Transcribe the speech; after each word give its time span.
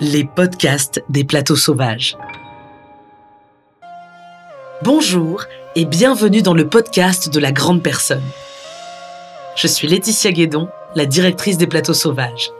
les 0.00 0.24
podcasts 0.24 1.02
des 1.08 1.24
plateaux 1.24 1.56
sauvages. 1.56 2.16
Bonjour 4.82 5.44
et 5.74 5.84
bienvenue 5.84 6.40
dans 6.40 6.54
le 6.54 6.68
podcast 6.68 7.32
de 7.32 7.40
la 7.40 7.50
grande 7.50 7.82
personne. 7.82 8.22
Je 9.56 9.66
suis 9.66 9.88
Laetitia 9.88 10.30
Guédon, 10.30 10.68
la 10.94 11.04
directrice 11.04 11.58
des 11.58 11.66
plateaux 11.66 11.94
sauvages. 11.94 12.50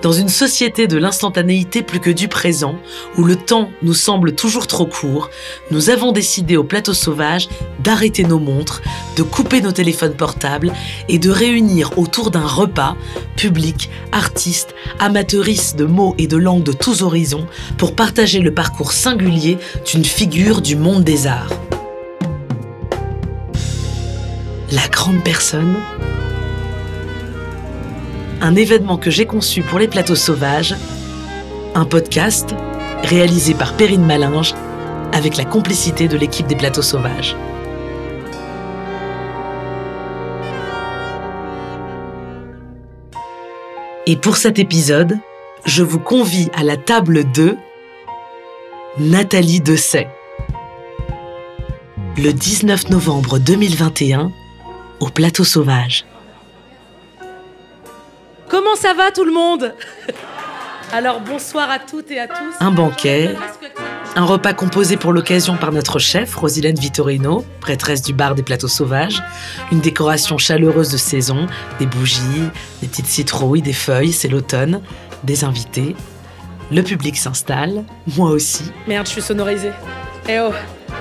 Dans 0.00 0.12
une 0.12 0.28
société 0.28 0.86
de 0.86 0.96
l'instantanéité 0.96 1.82
plus 1.82 1.98
que 1.98 2.10
du 2.10 2.28
présent, 2.28 2.76
où 3.16 3.24
le 3.24 3.34
temps 3.34 3.68
nous 3.82 3.94
semble 3.94 4.32
toujours 4.32 4.68
trop 4.68 4.86
court, 4.86 5.28
nous 5.72 5.90
avons 5.90 6.12
décidé 6.12 6.56
au 6.56 6.62
plateau 6.62 6.94
sauvage 6.94 7.48
d'arrêter 7.80 8.22
nos 8.22 8.38
montres, 8.38 8.80
de 9.16 9.24
couper 9.24 9.60
nos 9.60 9.72
téléphones 9.72 10.14
portables 10.14 10.72
et 11.08 11.18
de 11.18 11.30
réunir 11.30 11.98
autour 11.98 12.30
d'un 12.30 12.46
repas 12.46 12.96
public, 13.34 13.90
artistes, 14.12 14.72
amateuristes 15.00 15.76
de 15.76 15.84
mots 15.84 16.14
et 16.16 16.28
de 16.28 16.36
langues 16.36 16.62
de 16.62 16.72
tous 16.72 17.02
horizons 17.02 17.48
pour 17.76 17.96
partager 17.96 18.38
le 18.38 18.54
parcours 18.54 18.92
singulier 18.92 19.58
d'une 19.84 20.04
figure 20.04 20.62
du 20.62 20.76
monde 20.76 21.02
des 21.02 21.26
arts. 21.26 21.50
La 24.70 24.86
grande 24.88 25.24
personne 25.24 25.74
un 28.40 28.54
événement 28.54 28.98
que 28.98 29.10
j'ai 29.10 29.26
conçu 29.26 29.62
pour 29.62 29.78
les 29.78 29.88
plateaux 29.88 30.14
sauvages, 30.14 30.74
un 31.74 31.84
podcast 31.84 32.54
réalisé 33.02 33.54
par 33.54 33.76
Perrine 33.76 34.04
Malinge 34.04 34.54
avec 35.12 35.36
la 35.36 35.44
complicité 35.44 36.08
de 36.08 36.16
l'équipe 36.16 36.46
des 36.46 36.56
plateaux 36.56 36.82
sauvages. 36.82 37.36
Et 44.06 44.16
pour 44.16 44.36
cet 44.36 44.58
épisode, 44.58 45.18
je 45.64 45.82
vous 45.82 45.98
convie 45.98 46.48
à 46.54 46.62
la 46.62 46.76
table 46.76 47.30
de 47.32 47.56
Nathalie 48.98 49.60
Dessay. 49.60 50.08
Le 52.16 52.32
19 52.32 52.90
novembre 52.90 53.38
2021, 53.38 54.32
au 55.00 55.08
plateau 55.08 55.44
sauvage. 55.44 56.06
Comment 58.48 58.76
ça 58.76 58.94
va 58.94 59.10
tout 59.10 59.24
le 59.24 59.32
monde? 59.32 59.74
Alors 60.92 61.20
bonsoir 61.20 61.70
à 61.70 61.78
toutes 61.78 62.10
et 62.10 62.18
à 62.18 62.26
tous. 62.26 62.54
Un 62.60 62.70
banquet, 62.70 63.36
un 64.16 64.24
repas 64.24 64.54
composé 64.54 64.96
pour 64.96 65.12
l'occasion 65.12 65.56
par 65.56 65.70
notre 65.70 65.98
chef, 65.98 66.34
Rosilène 66.34 66.78
Vittorino, 66.78 67.44
prêtresse 67.60 68.00
du 68.00 68.14
bar 68.14 68.34
des 68.34 68.42
plateaux 68.42 68.68
sauvages, 68.68 69.22
une 69.70 69.80
décoration 69.80 70.38
chaleureuse 70.38 70.90
de 70.90 70.96
saison, 70.96 71.46
des 71.78 71.84
bougies, 71.84 72.48
des 72.80 72.88
petites 72.88 73.06
citrouilles, 73.06 73.60
des 73.60 73.74
feuilles, 73.74 74.12
c'est 74.12 74.28
l'automne, 74.28 74.80
des 75.24 75.44
invités. 75.44 75.94
Le 76.72 76.82
public 76.82 77.18
s'installe, 77.18 77.84
moi 78.16 78.30
aussi. 78.30 78.72
Merde, 78.86 79.06
je 79.06 79.12
suis 79.12 79.22
sonorisée. 79.22 79.72
Eh 80.26 80.40
oh 80.40 80.52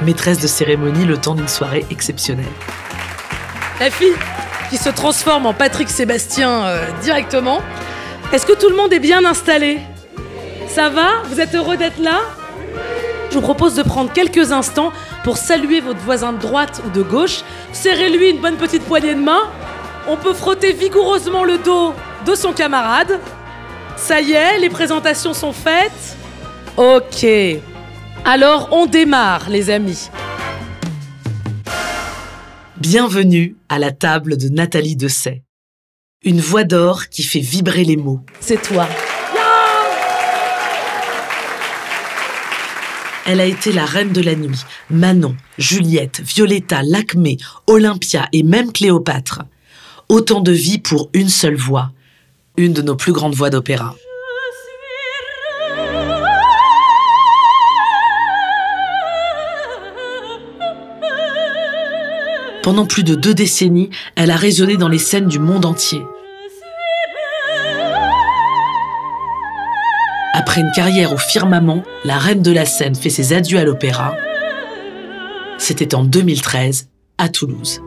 Maîtresse 0.03 0.39
de 0.39 0.47
cérémonie 0.47 1.05
le 1.05 1.17
temps 1.17 1.33
d'une 1.35 1.47
soirée 1.47 1.85
exceptionnelle. 1.89 2.45
La 3.79 3.89
fille 3.89 4.15
qui 4.69 4.77
se 4.77 4.89
transforme 4.89 5.45
en 5.45 5.53
Patrick 5.53 5.89
Sébastien 5.89 6.65
euh, 6.65 6.85
directement. 7.01 7.61
Est-ce 8.33 8.45
que 8.45 8.53
tout 8.53 8.69
le 8.69 8.75
monde 8.75 8.91
est 8.93 8.99
bien 8.99 9.23
installé? 9.23 9.79
Ça 10.67 10.89
va? 10.89 11.21
Vous 11.25 11.39
êtes 11.39 11.55
heureux 11.55 11.77
d'être 11.77 11.99
là? 12.01 12.19
Je 13.29 13.35
vous 13.35 13.41
propose 13.41 13.75
de 13.75 13.83
prendre 13.83 14.11
quelques 14.11 14.51
instants 14.51 14.91
pour 15.23 15.37
saluer 15.37 15.79
votre 15.79 15.99
voisin 15.99 16.33
de 16.33 16.39
droite 16.39 16.81
ou 16.85 16.89
de 16.89 17.01
gauche. 17.01 17.41
Serrez-lui 17.71 18.29
une 18.31 18.39
bonne 18.39 18.57
petite 18.57 18.83
poignée 18.83 19.15
de 19.15 19.21
main. 19.21 19.41
On 20.07 20.17
peut 20.17 20.33
frotter 20.33 20.73
vigoureusement 20.73 21.43
le 21.43 21.57
dos 21.57 21.93
de 22.25 22.35
son 22.35 22.53
camarade. 22.53 23.19
Ça 23.95 24.21
y 24.21 24.33
est, 24.33 24.59
les 24.59 24.69
présentations 24.69 25.33
sont 25.33 25.53
faites. 25.53 26.17
Ok. 26.77 27.25
Alors 28.25 28.69
on 28.71 28.85
démarre, 28.85 29.49
les 29.49 29.69
amis. 29.69 30.09
Bienvenue 32.79 33.55
à 33.69 33.79
la 33.79 33.91
table 33.91 34.37
de 34.37 34.49
Nathalie 34.49 34.95
Dessay. 34.95 35.41
Une 36.23 36.39
voix 36.39 36.63
d'or 36.63 37.09
qui 37.09 37.23
fait 37.23 37.39
vibrer 37.39 37.83
les 37.83 37.97
mots. 37.97 38.21
C'est 38.39 38.61
toi. 38.61 38.87
Elle 43.25 43.41
a 43.41 43.45
été 43.45 43.71
la 43.71 43.83
reine 43.83 44.13
de 44.13 44.21
la 44.21 44.35
nuit. 44.35 44.61
Manon, 44.91 45.35
Juliette, 45.57 46.21
Violetta, 46.21 46.83
Lacmé, 46.83 47.37
Olympia 47.65 48.29
et 48.31 48.43
même 48.43 48.71
Cléopâtre. 48.71 49.41
Autant 50.07 50.41
de 50.41 50.51
vies 50.51 50.77
pour 50.77 51.09
une 51.13 51.29
seule 51.29 51.57
voix. 51.57 51.91
Une 52.57 52.73
de 52.73 52.83
nos 52.83 52.95
plus 52.95 53.11
grandes 53.11 53.33
voix 53.33 53.49
d'opéra. 53.49 53.95
Pendant 62.67 62.85
plus 62.85 63.05
de 63.05 63.15
deux 63.15 63.33
décennies, 63.33 63.91
elle 64.17 64.29
a 64.29 64.35
résonné 64.35 64.75
dans 64.75 64.89
les 64.89 64.97
scènes 64.97 65.27
du 65.27 65.39
monde 65.39 65.63
entier. 65.63 66.01
Après 70.33 70.59
une 70.59 70.71
carrière 70.75 71.13
au 71.13 71.17
firmament, 71.17 71.81
la 72.03 72.17
reine 72.17 72.41
de 72.41 72.51
la 72.51 72.65
scène 72.65 72.93
fait 72.93 73.09
ses 73.09 73.31
adieux 73.31 73.57
à 73.57 73.63
l'opéra. 73.63 74.17
C'était 75.57 75.95
en 75.95 76.03
2013, 76.03 76.89
à 77.17 77.29
Toulouse. 77.29 77.79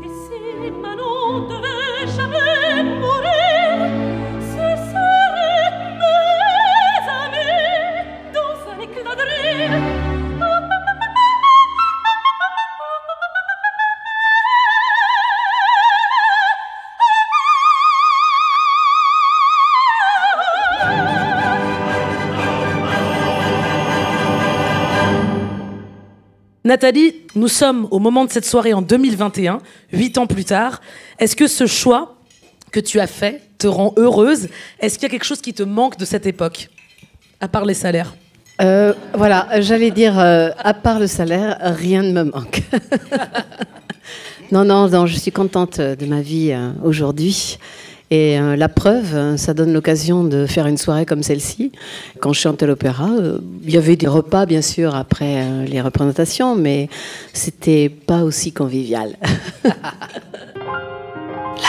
Nathalie, 26.71 27.17
nous 27.35 27.49
sommes 27.49 27.89
au 27.91 27.99
moment 27.99 28.25
de 28.25 28.31
cette 28.31 28.45
soirée 28.45 28.73
en 28.73 28.81
2021, 28.81 29.59
huit 29.93 30.17
ans 30.19 30.29
plus 30.29 30.45
tard. 30.45 30.81
Est-ce 31.19 31.35
que 31.35 31.49
ce 31.49 31.67
choix 31.67 32.15
que 32.71 32.79
tu 32.79 33.01
as 33.01 33.09
fait 33.09 33.43
te 33.59 33.67
rend 33.67 33.93
heureuse? 33.97 34.47
Est-ce 34.79 34.95
qu'il 34.95 35.03
y 35.03 35.07
a 35.07 35.09
quelque 35.09 35.25
chose 35.25 35.41
qui 35.41 35.53
te 35.53 35.65
manque 35.65 35.99
de 35.99 36.05
cette 36.05 36.27
époque, 36.27 36.69
à 37.41 37.49
part 37.49 37.65
les 37.65 37.75
salaires? 37.75 38.15
Euh, 38.63 38.95
Voilà, 39.15 39.49
j'allais 39.61 39.91
dire, 39.91 40.17
euh, 40.21 40.51
à 40.59 40.73
part 40.73 41.01
le 41.01 41.09
salaire, 41.09 41.59
rien 41.61 42.05
ne 42.05 42.13
me 42.13 42.31
manque. 42.31 42.63
non, 44.53 44.65
non, 44.65 44.89
non, 44.89 45.07
je 45.07 45.19
suis 45.19 45.33
contente 45.33 45.81
de 45.81 46.07
ma 46.07 46.21
vie 46.21 46.53
euh, 46.53 46.71
aujourd'hui. 46.85 47.59
Et 48.13 48.41
euh, 48.41 48.57
la 48.57 48.69
preuve, 48.69 49.15
euh, 49.15 49.37
ça 49.37 49.55
donne 49.55 49.73
l'occasion 49.73 50.25
de 50.25 50.45
faire 50.45 50.67
une 50.67 50.77
soirée 50.77 51.07
comme 51.07 51.23
celle-ci. 51.23 51.71
Quand 52.21 52.33
je 52.33 52.41
chantais 52.41 52.67
l'opéra, 52.67 53.09
euh, 53.09 53.39
il 53.63 53.71
y 53.71 53.77
avait 53.77 53.95
des 53.95 54.09
repas, 54.09 54.47
bien 54.47 54.63
sûr, 54.63 54.97
après 54.97 55.47
les 55.67 55.81
représentations, 55.81 56.57
mais 56.57 56.89
c'était 57.33 57.89
pas 57.89 58.25
aussi 58.25 58.51
convivial. 58.53 59.17
la 59.65 59.73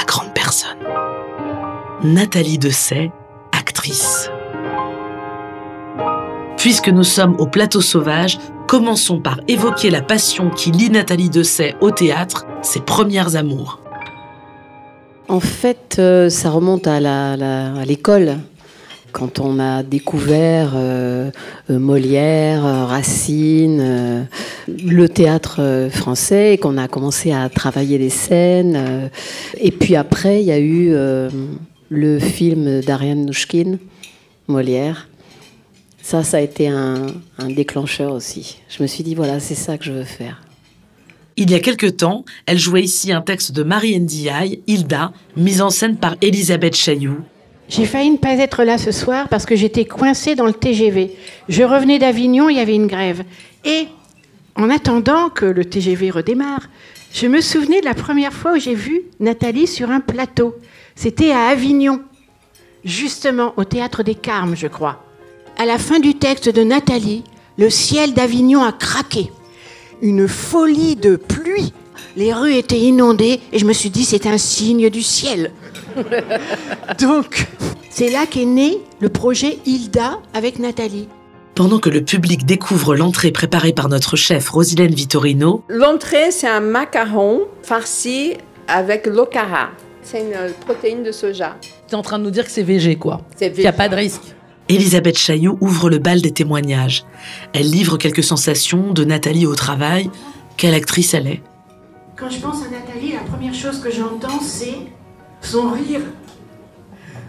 grande 0.07 0.33
personne. 0.33 0.77
Nathalie 2.03 2.57
Dessay, 2.57 3.11
actrice. 3.51 4.31
Puisque 6.57 6.89
nous 6.89 7.03
sommes 7.03 7.35
au 7.37 7.45
plateau 7.45 7.81
sauvage, 7.81 8.39
commençons 8.67 9.19
par 9.19 9.41
évoquer 9.47 9.91
la 9.91 10.01
passion 10.01 10.49
qui 10.49 10.71
lie 10.71 10.89
Nathalie 10.89 11.29
Dessay 11.29 11.75
au 11.81 11.91
théâtre, 11.91 12.47
ses 12.63 12.79
premières 12.79 13.35
amours. 13.35 13.80
En 15.27 15.39
fait, 15.39 15.97
euh, 15.99 16.29
ça 16.29 16.49
remonte 16.49 16.87
à 16.87 17.85
l'école. 17.85 18.37
Quand 19.11 19.39
on 19.39 19.59
a 19.59 19.83
découvert 19.83 20.71
euh, 20.75 21.31
euh, 21.69 21.79
Molière, 21.79 22.63
Racine, 22.63 24.27
le 24.67 25.09
théâtre 25.09 25.89
français, 25.91 26.53
et 26.53 26.57
qu'on 26.57 26.77
a 26.77 26.87
commencé 26.87 27.31
à 27.31 27.49
travailler 27.49 27.97
les 27.97 28.09
scènes. 28.09 29.09
et 29.59 29.71
puis 29.71 29.95
après, 29.95 30.41
il 30.41 30.45
y 30.45 30.51
a 30.51 30.59
eu 30.59 30.93
le 31.89 32.19
film 32.19 32.81
d'Ariane 32.81 33.25
Nouchkine, 33.25 33.79
Molière. 34.47 35.09
Ça, 36.01 36.23
ça 36.23 36.37
a 36.37 36.41
été 36.41 36.67
un 36.67 37.07
déclencheur 37.49 38.13
aussi. 38.13 38.59
Je 38.69 38.81
me 38.81 38.87
suis 38.87 39.03
dit, 39.03 39.15
voilà, 39.15 39.39
c'est 39.39 39.55
ça 39.55 39.77
que 39.77 39.83
je 39.85 39.91
veux 39.91 40.03
faire. 40.03 40.41
Il 41.43 41.49
y 41.49 41.55
a 41.55 41.59
quelque 41.59 41.87
temps, 41.87 42.23
elle 42.45 42.59
jouait 42.59 42.83
ici 42.83 43.11
un 43.11 43.21
texte 43.21 43.51
de 43.51 43.63
Marie 43.63 43.99
Ndiaye, 43.99 44.61
Hilda, 44.67 45.11
mise 45.35 45.63
en 45.63 45.71
scène 45.71 45.97
par 45.97 46.13
Elisabeth 46.21 46.75
Chailloux. 46.75 47.17
J'ai 47.67 47.87
failli 47.87 48.11
ne 48.11 48.17
pas 48.17 48.33
être 48.33 48.63
là 48.63 48.77
ce 48.77 48.91
soir 48.91 49.27
parce 49.27 49.47
que 49.47 49.55
j'étais 49.55 49.85
coincée 49.85 50.35
dans 50.35 50.45
le 50.45 50.53
TGV. 50.53 51.09
Je 51.49 51.63
revenais 51.63 51.97
d'Avignon, 51.97 52.47
il 52.47 52.57
y 52.57 52.59
avait 52.59 52.75
une 52.75 52.85
grève. 52.85 53.23
Et 53.65 53.87
en 54.55 54.69
attendant 54.69 55.29
que 55.29 55.47
le 55.47 55.65
TGV 55.65 56.11
redémarre, 56.11 56.69
je 57.11 57.25
me 57.25 57.41
souvenais 57.41 57.81
de 57.81 57.85
la 57.85 57.95
première 57.95 58.33
fois 58.33 58.53
où 58.53 58.59
j'ai 58.59 58.75
vu 58.75 59.01
Nathalie 59.19 59.65
sur 59.65 59.89
un 59.89 59.99
plateau. 59.99 60.53
C'était 60.93 61.31
à 61.31 61.47
Avignon. 61.47 62.01
justement 62.85 63.55
au 63.57 63.63
théâtre 63.63 64.03
des 64.03 64.13
Carmes, 64.13 64.55
je 64.55 64.67
crois. 64.67 65.03
À 65.57 65.65
la 65.65 65.79
fin 65.79 65.99
du 65.99 66.13
texte 66.13 66.49
de 66.49 66.61
Nathalie, 66.61 67.23
le 67.57 67.71
ciel 67.71 68.13
d'Avignon 68.13 68.61
a 68.61 68.71
craqué. 68.71 69.31
Une 70.01 70.27
folie 70.27 70.95
de 70.95 71.15
pluie. 71.15 71.73
Les 72.15 72.33
rues 72.33 72.55
étaient 72.55 72.79
inondées 72.79 73.39
et 73.53 73.59
je 73.59 73.65
me 73.65 73.73
suis 73.73 73.91
dit 73.91 74.03
c'est 74.03 74.25
un 74.25 74.37
signe 74.37 74.89
du 74.89 75.03
ciel. 75.03 75.51
Donc, 76.99 77.47
c'est 77.89 78.09
là 78.09 78.25
qu'est 78.29 78.45
né 78.45 78.79
le 78.99 79.09
projet 79.09 79.59
Hilda 79.65 80.19
avec 80.33 80.57
Nathalie. 80.57 81.07
Pendant 81.53 81.77
que 81.77 81.89
le 81.89 82.03
public 82.03 82.45
découvre 82.45 82.95
l'entrée 82.95 83.31
préparée 83.31 83.73
par 83.73 83.89
notre 83.89 84.15
chef 84.15 84.49
Rosilène 84.49 84.93
Vittorino, 84.93 85.63
L'entrée, 85.69 86.31
c'est 86.31 86.47
un 86.47 86.61
macaron 86.61 87.41
farci 87.61 88.33
avec 88.67 89.05
l'okara. 89.05 89.69
C'est 90.01 90.21
une 90.21 90.53
protéine 90.65 91.03
de 91.03 91.11
soja. 91.11 91.57
T'es 91.87 91.95
en 91.95 92.01
train 92.01 92.17
de 92.17 92.23
nous 92.23 92.31
dire 92.31 92.45
que 92.45 92.51
c'est 92.51 92.63
VG, 92.63 92.95
quoi. 92.95 93.21
C'est 93.35 93.53
Il 93.55 93.59
n'y 93.59 93.67
a 93.67 93.73
pas 93.73 93.89
de 93.89 93.95
risque. 93.95 94.33
Elisabeth 94.71 95.17
Chaillot 95.17 95.57
ouvre 95.59 95.89
le 95.89 95.97
bal 95.97 96.21
des 96.21 96.31
témoignages. 96.31 97.03
Elle 97.51 97.69
livre 97.69 97.97
quelques 97.97 98.23
sensations 98.23 98.93
de 98.93 99.03
Nathalie 99.03 99.45
au 99.45 99.53
travail. 99.53 100.09
Quelle 100.55 100.73
actrice 100.73 101.13
elle 101.13 101.27
est 101.27 101.41
Quand 102.15 102.29
je 102.29 102.39
pense 102.39 102.63
à 102.63 102.69
Nathalie, 102.69 103.11
la 103.11 103.19
première 103.19 103.53
chose 103.53 103.81
que 103.81 103.91
j'entends, 103.91 104.39
c'est 104.39 104.77
son 105.41 105.71
rire. 105.71 105.99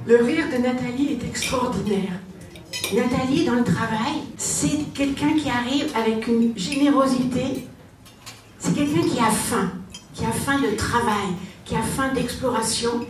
Le 0.06 0.22
rire 0.22 0.44
de 0.52 0.62
Nathalie 0.62 1.18
est 1.18 1.26
extraordinaire. 1.26 2.12
Nathalie, 2.94 3.44
dans 3.44 3.54
le 3.54 3.64
travail, 3.64 4.22
c'est 4.36 4.92
quelqu'un 4.94 5.32
qui 5.36 5.50
arrive 5.50 5.86
avec 5.96 6.28
une 6.28 6.56
générosité. 6.56 7.66
C'est 8.60 8.74
quelqu'un 8.74 9.02
qui 9.02 9.18
a 9.18 9.30
faim, 9.32 9.72
qui 10.14 10.24
a 10.24 10.30
faim 10.30 10.60
de 10.60 10.76
travail, 10.76 11.34
qui 11.64 11.74
a 11.74 11.82
faim 11.82 12.12
d'exploration. 12.14 13.04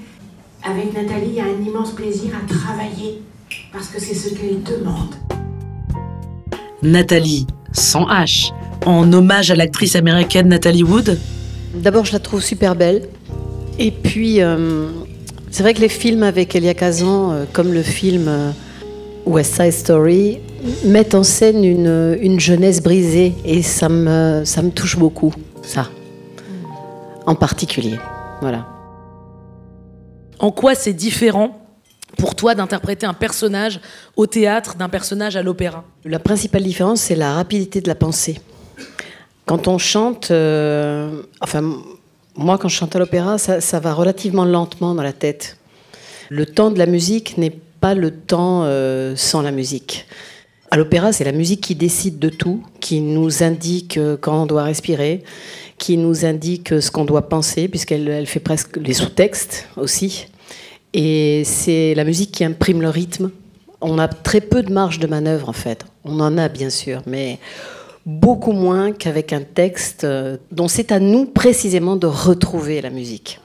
Avec 0.62 0.94
Nathalie, 0.94 1.28
il 1.28 1.34
y 1.34 1.40
a 1.40 1.44
un 1.44 1.62
immense 1.62 1.92
plaisir 1.92 2.30
à 2.34 2.46
travailler 2.50 3.20
parce 3.72 3.88
que 3.88 4.00
c'est 4.00 4.14
ce 4.14 4.34
qu'elle 4.34 4.62
demande. 4.62 5.14
Nathalie, 6.82 7.46
sans 7.72 8.06
H, 8.06 8.52
en 8.84 9.12
hommage 9.12 9.50
à 9.50 9.54
l'actrice 9.54 9.96
américaine 9.96 10.48
Nathalie 10.48 10.82
Wood 10.82 11.18
D'abord, 11.74 12.04
je 12.04 12.12
la 12.12 12.18
trouve 12.18 12.42
super 12.42 12.74
belle. 12.74 13.08
Et 13.78 13.90
puis, 13.90 14.42
euh, 14.42 14.88
c'est 15.50 15.62
vrai 15.62 15.72
que 15.72 15.80
les 15.80 15.88
films 15.88 16.22
avec 16.22 16.54
Elia 16.54 16.74
Kazan, 16.74 17.32
euh, 17.32 17.44
comme 17.50 17.72
le 17.72 17.82
film 17.82 18.26
euh, 18.28 18.50
West 19.24 19.54
Side 19.54 19.72
Story, 19.72 20.40
mettent 20.84 21.14
en 21.14 21.22
scène 21.22 21.64
une, 21.64 22.18
une 22.20 22.38
jeunesse 22.38 22.82
brisée. 22.82 23.32
Et 23.44 23.62
ça 23.62 23.88
me, 23.88 24.42
ça 24.44 24.60
me 24.60 24.70
touche 24.70 24.98
beaucoup, 24.98 25.32
ça. 25.62 25.88
En 27.24 27.34
particulier. 27.34 27.98
Voilà. 28.42 28.66
En 30.38 30.50
quoi 30.50 30.74
c'est 30.74 30.92
différent 30.92 31.61
pour 32.18 32.34
toi 32.34 32.54
d'interpréter 32.54 33.06
un 33.06 33.14
personnage 33.14 33.80
au 34.16 34.26
théâtre 34.26 34.76
d'un 34.76 34.88
personnage 34.88 35.36
à 35.36 35.42
l'opéra 35.42 35.84
La 36.04 36.18
principale 36.18 36.62
différence, 36.62 37.00
c'est 37.00 37.14
la 37.14 37.34
rapidité 37.34 37.80
de 37.80 37.88
la 37.88 37.94
pensée. 37.94 38.40
Quand 39.46 39.68
on 39.68 39.78
chante, 39.78 40.30
euh, 40.30 41.22
enfin, 41.40 41.62
moi, 42.36 42.58
quand 42.58 42.68
je 42.68 42.76
chante 42.76 42.94
à 42.96 42.98
l'opéra, 42.98 43.38
ça, 43.38 43.80
va 43.80 43.92
relativement 43.92 44.44
lentement 44.44 44.94
dans 44.94 45.02
la 45.02 45.12
tête. 45.12 45.58
Le 46.30 46.46
temps 46.46 46.70
de 46.70 46.78
la 46.78 46.86
musique 46.86 47.36
n'est 47.38 47.58
pas 47.80 47.94
le 47.94 48.10
temps 48.12 48.62
euh, 48.64 49.14
sans 49.16 49.42
la 49.42 49.50
musique. 49.50 50.06
À 50.70 50.76
l'opéra, 50.76 51.12
c'est 51.12 51.24
la 51.24 51.32
musique 51.32 51.60
qui 51.60 51.74
décide 51.74 52.18
de 52.18 52.30
tout, 52.30 52.62
qui 52.80 53.00
nous 53.00 53.42
indique 53.42 53.98
euh, 53.98 54.16
quand 54.18 54.44
on 54.44 54.46
doit 54.46 54.62
respirer, 54.62 55.22
qui 55.76 55.98
nous 55.98 56.24
indique 56.24 56.80
ce 56.80 56.90
qu'on 56.90 57.04
doit 57.04 57.28
penser, 57.28 57.68
puisqu'elle 57.68 58.08
elle 58.08 58.26
fait 58.26 58.40
presque 58.40 58.76
les 58.76 58.94
sous-textes 58.94 59.68
aussi. 59.76 60.28
Et 60.94 61.42
c'est 61.44 61.94
la 61.94 62.04
musique 62.04 62.32
qui 62.32 62.44
imprime 62.44 62.82
le 62.82 62.88
rythme. 62.88 63.30
On 63.80 63.98
a 63.98 64.08
très 64.08 64.40
peu 64.40 64.62
de 64.62 64.72
marge 64.72 64.98
de 64.98 65.06
manœuvre, 65.06 65.48
en 65.48 65.54
fait. 65.54 65.84
On 66.04 66.20
en 66.20 66.38
a, 66.38 66.48
bien 66.48 66.70
sûr, 66.70 67.02
mais 67.06 67.38
beaucoup 68.04 68.52
moins 68.52 68.92
qu'avec 68.92 69.32
un 69.32 69.42
texte 69.42 70.04
euh, 70.04 70.36
dont 70.50 70.68
c'est 70.68 70.92
à 70.92 71.00
nous 71.00 71.24
précisément 71.24 71.96
de 71.96 72.06
retrouver 72.06 72.80
la 72.80 72.90
musique. 72.90 73.38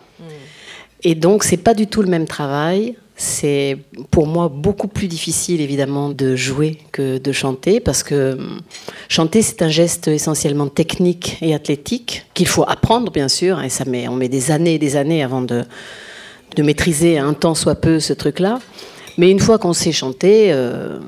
Et 1.03 1.13
donc, 1.13 1.43
c'est 1.43 1.57
pas 1.57 1.75
du 1.75 1.87
tout 1.87 2.01
le 2.01 2.07
même 2.07 2.25
travail. 2.25 2.95
C'est 3.15 3.77
pour 4.11 4.27
moi 4.27 4.49
beaucoup 4.49 4.87
plus 4.87 5.07
difficile, 5.07 5.61
évidemment, 5.61 6.09
de 6.09 6.35
jouer 6.35 6.77
que 6.91 7.17
de 7.17 7.31
chanter, 7.31 7.79
parce 7.79 8.03
que 8.03 8.33
hum, 8.33 8.61
chanter, 9.07 9.41
c'est 9.41 9.61
un 9.61 9.69
geste 9.69 10.07
essentiellement 10.07 10.67
technique 10.67 11.37
et 11.41 11.53
athlétique, 11.53 12.25
qu'il 12.33 12.47
faut 12.47 12.63
apprendre, 12.67 13.11
bien 13.11 13.27
sûr, 13.27 13.61
et 13.61 13.69
ça 13.69 13.85
met, 13.85 14.07
on 14.07 14.15
met 14.15 14.29
des 14.29 14.51
années 14.51 14.75
et 14.75 14.79
des 14.79 14.95
années 14.95 15.23
avant 15.23 15.41
de, 15.41 15.63
de 16.55 16.63
maîtriser 16.63 17.17
un 17.17 17.33
temps 17.33 17.55
soit 17.55 17.75
peu 17.75 17.99
ce 17.99 18.13
truc-là. 18.13 18.59
Mais 19.17 19.31
une 19.31 19.39
fois 19.39 19.57
qu'on 19.57 19.73
sait 19.73 19.91
chanter, 19.91 20.51
euh, 20.51 20.99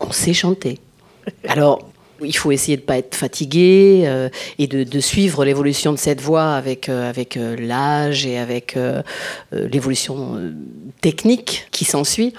on 0.00 0.12
sait 0.12 0.32
chanter. 0.32 0.78
Alors, 1.48 1.90
il 2.24 2.36
faut 2.36 2.52
essayer 2.52 2.76
de 2.76 2.82
ne 2.82 2.86
pas 2.86 2.98
être 2.98 3.14
fatigué 3.14 4.02
euh, 4.04 4.28
et 4.58 4.66
de, 4.66 4.84
de 4.84 5.00
suivre 5.00 5.44
l'évolution 5.44 5.92
de 5.92 5.98
cette 5.98 6.20
voix 6.20 6.52
avec, 6.54 6.88
euh, 6.88 7.08
avec 7.08 7.36
euh, 7.36 7.56
l'âge 7.56 8.26
et 8.26 8.38
avec 8.38 8.76
l'évolution 9.52 10.40
technique 11.00 11.66
qui 11.70 11.84
s'ensuit. 11.84 12.34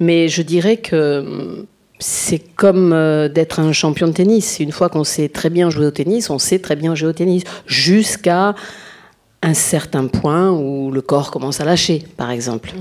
Mais 0.00 0.28
je 0.28 0.42
dirais 0.42 0.76
que 0.76 1.20
hum, 1.20 1.66
c'est 1.98 2.38
comme 2.38 2.90
d'être 3.34 3.58
un 3.58 3.72
champion 3.72 4.06
de 4.06 4.12
tennis. 4.12 4.60
Une 4.60 4.70
fois 4.70 4.88
qu'on 4.88 5.04
sait 5.04 5.28
très 5.28 5.50
bien 5.50 5.68
jouer 5.68 5.86
au 5.86 5.90
tennis, 5.90 6.30
on 6.30 6.38
sait 6.38 6.60
très 6.60 6.76
bien 6.76 6.94
jouer 6.94 7.08
au 7.08 7.12
tennis. 7.12 7.42
Jusqu'à 7.66 8.54
un 9.48 9.54
certain 9.54 10.06
point 10.06 10.50
où 10.52 10.90
le 10.90 11.00
corps 11.00 11.30
commence 11.30 11.60
à 11.60 11.64
lâcher, 11.64 12.04
par 12.16 12.30
exemple. 12.30 12.72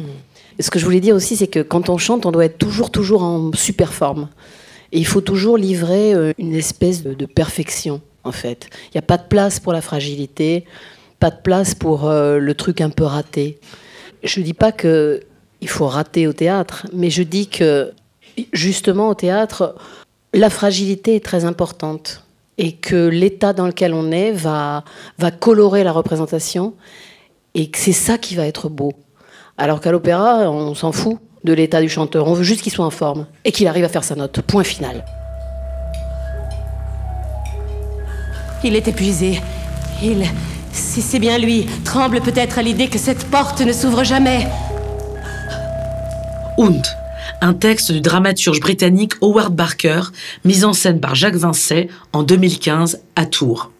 Ce 0.60 0.70
que 0.70 0.80
je 0.80 0.86
voulais 0.86 1.00
dire 1.00 1.16
aussi, 1.16 1.36
c'est 1.36 1.48
que 1.48 1.62
quand 1.62 1.90
on 1.90 1.98
chante, 1.98 2.26
on 2.26 2.32
doit 2.32 2.46
être 2.46 2.58
toujours, 2.58 2.92
toujours 2.92 3.24
en 3.24 3.52
super 3.54 3.94
forme. 3.94 4.28
Et 4.92 5.00
il 5.00 5.06
faut 5.06 5.22
toujours 5.22 5.58
livrer 5.58 6.14
euh, 6.14 6.34
une 6.38 6.54
espèce 6.54 7.04
de, 7.04 7.14
de 7.14 7.26
perfection, 7.26 8.02
en 8.24 8.32
fait. 8.32 8.70
Il 8.86 8.96
n'y 8.96 9.00
a 9.00 9.04
pas 9.04 9.18
de 9.18 9.28
place 9.28 9.60
pour 9.60 9.74
la 9.74 9.82
fragilité, 9.82 10.66
pas 11.20 11.30
de 11.30 11.42
place 11.42 11.76
pour 11.76 12.08
euh, 12.08 12.40
le 12.40 12.54
truc 12.54 12.82
un 12.82 12.90
peu 12.90 13.04
raté. 13.04 13.60
Je 14.24 14.40
ne 14.40 14.46
dis 14.46 14.54
pas 14.54 14.72
qu'il 14.72 15.20
faut 15.68 15.88
rater 15.88 16.28
au 16.28 16.34
théâtre, 16.34 16.88
mais 16.94 17.10
je 17.10 17.24
dis 17.24 17.48
que, 17.48 17.92
justement, 18.54 19.10
au 19.10 19.16
théâtre, 19.16 19.76
la 20.34 20.50
fragilité 20.50 21.16
est 21.16 21.26
très 21.26 21.46
importante 21.46 22.24
et 22.58 22.74
que 22.74 23.08
l'état 23.08 23.54
dans 23.54 23.68
lequel 23.68 23.94
on 23.94 24.12
est 24.12 24.32
va, 24.32 24.84
va 25.18 25.32
colorer 25.32 25.84
la 25.84 25.92
représentation 25.92 26.74
et 27.54 27.70
que 27.70 27.78
c'est 27.78 27.92
ça 27.92 28.18
qui 28.18 28.36
va 28.36 28.46
être 28.46 28.70
beau. 28.70 28.94
Alors 29.58 29.82
qu'à 29.82 29.92
l'opéra, 29.92 30.50
on 30.50 30.76
s'en 30.76 30.92
fout 30.92 31.20
de 31.44 31.54
l'état 31.54 31.82
du 31.82 31.90
chanteur. 31.90 32.28
On 32.28 32.34
veut 32.34 32.44
juste 32.44 32.62
qu'il 32.62 32.72
soit 32.72 32.86
en 32.86 32.92
forme 32.92 33.26
et 33.46 33.52
qu'il 33.52 33.68
arrive 33.68 33.86
à 33.86 33.90
faire 33.90 34.04
sa 34.04 34.16
note. 34.16 34.42
Point 34.42 34.64
final. 34.64 35.04
Il 38.64 38.76
est 38.76 38.88
épuisé. 38.88 39.40
Il, 40.04 40.26
si 40.72 41.02
c'est 41.02 41.20
bien 41.20 41.38
lui, 41.38 41.66
tremble 41.84 42.22
peut-être 42.22 42.60
à 42.60 42.62
l'idée 42.62 42.88
que 42.88 43.00
cette 43.00 43.26
porte 43.26 43.62
ne 43.62 43.72
s'ouvre 43.72 44.04
jamais. 44.04 44.48
Und, 46.58 46.82
un 47.42 47.54
texte 47.54 47.92
du 47.92 48.02
dramaturge 48.02 48.60
britannique 48.60 49.14
Howard 49.22 49.56
Barker, 49.56 50.02
mis 50.44 50.64
en 50.64 50.74
scène 50.74 51.00
par 51.00 51.16
Jacques 51.16 51.36
Vincey 51.36 51.88
en 52.14 52.24
2015 52.24 53.02
à 53.16 53.26
Tours. 53.26 53.72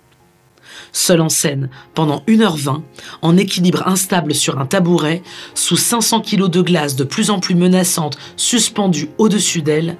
Seul 0.94 1.22
en 1.22 1.30
scène, 1.30 1.70
pendant 1.94 2.24
1h20, 2.28 2.82
en 3.22 3.38
équilibre 3.38 3.88
instable 3.88 4.34
sur 4.34 4.60
un 4.60 4.66
tabouret, 4.66 5.22
sous 5.54 5.78
500 5.78 6.22
kilos 6.22 6.50
de 6.50 6.62
glace 6.62 6.96
de 6.96 7.04
plus 7.04 7.30
en 7.30 7.40
plus 7.40 7.56
menaçante 7.56 8.18
suspendue 8.36 9.10
au-dessus 9.18 9.62
d'elle, 9.62 9.98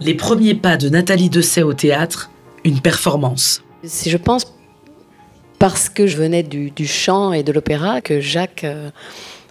les 0.00 0.14
premiers 0.14 0.54
pas 0.54 0.76
de 0.76 0.88
Nathalie 0.88 1.30
Dessay 1.30 1.62
au 1.62 1.74
théâtre, 1.74 2.30
une 2.64 2.80
performance. 2.80 3.62
C'est, 3.84 4.10
je 4.10 4.16
pense, 4.16 4.54
parce 5.58 5.88
que 5.88 6.06
je 6.06 6.16
venais 6.16 6.42
du, 6.42 6.70
du 6.70 6.86
chant 6.86 7.32
et 7.32 7.42
de 7.42 7.52
l'opéra 7.52 8.00
que 8.00 8.20
Jacques 8.20 8.64
euh, 8.64 8.90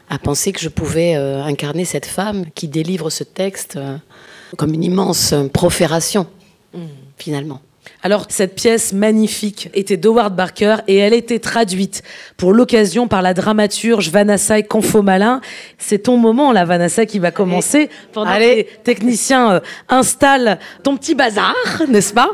a 0.10 0.20
pensé 0.20 0.52
que 0.52 0.60
je 0.60 0.70
pouvais 0.70 1.16
euh, 1.16 1.44
incarner 1.44 1.86
cette 1.86 2.06
femme 2.06 2.46
qui 2.56 2.68
délivre 2.68 3.10
ce 3.10 3.24
texte 3.24 3.76
euh, 3.76 3.98
comme 4.58 4.74
une 4.74 4.84
immense 4.84 5.34
euh, 5.34 5.48
profération, 5.48 6.28
finalement. 7.18 7.62
Alors, 8.04 8.26
cette 8.30 8.56
pièce 8.56 8.94
magnifique 8.94 9.70
était 9.74 9.98
d'Howard 9.98 10.36
Barker 10.36 10.78
et 10.88 10.98
elle 10.98 11.14
était 11.14 11.40
traduite 11.40 12.04
pour 12.38 12.54
l'occasion 12.54 13.08
par 13.08 13.22
la 13.22 13.34
dramaturge 13.34 14.10
Vanessa 14.10 14.62
Confomalin. 14.62 15.42
C'est 15.78 16.04
ton 16.04 16.18
moment, 16.18 16.52
là, 16.52 16.64
Vanessa, 16.66 17.06
qui 17.06 17.20
va 17.20 17.32
commencer 17.32 17.90
pendant 18.14 18.34
que 18.34 18.40
les 18.40 18.68
techniciens 18.84 19.52
euh, 19.54 19.60
installent 19.90 20.60
ton 20.84 20.96
petit 20.96 21.16
bazar, 21.16 21.56
n'est-ce 21.90 22.14
pas? 22.14 22.30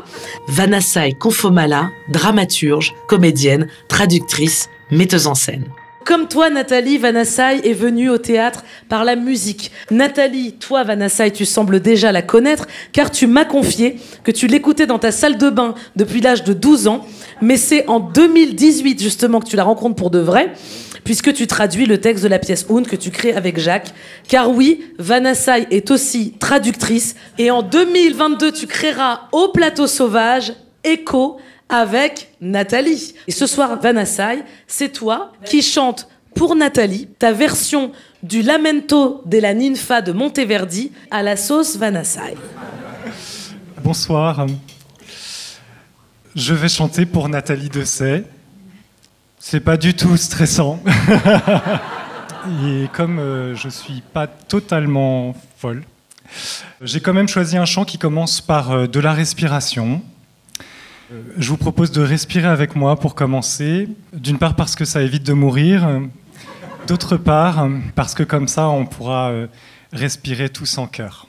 Vanessa 0.48 1.10
Confomala, 1.18 1.90
dramaturge, 2.08 2.94
comédienne, 3.08 3.68
traductrice, 3.88 4.68
metteuse 4.90 5.26
en 5.26 5.34
scène. 5.34 5.64
Comme 6.04 6.28
toi, 6.28 6.50
Nathalie, 6.50 6.98
Vanassaï 6.98 7.60
est 7.64 7.72
venue 7.72 8.10
au 8.10 8.18
théâtre 8.18 8.62
par 8.90 9.04
la 9.04 9.16
musique. 9.16 9.70
Nathalie, 9.90 10.52
toi, 10.52 10.84
Vanassaï, 10.84 11.32
tu 11.32 11.46
sembles 11.46 11.80
déjà 11.80 12.12
la 12.12 12.20
connaître, 12.20 12.66
car 12.92 13.10
tu 13.10 13.26
m'as 13.26 13.46
confié 13.46 13.96
que 14.22 14.30
tu 14.30 14.46
l'écoutais 14.46 14.86
dans 14.86 14.98
ta 14.98 15.10
salle 15.10 15.38
de 15.38 15.48
bain 15.48 15.74
depuis 15.96 16.20
l'âge 16.20 16.44
de 16.44 16.52
12 16.52 16.88
ans, 16.88 17.06
mais 17.40 17.56
c'est 17.56 17.86
en 17.88 18.00
2018 18.00 19.02
justement 19.02 19.40
que 19.40 19.48
tu 19.48 19.56
la 19.56 19.64
rencontres 19.64 19.96
pour 19.96 20.10
de 20.10 20.18
vrai, 20.18 20.52
puisque 21.04 21.32
tu 21.32 21.46
traduis 21.46 21.86
le 21.86 21.98
texte 21.98 22.22
de 22.22 22.28
la 22.28 22.38
pièce 22.38 22.66
Hound 22.68 22.86
que 22.86 22.96
tu 22.96 23.10
crées 23.10 23.32
avec 23.32 23.58
Jacques. 23.58 23.94
Car 24.28 24.50
oui, 24.50 24.84
Vanessa 24.98 25.58
est 25.58 25.90
aussi 25.90 26.34
traductrice. 26.38 27.16
Et 27.38 27.50
en 27.50 27.62
2022, 27.62 28.52
tu 28.52 28.66
créeras 28.66 29.28
au 29.32 29.48
plateau 29.48 29.86
sauvage 29.86 30.52
Echo 30.84 31.38
avec 31.68 32.32
Nathalie. 32.40 33.14
Et 33.26 33.32
ce 33.32 33.46
soir, 33.46 33.78
Vanessa, 33.80 34.32
c'est 34.66 34.92
toi 34.92 35.32
qui 35.44 35.62
chantes 35.62 36.08
pour 36.34 36.56
Nathalie 36.56 37.08
ta 37.18 37.32
version 37.32 37.92
du 38.22 38.42
Lamento 38.42 39.22
della 39.26 39.54
Ninfa 39.54 40.02
de 40.02 40.12
Monteverdi 40.12 40.92
à 41.10 41.22
la 41.22 41.36
sauce 41.36 41.76
Vanessa. 41.76 42.22
Bonsoir. 43.82 44.46
Je 46.34 46.54
vais 46.54 46.68
chanter 46.68 47.06
pour 47.06 47.28
Nathalie 47.28 47.68
Dessay. 47.68 48.24
C'est 49.38 49.60
pas 49.60 49.76
du 49.76 49.94
tout 49.94 50.16
stressant. 50.16 50.82
Et 52.66 52.88
comme 52.92 53.18
euh, 53.18 53.54
je 53.54 53.68
suis 53.68 54.02
pas 54.12 54.26
totalement 54.26 55.34
folle, 55.58 55.84
j'ai 56.80 57.00
quand 57.00 57.12
même 57.12 57.28
choisi 57.28 57.56
un 57.56 57.64
chant 57.64 57.84
qui 57.84 57.98
commence 57.98 58.40
par 58.40 58.72
euh, 58.72 58.86
de 58.86 59.00
la 59.00 59.12
respiration. 59.12 60.02
Euh, 61.12 61.22
je 61.36 61.48
vous 61.48 61.56
propose 61.56 61.90
de 61.90 62.02
respirer 62.02 62.48
avec 62.48 62.76
moi 62.76 62.98
pour 62.98 63.14
commencer. 63.14 63.88
D'une 64.12 64.38
part 64.38 64.56
parce 64.56 64.74
que 64.74 64.84
ça 64.84 65.02
évite 65.02 65.24
de 65.24 65.32
mourir. 65.32 65.88
D'autre 66.86 67.16
part 67.16 67.66
parce 67.94 68.14
que 68.14 68.22
comme 68.22 68.48
ça 68.48 68.68
on 68.68 68.84
pourra 68.84 69.32
respirer 69.92 70.50
tous 70.50 70.76
en 70.76 70.86
cœur. 70.86 71.26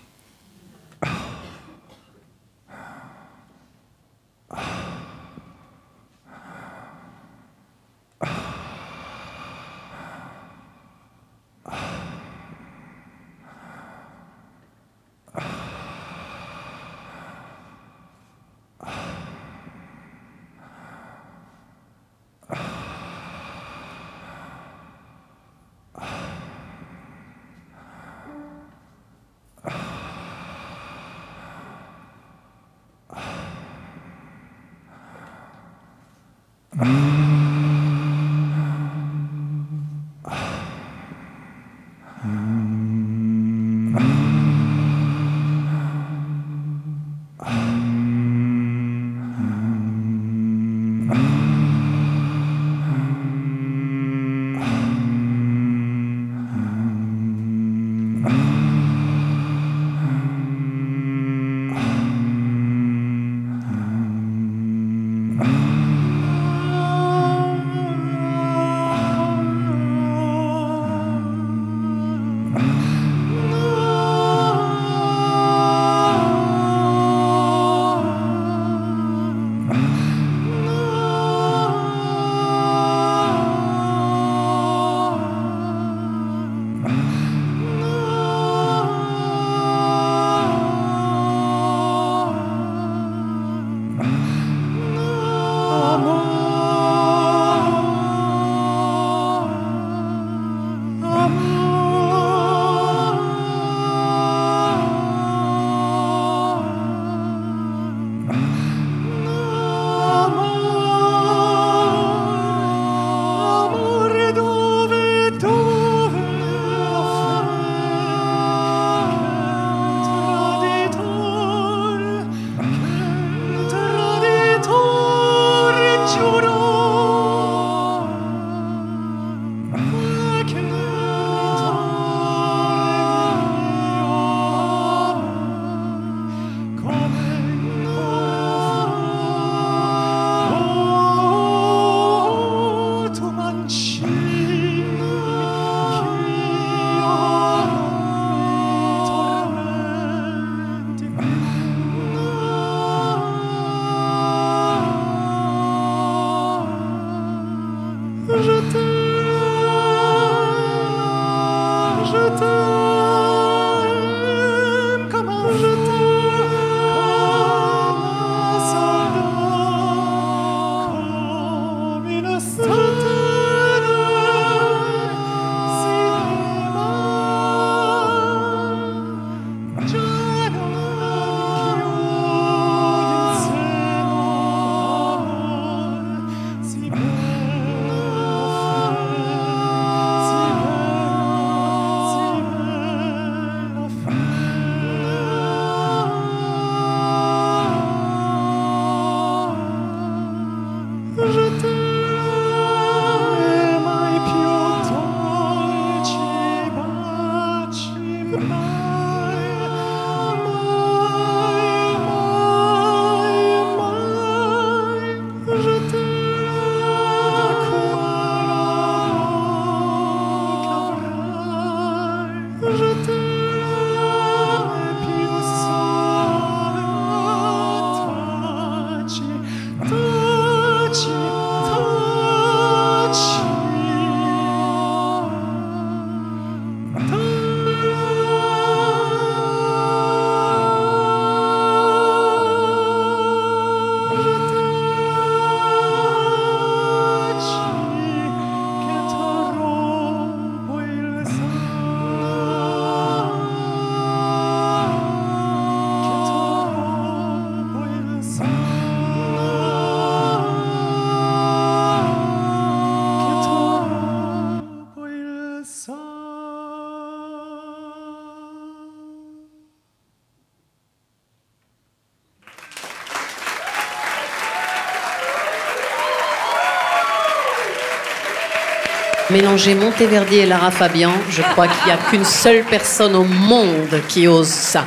Mélanger 279.35 279.75
Monteverdi 279.75 280.37
et 280.37 280.45
Lara 280.45 280.71
Fabian, 280.71 281.11
je 281.29 281.41
crois 281.41 281.67
qu'il 281.67 281.87
n'y 281.87 281.91
a 281.91 281.97
qu'une 281.97 282.23
seule 282.23 282.63
personne 282.63 283.17
au 283.17 283.25
monde 283.25 283.99
qui 284.07 284.29
ose 284.29 284.47
ça. 284.47 284.85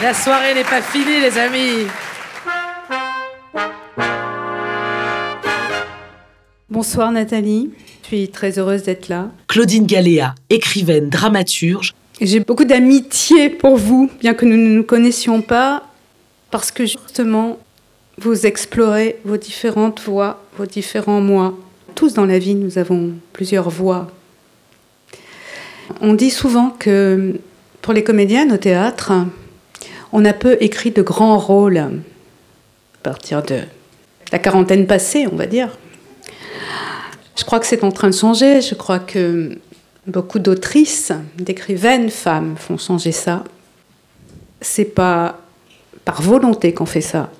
La 0.00 0.14
soirée 0.14 0.54
n'est 0.54 0.62
pas 0.62 0.80
finie, 0.80 1.20
les 1.20 1.36
amis. 1.36 1.88
Bonsoir 6.70 7.10
Nathalie, 7.10 7.72
je 8.02 8.06
suis 8.06 8.28
très 8.28 8.56
heureuse 8.56 8.84
d'être 8.84 9.08
là. 9.08 9.30
Claudine 9.48 9.84
Galéa, 9.84 10.36
écrivaine, 10.48 11.08
dramaturge. 11.08 11.92
J'ai 12.20 12.38
beaucoup 12.38 12.64
d'amitié 12.64 13.50
pour 13.50 13.76
vous, 13.78 14.08
bien 14.20 14.34
que 14.34 14.44
nous 14.44 14.56
ne 14.56 14.68
nous 14.68 14.84
connaissions 14.84 15.42
pas, 15.42 15.82
parce 16.52 16.70
que 16.70 16.86
justement, 16.86 17.58
vous 18.22 18.46
explorez 18.46 19.16
vos 19.24 19.36
différentes 19.36 20.00
voix, 20.00 20.40
vos 20.56 20.66
différents 20.66 21.20
moi. 21.20 21.58
Tous 21.96 22.14
dans 22.14 22.24
la 22.24 22.38
vie, 22.38 22.54
nous 22.54 22.78
avons 22.78 23.10
plusieurs 23.32 23.68
voix. 23.68 24.08
On 26.00 26.14
dit 26.14 26.30
souvent 26.30 26.70
que 26.70 27.34
pour 27.80 27.92
les 27.92 28.04
comédiennes 28.04 28.52
au 28.52 28.56
théâtre, 28.56 29.12
on 30.12 30.24
a 30.24 30.32
peu 30.32 30.56
écrit 30.60 30.92
de 30.92 31.02
grands 31.02 31.38
rôles 31.38 31.78
à 31.78 31.90
partir 33.02 33.42
de 33.42 33.60
la 34.30 34.38
quarantaine 34.38 34.86
passée, 34.86 35.26
on 35.30 35.36
va 35.36 35.46
dire. 35.46 35.76
Je 37.36 37.44
crois 37.44 37.58
que 37.58 37.66
c'est 37.66 37.82
en 37.82 37.90
train 37.90 38.08
de 38.08 38.14
changer. 38.14 38.60
Je 38.60 38.74
crois 38.74 39.00
que 39.00 39.58
beaucoup 40.06 40.38
d'autrices, 40.38 41.12
d'écrivaines 41.36 42.10
femmes 42.10 42.54
font 42.56 42.78
changer 42.78 43.12
ça. 43.12 43.42
C'est 44.60 44.84
pas 44.84 45.40
par 46.04 46.22
volonté 46.22 46.72
qu'on 46.72 46.86
fait 46.86 47.00
ça, 47.00 47.30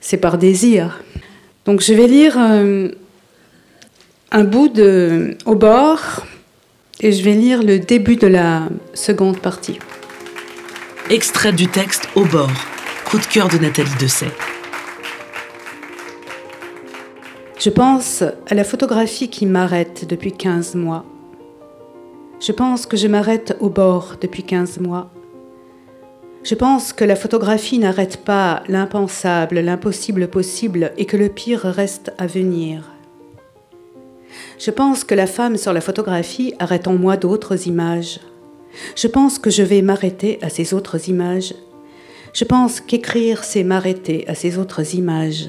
c'est 0.00 0.16
par 0.16 0.38
désir. 0.38 1.00
Donc 1.64 1.80
je 1.80 1.92
vais 1.92 2.06
lire 2.06 2.36
euh, 2.38 2.88
un 4.32 4.44
bout 4.44 4.68
de 4.68 5.36
Au 5.44 5.54
bord 5.54 6.26
et 7.00 7.12
je 7.12 7.22
vais 7.22 7.34
lire 7.34 7.62
le 7.62 7.78
début 7.78 8.16
de 8.16 8.26
la 8.26 8.68
seconde 8.94 9.38
partie. 9.38 9.78
Extrait 11.10 11.52
du 11.52 11.68
texte 11.68 12.08
Au 12.14 12.24
bord, 12.24 12.50
coup 13.04 13.18
de 13.18 13.26
cœur 13.26 13.48
de 13.48 13.58
Nathalie 13.58 13.94
Dessay. 13.98 14.26
Je 17.58 17.70
pense 17.70 18.22
à 18.22 18.54
la 18.54 18.62
photographie 18.62 19.28
qui 19.28 19.44
m'arrête 19.44 20.06
depuis 20.08 20.32
15 20.32 20.74
mois. 20.76 21.04
Je 22.40 22.52
pense 22.52 22.86
que 22.86 22.96
je 22.96 23.08
m'arrête 23.08 23.56
au 23.58 23.68
bord 23.68 24.14
depuis 24.20 24.44
15 24.44 24.78
mois. 24.78 25.10
Je 26.44 26.54
pense 26.54 26.92
que 26.92 27.04
la 27.04 27.16
photographie 27.16 27.78
n'arrête 27.78 28.18
pas 28.18 28.62
l'impensable, 28.68 29.58
l'impossible 29.58 30.28
possible 30.28 30.92
et 30.96 31.04
que 31.04 31.16
le 31.16 31.28
pire 31.28 31.60
reste 31.60 32.12
à 32.16 32.26
venir. 32.26 32.92
Je 34.58 34.70
pense 34.70 35.04
que 35.04 35.14
la 35.14 35.26
femme 35.26 35.56
sur 35.56 35.72
la 35.72 35.80
photographie 35.80 36.54
arrête 36.58 36.88
en 36.88 36.94
moi 36.94 37.16
d'autres 37.16 37.66
images. 37.66 38.20
Je 38.96 39.08
pense 39.08 39.38
que 39.38 39.50
je 39.50 39.62
vais 39.62 39.82
m'arrêter 39.82 40.38
à 40.42 40.48
ces 40.48 40.74
autres 40.74 41.08
images. 41.08 41.54
Je 42.32 42.44
pense 42.44 42.80
qu'écrire, 42.80 43.44
c'est 43.44 43.64
m'arrêter 43.64 44.24
à 44.28 44.34
ces 44.34 44.58
autres 44.58 44.94
images. 44.94 45.48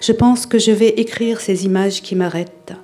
Je 0.00 0.12
pense 0.12 0.46
que 0.46 0.58
je 0.58 0.70
vais 0.70 0.90
écrire 0.90 1.40
ces 1.40 1.64
images 1.64 2.02
qui 2.02 2.14
m'arrêtent. 2.14 2.74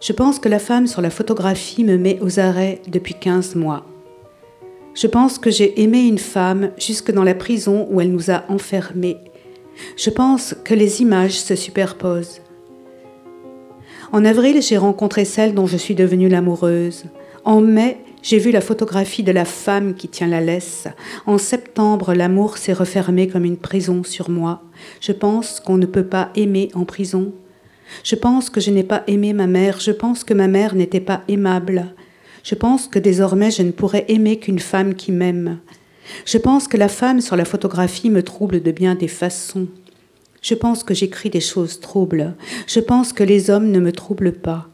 Je 0.00 0.12
pense 0.12 0.38
que 0.38 0.48
la 0.48 0.58
femme 0.58 0.86
sur 0.86 1.02
la 1.02 1.10
photographie 1.10 1.84
me 1.84 1.96
met 1.98 2.18
aux 2.20 2.38
arrêts 2.38 2.80
depuis 2.88 3.14
15 3.14 3.54
mois. 3.54 3.84
Je 4.94 5.08
pense 5.08 5.38
que 5.38 5.50
j'ai 5.50 5.82
aimé 5.82 6.06
une 6.06 6.18
femme 6.18 6.70
jusque 6.78 7.10
dans 7.10 7.24
la 7.24 7.34
prison 7.34 7.86
où 7.90 8.00
elle 8.00 8.12
nous 8.12 8.30
a 8.30 8.44
enfermés. 8.48 9.18
Je 9.96 10.10
pense 10.10 10.54
que 10.64 10.72
les 10.74 11.02
images 11.02 11.38
se 11.38 11.56
superposent. 11.56 12.40
En 14.12 14.24
avril, 14.24 14.62
j'ai 14.62 14.76
rencontré 14.76 15.24
celle 15.24 15.54
dont 15.54 15.66
je 15.66 15.76
suis 15.76 15.96
devenue 15.96 16.28
l'amoureuse. 16.28 17.04
En 17.44 17.60
mai, 17.60 17.98
j'ai 18.22 18.38
vu 18.38 18.52
la 18.52 18.60
photographie 18.60 19.24
de 19.24 19.32
la 19.32 19.44
femme 19.44 19.94
qui 19.94 20.06
tient 20.06 20.28
la 20.28 20.40
laisse. 20.40 20.86
En 21.26 21.38
septembre, 21.38 22.14
l'amour 22.14 22.56
s'est 22.56 22.72
refermé 22.72 23.26
comme 23.26 23.44
une 23.44 23.56
prison 23.56 24.04
sur 24.04 24.30
moi. 24.30 24.62
Je 25.00 25.10
pense 25.10 25.58
qu'on 25.58 25.76
ne 25.76 25.86
peut 25.86 26.06
pas 26.06 26.30
aimer 26.36 26.70
en 26.74 26.84
prison. 26.84 27.32
Je 28.04 28.14
pense 28.14 28.48
que 28.48 28.60
je 28.60 28.70
n'ai 28.70 28.84
pas 28.84 29.02
aimé 29.08 29.32
ma 29.32 29.48
mère. 29.48 29.80
Je 29.80 29.90
pense 29.90 30.22
que 30.22 30.32
ma 30.34 30.46
mère 30.46 30.76
n'était 30.76 31.00
pas 31.00 31.22
aimable. 31.26 31.94
Je 32.44 32.54
pense 32.54 32.88
que 32.88 32.98
désormais 32.98 33.50
je 33.50 33.62
ne 33.62 33.72
pourrais 33.72 34.04
aimer 34.08 34.38
qu'une 34.38 34.58
femme 34.58 34.94
qui 34.94 35.12
m'aime. 35.12 35.58
Je 36.26 36.36
pense 36.36 36.68
que 36.68 36.76
la 36.76 36.88
femme 36.88 37.22
sur 37.22 37.36
la 37.36 37.46
photographie 37.46 38.10
me 38.10 38.22
trouble 38.22 38.62
de 38.62 38.70
bien 38.70 38.94
des 38.94 39.08
façons. 39.08 39.66
Je 40.42 40.54
pense 40.54 40.84
que 40.84 40.92
j'écris 40.92 41.30
des 41.30 41.40
choses 41.40 41.80
troubles. 41.80 42.34
Je 42.66 42.80
pense 42.80 43.14
que 43.14 43.24
les 43.24 43.48
hommes 43.48 43.70
ne 43.70 43.80
me 43.80 43.92
troublent 43.92 44.34
pas. 44.34 44.68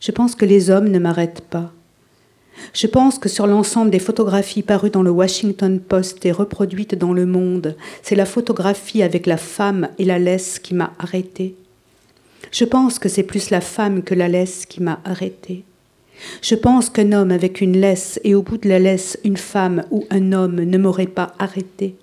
Je 0.00 0.12
pense 0.12 0.34
que 0.34 0.44
les 0.44 0.68
hommes 0.68 0.88
ne 0.88 0.98
m'arrêtent 0.98 1.44
pas. 1.48 1.72
Je 2.74 2.86
pense 2.86 3.18
que 3.18 3.30
sur 3.30 3.46
l'ensemble 3.46 3.90
des 3.90 3.98
photographies 3.98 4.62
parues 4.62 4.90
dans 4.90 5.02
le 5.02 5.10
Washington 5.10 5.80
Post 5.80 6.26
et 6.26 6.32
reproduites 6.32 6.94
dans 6.94 7.14
le 7.14 7.24
monde, 7.24 7.74
c'est 8.02 8.16
la 8.16 8.26
photographie 8.26 9.02
avec 9.02 9.26
la 9.26 9.38
femme 9.38 9.88
et 9.98 10.04
la 10.04 10.18
laisse 10.18 10.58
qui 10.58 10.74
m'a 10.74 10.92
arrêtée. 10.98 11.54
Je 12.52 12.66
pense 12.66 12.98
que 12.98 13.08
c'est 13.08 13.22
plus 13.22 13.48
la 13.48 13.62
femme 13.62 14.02
que 14.02 14.14
la 14.14 14.28
laisse 14.28 14.66
qui 14.66 14.82
m'a 14.82 15.00
arrêtée. 15.06 15.64
Je 16.42 16.54
pense 16.54 16.90
qu'un 16.90 17.12
homme 17.12 17.30
avec 17.30 17.60
une 17.60 17.78
laisse 17.78 18.20
et 18.24 18.34
au 18.34 18.42
bout 18.42 18.58
de 18.58 18.68
la 18.68 18.78
laisse 18.78 19.18
une 19.24 19.36
femme 19.36 19.84
ou 19.90 20.04
un 20.10 20.32
homme 20.32 20.62
ne 20.62 20.78
m'aurait 20.78 21.06
pas 21.06 21.32
arrêté. 21.38 21.94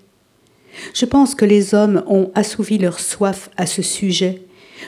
Je 0.93 1.05
pense 1.05 1.35
que 1.35 1.45
les 1.45 1.73
hommes 1.73 2.03
ont 2.07 2.31
assouvi 2.35 2.77
leur 2.77 2.99
soif 2.99 3.49
à 3.57 3.65
ce 3.65 3.81
sujet 3.81 4.41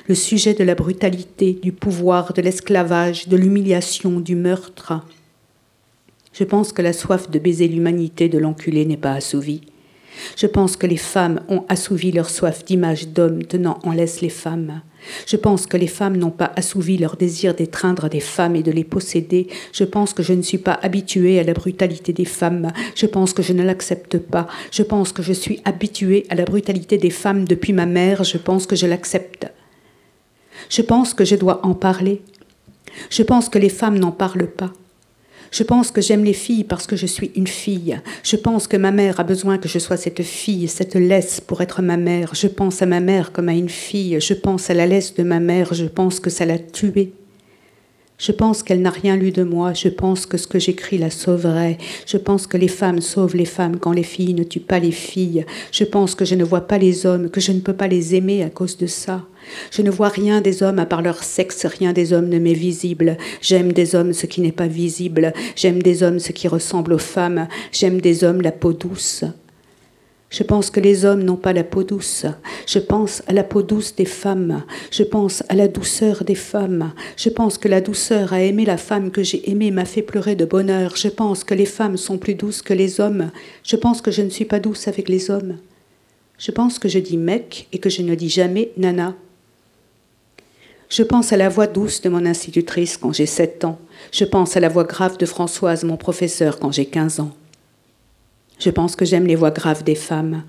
le 0.07 0.15
sujet 0.15 0.53
de 0.53 0.63
la 0.63 0.75
brutalité, 0.75 1.53
du 1.53 1.71
pouvoir, 1.71 2.33
de 2.33 2.41
l'esclavage, 2.41 3.27
de 3.27 3.37
l'humiliation, 3.37 4.19
du 4.19 4.35
meurtre. 4.35 4.93
Je 6.33 6.43
pense 6.43 6.71
que 6.71 6.81
la 6.81 6.93
soif 6.93 7.29
de 7.29 7.39
baiser 7.39 7.67
l'humanité 7.67 8.29
de 8.29 8.37
l'enculé 8.37 8.85
n'est 8.85 8.97
pas 8.97 9.13
assouvie. 9.13 9.61
Je 10.35 10.47
pense 10.47 10.75
que 10.75 10.87
les 10.87 10.97
femmes 10.97 11.41
ont 11.49 11.63
assouvi 11.69 12.11
leur 12.11 12.29
soif 12.29 12.65
d'image 12.65 13.09
d'hommes 13.09 13.43
tenant 13.43 13.79
en 13.83 13.91
laisse 13.91 14.21
les 14.21 14.29
femmes. 14.29 14.81
Je 15.25 15.37
pense 15.37 15.65
que 15.65 15.77
les 15.77 15.87
femmes 15.87 16.17
n'ont 16.17 16.31
pas 16.31 16.51
assouvi 16.55 16.97
leur 16.97 17.15
désir 17.15 17.55
d'étreindre 17.55 18.09
des 18.09 18.19
femmes 18.19 18.55
et 18.55 18.63
de 18.63 18.71
les 18.71 18.83
posséder. 18.83 19.47
Je 19.71 19.83
pense 19.83 20.13
que 20.13 20.23
je 20.23 20.33
ne 20.33 20.41
suis 20.41 20.57
pas 20.57 20.79
habituée 20.81 21.39
à 21.39 21.43
la 21.43 21.53
brutalité 21.53 22.13
des 22.13 22.25
femmes. 22.25 22.71
Je 22.95 23.05
pense 23.05 23.33
que 23.33 23.43
je 23.43 23.53
ne 23.53 23.63
l'accepte 23.63 24.17
pas. 24.17 24.47
Je 24.71 24.83
pense 24.83 25.11
que 25.11 25.23
je 25.23 25.33
suis 25.33 25.61
habituée 25.65 26.25
à 26.29 26.35
la 26.35 26.45
brutalité 26.45 26.97
des 26.97 27.09
femmes 27.09 27.45
depuis 27.45 27.73
ma 27.73 27.85
mère. 27.85 28.23
Je 28.23 28.37
pense 28.37 28.65
que 28.65 28.75
je 28.75 28.87
l'accepte. 28.87 29.47
Je 30.69 30.81
pense 30.81 31.13
que 31.13 31.25
je 31.25 31.35
dois 31.35 31.65
en 31.65 31.73
parler. 31.73 32.21
Je 33.09 33.23
pense 33.23 33.49
que 33.49 33.59
les 33.59 33.69
femmes 33.69 33.97
n'en 33.97 34.11
parlent 34.11 34.51
pas. 34.51 34.73
Je 35.51 35.63
pense 35.63 35.91
que 35.91 36.01
j'aime 36.01 36.23
les 36.23 36.33
filles 36.33 36.63
parce 36.63 36.85
que 36.85 36.95
je 36.95 37.05
suis 37.05 37.31
une 37.35 37.47
fille. 37.47 37.99
Je 38.23 38.35
pense 38.35 38.67
que 38.67 38.77
ma 38.77 38.91
mère 38.91 39.19
a 39.19 39.23
besoin 39.23 39.57
que 39.57 39.67
je 39.67 39.79
sois 39.79 39.97
cette 39.97 40.23
fille, 40.23 40.67
cette 40.67 40.95
laisse 40.95 41.41
pour 41.41 41.61
être 41.61 41.81
ma 41.81 41.97
mère. 41.97 42.35
Je 42.35 42.47
pense 42.47 42.81
à 42.81 42.85
ma 42.85 42.99
mère 42.99 43.31
comme 43.31 43.49
à 43.49 43.53
une 43.53 43.69
fille. 43.69 44.19
Je 44.19 44.33
pense 44.33 44.69
à 44.69 44.73
la 44.73 44.85
laisse 44.85 45.15
de 45.15 45.23
ma 45.23 45.39
mère. 45.39 45.73
Je 45.73 45.85
pense 45.85 46.19
que 46.19 46.29
ça 46.29 46.45
l'a 46.45 46.59
tuée. 46.59 47.13
Je 48.19 48.33
pense 48.33 48.63
qu'elle 48.63 48.81
n'a 48.81 48.89
rien 48.89 49.15
lu 49.15 49.31
de 49.31 49.43
moi. 49.43 49.73
Je 49.73 49.87
pense 49.87 50.25
que 50.25 50.37
ce 50.37 50.45
que 50.45 50.59
j'écris 50.59 50.97
la 50.97 51.09
sauverait. 51.09 51.77
Je 52.05 52.17
pense 52.17 52.47
que 52.47 52.57
les 52.57 52.67
femmes 52.67 52.99
sauvent 52.99 53.37
les 53.37 53.45
femmes 53.45 53.79
quand 53.79 53.93
les 53.93 54.03
filles 54.03 54.33
ne 54.33 54.43
tuent 54.43 54.59
pas 54.59 54.79
les 54.79 54.91
filles. 54.91 55.45
Je 55.71 55.85
pense 55.85 56.15
que 56.15 56.25
je 56.25 56.35
ne 56.35 56.43
vois 56.43 56.67
pas 56.67 56.77
les 56.77 57.05
hommes, 57.05 57.29
que 57.29 57.39
je 57.39 57.53
ne 57.53 57.61
peux 57.61 57.73
pas 57.73 57.87
les 57.87 58.15
aimer 58.15 58.43
à 58.43 58.49
cause 58.49 58.77
de 58.77 58.87
ça. 58.87 59.25
Je 59.71 59.81
ne 59.81 59.89
vois 59.89 60.09
rien 60.09 60.41
des 60.41 60.63
hommes 60.63 60.79
à 60.79 60.85
part 60.85 61.01
leur 61.01 61.23
sexe, 61.23 61.65
rien 61.65 61.93
des 61.93 62.11
hommes 62.11 62.27
ne 62.27 62.39
m'est 62.39 62.51
visible. 62.53 63.17
J'aime 63.41 63.71
des 63.71 63.95
hommes 63.95 64.11
ce 64.11 64.25
qui 64.25 64.41
n'est 64.41 64.51
pas 64.51 64.67
visible. 64.67 65.33
J'aime 65.55 65.81
des 65.81 66.03
hommes 66.03 66.19
ce 66.19 66.33
qui 66.33 66.49
ressemble 66.49 66.91
aux 66.91 66.97
femmes. 66.97 67.47
J'aime 67.71 68.01
des 68.01 68.25
hommes 68.25 68.41
la 68.41 68.51
peau 68.51 68.73
douce. 68.73 69.23
Je 70.29 70.43
pense 70.43 70.69
que 70.69 70.79
les 70.79 71.05
hommes 71.05 71.23
n'ont 71.23 71.35
pas 71.35 71.53
la 71.53 71.63
peau 71.63 71.83
douce. 71.83 72.25
Je 72.67 72.77
pense 72.77 73.23
à 73.25 73.33
la 73.33 73.43
peau 73.43 73.63
douce 73.63 73.95
des 73.95 74.05
femmes. 74.05 74.63
Je 74.91 75.01
pense 75.01 75.43
à 75.49 75.55
la 75.55 75.67
douceur 75.67 76.23
des 76.23 76.35
femmes. 76.35 76.93
Je 77.17 77.29
pense 77.29 77.57
que 77.57 77.67
la 77.67 77.81
douceur 77.81 78.31
à 78.31 78.41
aimer 78.41 78.65
la 78.65 78.77
femme 78.77 79.09
que 79.09 79.23
j'ai 79.23 79.49
aimée 79.49 79.71
m'a 79.71 79.85
fait 79.85 80.03
pleurer 80.03 80.35
de 80.35 80.45
bonheur. 80.45 80.95
Je 80.95 81.07
pense 81.07 81.43
que 81.43 81.55
les 81.55 81.65
femmes 81.65 81.97
sont 81.97 82.19
plus 82.19 82.35
douces 82.35 82.61
que 82.61 82.75
les 82.75 82.99
hommes. 82.99 83.31
Je 83.63 83.75
pense 83.75 84.01
que 84.01 84.11
je 84.11 84.21
ne 84.21 84.29
suis 84.29 84.45
pas 84.45 84.59
douce 84.59 84.87
avec 84.87 85.09
les 85.09 85.31
hommes. 85.31 85.57
Je 86.37 86.51
pense 86.51 86.77
que 86.77 86.87
je 86.87 86.99
dis 86.99 87.17
mec 87.17 87.67
et 87.73 87.79
que 87.79 87.89
je 87.89 88.03
ne 88.03 88.13
dis 88.13 88.29
jamais 88.29 88.71
nana. 88.77 89.15
Je 90.89 91.03
pense 91.03 91.33
à 91.33 91.37
la 91.37 91.49
voix 91.49 91.67
douce 91.67 92.01
de 92.01 92.09
mon 92.09 92.25
institutrice 92.25 92.97
quand 92.97 93.13
j'ai 93.13 93.25
7 93.25 93.65
ans. 93.65 93.79
Je 94.11 94.25
pense 94.25 94.55
à 94.55 94.59
la 94.59 94.69
voix 94.69 94.85
grave 94.85 95.17
de 95.17 95.25
Françoise, 95.25 95.83
mon 95.83 95.97
professeur, 95.97 96.59
quand 96.59 96.71
j'ai 96.71 96.85
15 96.85 97.19
ans. 97.19 97.31
Je 98.59 98.69
pense 98.69 98.97
que 98.97 99.05
j'aime 99.05 99.25
les 99.25 99.35
voix 99.35 99.51
graves 99.51 99.85
des 99.85 99.95
femmes. 99.95 100.43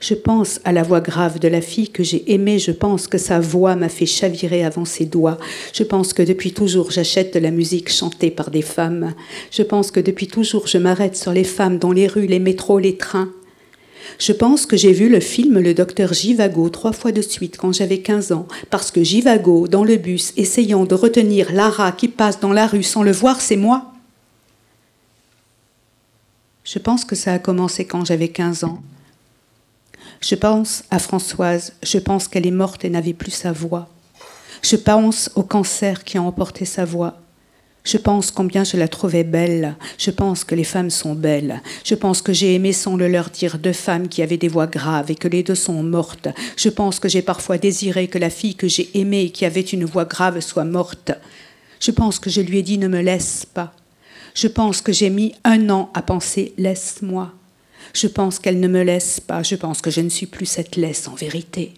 Je 0.00 0.12
pense 0.12 0.60
à 0.64 0.72
la 0.72 0.82
voix 0.82 1.00
grave 1.00 1.38
de 1.38 1.48
la 1.48 1.62
fille 1.62 1.88
que 1.88 2.02
j'ai 2.02 2.30
aimée. 2.32 2.58
Je 2.58 2.72
pense 2.72 3.08
que 3.08 3.16
sa 3.16 3.40
voix 3.40 3.74
m'a 3.74 3.88
fait 3.88 4.04
chavirer 4.04 4.62
avant 4.64 4.84
ses 4.84 5.06
doigts. 5.06 5.38
Je 5.72 5.82
pense 5.82 6.12
que 6.12 6.22
depuis 6.22 6.52
toujours 6.52 6.90
j'achète 6.90 7.32
de 7.32 7.38
la 7.38 7.50
musique 7.50 7.90
chantée 7.90 8.30
par 8.30 8.50
des 8.50 8.60
femmes. 8.60 9.14
Je 9.50 9.62
pense 9.62 9.90
que 9.90 10.00
depuis 10.00 10.26
toujours 10.26 10.66
je 10.66 10.76
m'arrête 10.76 11.16
sur 11.16 11.32
les 11.32 11.44
femmes 11.44 11.78
dans 11.78 11.92
les 11.92 12.06
rues, 12.06 12.26
les 12.26 12.38
métros, 12.38 12.78
les 12.78 12.98
trains. 12.98 13.30
Je 14.18 14.32
pense 14.32 14.66
que 14.66 14.76
j'ai 14.76 14.92
vu 14.92 15.08
le 15.08 15.18
film 15.18 15.58
Le 15.58 15.72
docteur 15.72 16.12
Givago 16.12 16.68
trois 16.68 16.92
fois 16.92 17.12
de 17.12 17.22
suite 17.22 17.56
quand 17.56 17.72
j'avais 17.72 17.98
15 17.98 18.32
ans, 18.32 18.46
parce 18.68 18.90
que 18.90 19.02
Givago, 19.02 19.66
dans 19.68 19.84
le 19.84 19.96
bus, 19.96 20.34
essayant 20.36 20.84
de 20.84 20.94
retenir 20.94 21.50
Lara 21.50 21.92
qui 21.92 22.08
passe 22.08 22.38
dans 22.40 22.52
la 22.52 22.66
rue 22.66 22.82
sans 22.82 23.02
le 23.02 23.12
voir, 23.12 23.40
c'est 23.40 23.56
moi. 23.56 23.93
Je 26.64 26.78
pense 26.78 27.04
que 27.04 27.14
ça 27.14 27.34
a 27.34 27.38
commencé 27.38 27.84
quand 27.84 28.04
j'avais 28.06 28.28
15 28.28 28.64
ans. 28.64 28.82
Je 30.20 30.34
pense 30.34 30.84
à 30.90 30.98
Françoise, 30.98 31.74
je 31.82 31.98
pense 31.98 32.26
qu'elle 32.26 32.46
est 32.46 32.50
morte 32.50 32.84
et 32.84 32.90
n'avait 32.90 33.12
plus 33.12 33.30
sa 33.30 33.52
voix. 33.52 33.88
Je 34.62 34.76
pense 34.76 35.30
au 35.34 35.42
cancer 35.42 36.04
qui 36.04 36.16
a 36.16 36.22
emporté 36.22 36.64
sa 36.64 36.86
voix. 36.86 37.18
Je 37.84 37.98
pense 37.98 38.30
combien 38.30 38.64
je 38.64 38.78
la 38.78 38.88
trouvais 38.88 39.24
belle. 39.24 39.76
Je 39.98 40.10
pense 40.10 40.42
que 40.42 40.54
les 40.54 40.64
femmes 40.64 40.88
sont 40.88 41.14
belles. 41.14 41.60
Je 41.84 41.94
pense 41.94 42.22
que 42.22 42.32
j'ai 42.32 42.54
aimé 42.54 42.72
sans 42.72 42.96
le 42.96 43.08
leur 43.08 43.28
dire 43.28 43.58
deux 43.58 43.74
femmes 43.74 44.08
qui 44.08 44.22
avaient 44.22 44.38
des 44.38 44.48
voix 44.48 44.66
graves 44.66 45.10
et 45.10 45.14
que 45.14 45.28
les 45.28 45.42
deux 45.42 45.54
sont 45.54 45.82
mortes. 45.82 46.28
Je 46.56 46.70
pense 46.70 46.98
que 46.98 47.10
j'ai 47.10 47.20
parfois 47.20 47.58
désiré 47.58 48.08
que 48.08 48.16
la 48.16 48.30
fille 48.30 48.54
que 48.54 48.68
j'ai 48.68 48.88
aimée 48.98 49.24
et 49.24 49.30
qui 49.30 49.44
avait 49.44 49.60
une 49.60 49.84
voix 49.84 50.06
grave 50.06 50.40
soit 50.40 50.64
morte. 50.64 51.12
Je 51.78 51.90
pense 51.90 52.18
que 52.18 52.30
je 52.30 52.40
lui 52.40 52.60
ai 52.60 52.62
dit 52.62 52.78
ne 52.78 52.88
me 52.88 53.02
laisse 53.02 53.44
pas. 53.44 53.74
Je 54.34 54.48
pense 54.48 54.80
que 54.80 54.92
j'ai 54.92 55.10
mis 55.10 55.34
un 55.44 55.70
an 55.70 55.90
à 55.94 56.02
penser 56.02 56.52
laisse-moi. 56.58 57.32
Je 57.92 58.08
pense 58.08 58.40
qu'elle 58.40 58.58
ne 58.58 58.68
me 58.68 58.82
laisse 58.82 59.20
pas. 59.20 59.42
Je 59.42 59.54
pense 59.54 59.80
que 59.80 59.90
je 59.90 60.00
ne 60.00 60.08
suis 60.08 60.26
plus 60.26 60.46
cette 60.46 60.76
laisse 60.76 61.06
en 61.06 61.14
vérité. 61.14 61.72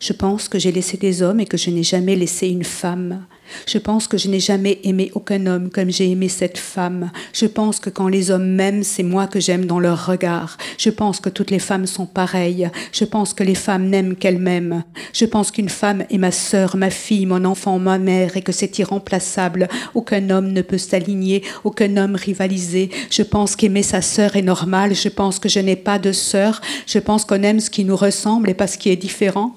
Je 0.00 0.14
pense 0.14 0.48
que 0.48 0.58
j'ai 0.58 0.72
laissé 0.72 0.96
des 0.96 1.20
hommes 1.20 1.40
et 1.40 1.46
que 1.46 1.58
je 1.58 1.68
n'ai 1.68 1.82
jamais 1.82 2.16
laissé 2.16 2.48
une 2.48 2.64
femme. 2.64 3.26
Je 3.66 3.76
pense 3.76 4.08
que 4.08 4.16
je 4.16 4.28
n'ai 4.28 4.40
jamais 4.40 4.78
aimé 4.82 5.10
aucun 5.14 5.44
homme 5.44 5.68
comme 5.68 5.90
j'ai 5.90 6.10
aimé 6.10 6.30
cette 6.30 6.56
femme. 6.56 7.10
Je 7.34 7.44
pense 7.44 7.80
que 7.80 7.90
quand 7.90 8.08
les 8.08 8.30
hommes 8.30 8.48
m'aiment, 8.54 8.82
c'est 8.82 9.02
moi 9.02 9.26
que 9.26 9.40
j'aime 9.40 9.66
dans 9.66 9.78
leur 9.78 10.06
regard. 10.06 10.56
Je 10.78 10.88
pense 10.88 11.20
que 11.20 11.28
toutes 11.28 11.50
les 11.50 11.58
femmes 11.58 11.86
sont 11.86 12.06
pareilles. 12.06 12.70
Je 12.92 13.04
pense 13.04 13.34
que 13.34 13.44
les 13.44 13.54
femmes 13.54 13.90
n'aiment 13.90 14.16
qu'elles 14.16 14.38
m'aiment. 14.38 14.84
Je 15.12 15.26
pense 15.26 15.50
qu'une 15.50 15.68
femme 15.68 16.06
est 16.08 16.16
ma 16.16 16.30
sœur, 16.30 16.78
ma 16.78 16.88
fille, 16.88 17.26
mon 17.26 17.44
enfant, 17.44 17.78
ma 17.78 17.98
mère 17.98 18.38
et 18.38 18.42
que 18.42 18.52
c'est 18.52 18.78
irremplaçable. 18.78 19.68
Aucun 19.92 20.30
homme 20.30 20.52
ne 20.52 20.62
peut 20.62 20.78
s'aligner, 20.78 21.42
aucun 21.62 21.98
homme 21.98 22.14
rivaliser. 22.14 22.88
Je 23.10 23.22
pense 23.22 23.54
qu'aimer 23.54 23.82
sa 23.82 24.00
sœur 24.00 24.36
est 24.36 24.40
normal. 24.40 24.94
Je 24.94 25.10
pense 25.10 25.38
que 25.38 25.50
je 25.50 25.60
n'ai 25.60 25.76
pas 25.76 25.98
de 25.98 26.12
sœur. 26.12 26.62
Je 26.86 26.98
pense 26.98 27.26
qu'on 27.26 27.42
aime 27.42 27.60
ce 27.60 27.68
qui 27.68 27.84
nous 27.84 27.96
ressemble 27.96 28.48
et 28.48 28.54
pas 28.54 28.66
ce 28.66 28.78
qui 28.78 28.88
est 28.88 28.96
différent. 28.96 29.54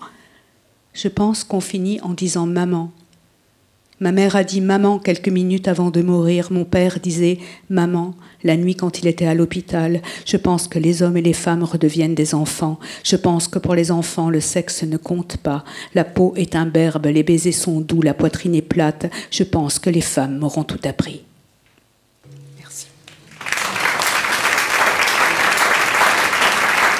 Je 0.93 1.07
pense 1.07 1.43
qu'on 1.43 1.61
finit 1.61 1.99
en 2.01 2.13
disant 2.13 2.45
maman. 2.45 2.91
Ma 3.99 4.11
mère 4.11 4.35
a 4.35 4.43
dit 4.43 4.59
maman 4.59 4.99
quelques 4.99 5.29
minutes 5.29 5.67
avant 5.67 5.89
de 5.89 6.01
mourir. 6.01 6.51
Mon 6.51 6.65
père 6.65 6.99
disait 6.99 7.39
maman 7.69 8.15
la 8.43 8.57
nuit 8.57 8.75
quand 8.75 8.99
il 8.99 9.07
était 9.07 9.27
à 9.27 9.33
l'hôpital. 9.33 10.01
Je 10.25 10.35
pense 10.35 10.67
que 10.67 10.77
les 10.77 11.01
hommes 11.01 11.15
et 11.15 11.21
les 11.21 11.33
femmes 11.33 11.63
redeviennent 11.63 12.15
des 12.15 12.35
enfants. 12.35 12.79
Je 13.03 13.15
pense 13.15 13.47
que 13.47 13.59
pour 13.59 13.75
les 13.75 13.91
enfants, 13.91 14.29
le 14.29 14.41
sexe 14.41 14.83
ne 14.83 14.97
compte 14.97 15.37
pas. 15.37 15.63
La 15.95 16.03
peau 16.03 16.33
est 16.35 16.55
imberbe, 16.55 17.05
les 17.05 17.23
baisers 17.23 17.53
sont 17.53 17.79
doux, 17.79 18.01
la 18.01 18.13
poitrine 18.13 18.55
est 18.55 18.61
plate. 18.61 19.09
Je 19.31 19.43
pense 19.43 19.79
que 19.79 19.89
les 19.89 20.01
femmes 20.01 20.37
m'auront 20.37 20.65
tout 20.65 20.81
appris. 20.83 21.23
Merci. 22.59 22.87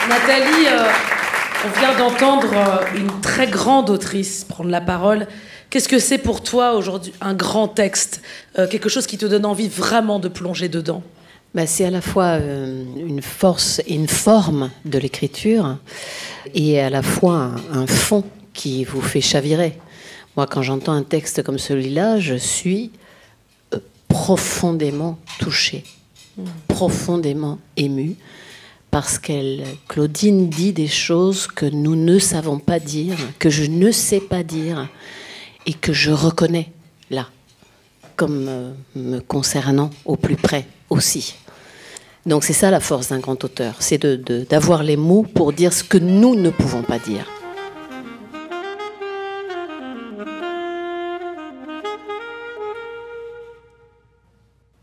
Nathalie, 0.08 0.68
euh, 0.68 0.90
on 1.66 1.80
vient 1.80 1.98
d'entendre 1.98 2.52
euh, 2.54 2.98
une 2.98 3.22
très 3.22 3.48
grande 3.48 3.90
autrice 3.90 4.44
prendre 4.44 4.70
la 4.70 4.82
parole. 4.82 5.28
Qu'est-ce 5.70 5.88
que 5.88 6.00
c'est 6.00 6.18
pour 6.18 6.44
toi 6.44 6.74
aujourd'hui 6.74 7.14
un 7.22 7.34
grand 7.34 7.68
texte, 7.68 8.22
euh, 8.58 8.68
quelque 8.68 8.90
chose 8.90 9.08
qui 9.08 9.18
te 9.18 9.26
donne 9.26 9.46
envie 9.46 9.70
vraiment 9.70 10.20
de 10.20 10.28
plonger 10.28 10.68
dedans? 10.70 11.04
Bah, 11.54 11.66
C'est 11.66 11.86
à 11.86 11.90
la 11.90 12.02
fois 12.02 12.40
euh, 12.40 12.84
une 12.98 13.22
force 13.22 13.82
et 13.88 13.96
une 13.96 14.08
forme 14.08 14.72
de 14.86 15.00
l'écriture 15.00 15.78
et 16.54 16.80
à 16.82 16.90
la 16.90 17.02
fois 17.02 17.52
un, 17.72 17.88
fond 17.88 18.24
qui 18.54 18.84
vous 18.84 19.02
fait 19.02 19.22
chavirer. 19.22 19.80
Moi, 20.36 20.48
quand 20.48 20.62
j'entends 20.62 20.94
un 20.94 21.04
texte 21.04 21.44
comme 21.44 21.60
celui-là, 21.60 22.20
je 22.20 22.36
suis 22.36 22.92
profondément 24.08 25.18
touchée, 25.40 25.84
mmh. 26.38 26.44
profondément 26.68 27.60
émue 27.78 28.16
parce 28.94 29.18
qu'elle, 29.18 29.66
Claudine 29.88 30.50
dit 30.50 30.72
des 30.72 30.88
choses 30.88 31.48
que 31.48 31.66
nous 31.66 31.96
ne 31.96 32.20
savons 32.20 32.60
pas 32.60 32.80
dire, 32.80 33.18
que 33.40 33.50
je 33.50 33.64
ne 33.64 33.90
sais 33.90 34.20
pas 34.20 34.44
dire, 34.44 34.88
et 35.66 35.74
que 35.74 35.92
je 35.92 36.12
reconnais 36.12 36.72
là, 37.10 37.26
comme 38.16 38.46
euh, 38.48 38.72
me 38.96 39.18
concernant 39.18 39.90
au 40.06 40.16
plus 40.16 40.36
près 40.36 40.68
aussi. 40.92 41.34
Donc 42.28 42.44
c'est 42.44 42.54
ça 42.54 42.70
la 42.70 42.80
force 42.80 43.10
d'un 43.10 43.18
grand 43.18 43.44
auteur, 43.44 43.78
c'est 43.80 44.06
d'avoir 44.06 44.84
les 44.84 44.96
mots 44.96 45.24
pour 45.24 45.54
dire 45.54 45.74
ce 45.74 45.84
que 45.84 45.98
nous 45.98 46.36
ne 46.36 46.52
pouvons 46.52 46.84
pas 46.84 47.00
dire. 47.00 47.26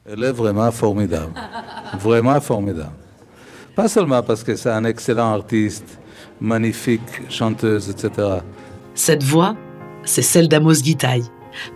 Elle 0.05 0.25
est 0.25 0.33
vraiment 0.33 0.73
formidable, 0.73 1.33
vraiment 1.97 2.41
formidable. 2.41 3.00
Pas 3.81 3.89
seulement 3.89 4.23
parce 4.23 4.45
que 4.45 4.57
c'est 4.57 4.69
un 4.69 4.85
excellent 4.85 5.33
artiste, 5.33 5.99
magnifique 6.39 7.01
chanteuse, 7.31 7.89
etc. 7.89 8.29
Cette 8.95 9.23
voix, 9.23 9.57
c'est 10.05 10.21
celle 10.21 10.49
d'Amos 10.49 10.83
Guitaï. 10.83 11.23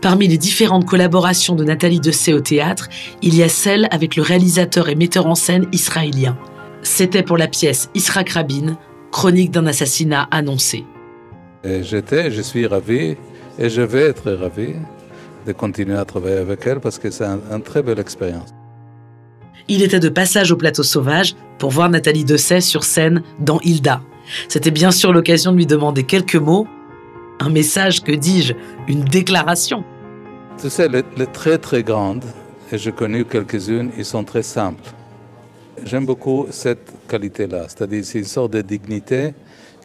Parmi 0.03 0.29
les 0.29 0.37
différentes 0.37 0.85
collaborations 0.85 1.55
de 1.55 1.65
Nathalie 1.65 2.01
Dessay 2.01 2.35
au 2.35 2.41
théâtre, 2.41 2.91
il 3.23 3.35
y 3.35 3.43
a 3.43 3.49
celle 3.49 3.89
avec 3.91 4.17
le 4.17 4.23
réalisateur 4.23 4.91
et 4.91 4.97
metteur 4.97 5.25
en 5.25 5.35
scène 5.35 5.67
israélien. 5.73 6.37
C'était 6.83 7.23
pour 7.23 7.39
la 7.39 7.49
pièce 7.49 7.89
Isra 7.95 8.21
Rabin, 8.31 8.77
chronique 9.11 9.51
d'un 9.51 9.67
assassinat 9.67 10.29
annoncé. 10.31 10.85
J'étais, 11.65 12.31
je 12.31 12.43
suis 12.43 12.67
ravi 12.67 13.17
et 13.59 13.71
je 13.71 13.81
vais 13.81 14.03
être 14.03 14.31
ravi 14.31 14.75
de 15.47 15.53
continuer 15.53 15.97
à 15.97 16.05
travailler 16.05 16.37
avec 16.37 16.67
elle 16.67 16.81
parce 16.81 16.99
que 16.99 17.11
c'est 17.11 17.25
une 17.25 17.63
très 17.63 17.83
belle 17.83 17.99
expérience. 17.99 18.51
Il 19.67 19.83
était 19.83 20.01
de 20.01 20.11
passage 20.11 20.53
au 20.53 20.57
plateau 20.57 20.83
sauvage 20.83 21.35
pour 21.59 21.71
voir 21.71 21.89
Nathalie 21.89 22.25
Dessay 22.25 22.61
sur 22.61 22.85
scène 22.85 23.23
dans 23.39 23.61
Hilda. 23.61 24.03
C'était 24.49 24.71
bien 24.71 24.91
sûr 24.91 25.11
l'occasion 25.11 25.53
de 25.53 25.57
lui 25.57 25.67
demander 25.67 26.05
quelques 26.05 26.37
mots. 26.37 26.67
Un 27.41 27.49
message, 27.49 28.03
que 28.03 28.13
dis-je, 28.13 28.53
une 28.89 29.05
déclaration. 29.05 29.83
Tu 30.61 30.69
sais, 30.69 30.87
les, 30.89 31.27
très 31.33 31.57
très 31.57 31.83
grandes, 31.83 32.25
et 32.71 32.77
je 32.77 32.91
connais 32.91 33.25
quelques-unes, 33.25 33.91
ils 33.97 34.05
sont 34.05 34.23
très 34.23 34.43
simples. 34.43 34.85
J'aime 35.85 36.05
beaucoup 36.05 36.47
cette 36.51 36.93
qualité-là, 37.09 37.65
c'est-à-dire 37.69 38.05
c'est 38.05 38.19
une 38.19 38.25
sorte 38.25 38.53
de 38.53 38.61
dignité 38.61 39.33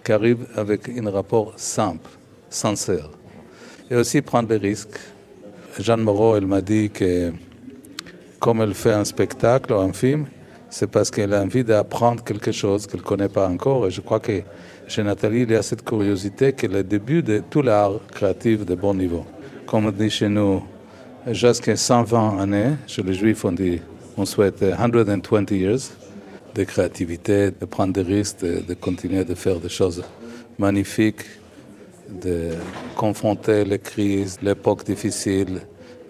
qui 0.04 0.12
arrive 0.12 0.46
avec 0.56 0.90
un 0.90 1.10
rapport 1.10 1.54
simple, 1.56 2.10
sincère. 2.50 3.10
Et 3.90 3.96
aussi 3.96 4.22
prendre 4.22 4.50
des 4.50 4.58
risques. 4.58 5.00
Jeanne 5.80 6.02
Moreau, 6.02 6.36
elle 6.36 6.46
m'a 6.46 6.62
dit 6.62 6.90
que 6.90 7.32
comme 8.40 8.62
elle 8.62 8.74
fait 8.74 8.94
un 8.94 9.06
spectacle 9.06 9.74
ou 9.74 9.78
un 9.78 9.94
film, 9.94 10.26
c'est 10.70 10.88
parce 10.88 11.12
qu'elle 11.12 11.34
a 11.34 11.42
envie 11.42 11.64
d'apprendre 11.64 12.24
quelque 12.24 12.52
chose 12.52 12.88
qu'elle 12.88 13.02
ne 13.02 13.06
connaît 13.06 13.30
pas 13.30 13.48
encore. 13.48 13.88
Et 13.88 13.92
je 13.92 14.02
crois 14.02 14.20
que 14.20 14.42
chez 14.88 15.04
Nathalie, 15.04 15.42
il 15.42 15.52
y 15.52 15.56
a 15.56 15.62
cette 15.62 15.84
curiosité 15.84 16.54
qui 16.54 16.66
est 16.66 16.70
le 16.70 16.84
début 16.84 17.22
de 17.22 17.42
tout 17.50 17.62
l'art 17.62 18.00
créatif 18.12 18.66
de 18.66 18.76
bon 18.76 18.94
niveau. 18.94 19.26
Comme 19.66 19.88
on 19.88 19.92
dit 19.92 20.10
chez 20.10 20.30
nous, 20.30 20.64
jusqu'à 21.28 21.76
120 21.76 22.40
années, 22.40 22.72
chez 22.88 23.04
les 23.04 23.14
Juifs, 23.14 23.44
on 23.46 23.52
dit, 23.52 23.82
on 24.18 24.26
souhaite 24.26 24.60
120 24.60 25.52
years 25.52 25.80
de 26.56 26.64
créativité, 26.64 27.52
de 27.52 27.66
prendre 27.66 27.94
des 27.94 28.02
risques, 28.02 28.42
de, 28.42 28.62
de 28.62 28.74
continuer 28.74 29.24
de 29.24 29.36
faire 29.36 29.60
des 29.60 29.70
choses 29.70 30.04
magnifiques, 30.58 31.26
de 32.10 32.52
confronter 32.96 33.64
les 33.64 33.80
crises, 33.80 34.38
l'époque 34.42 34.84
difficile, 34.84 35.62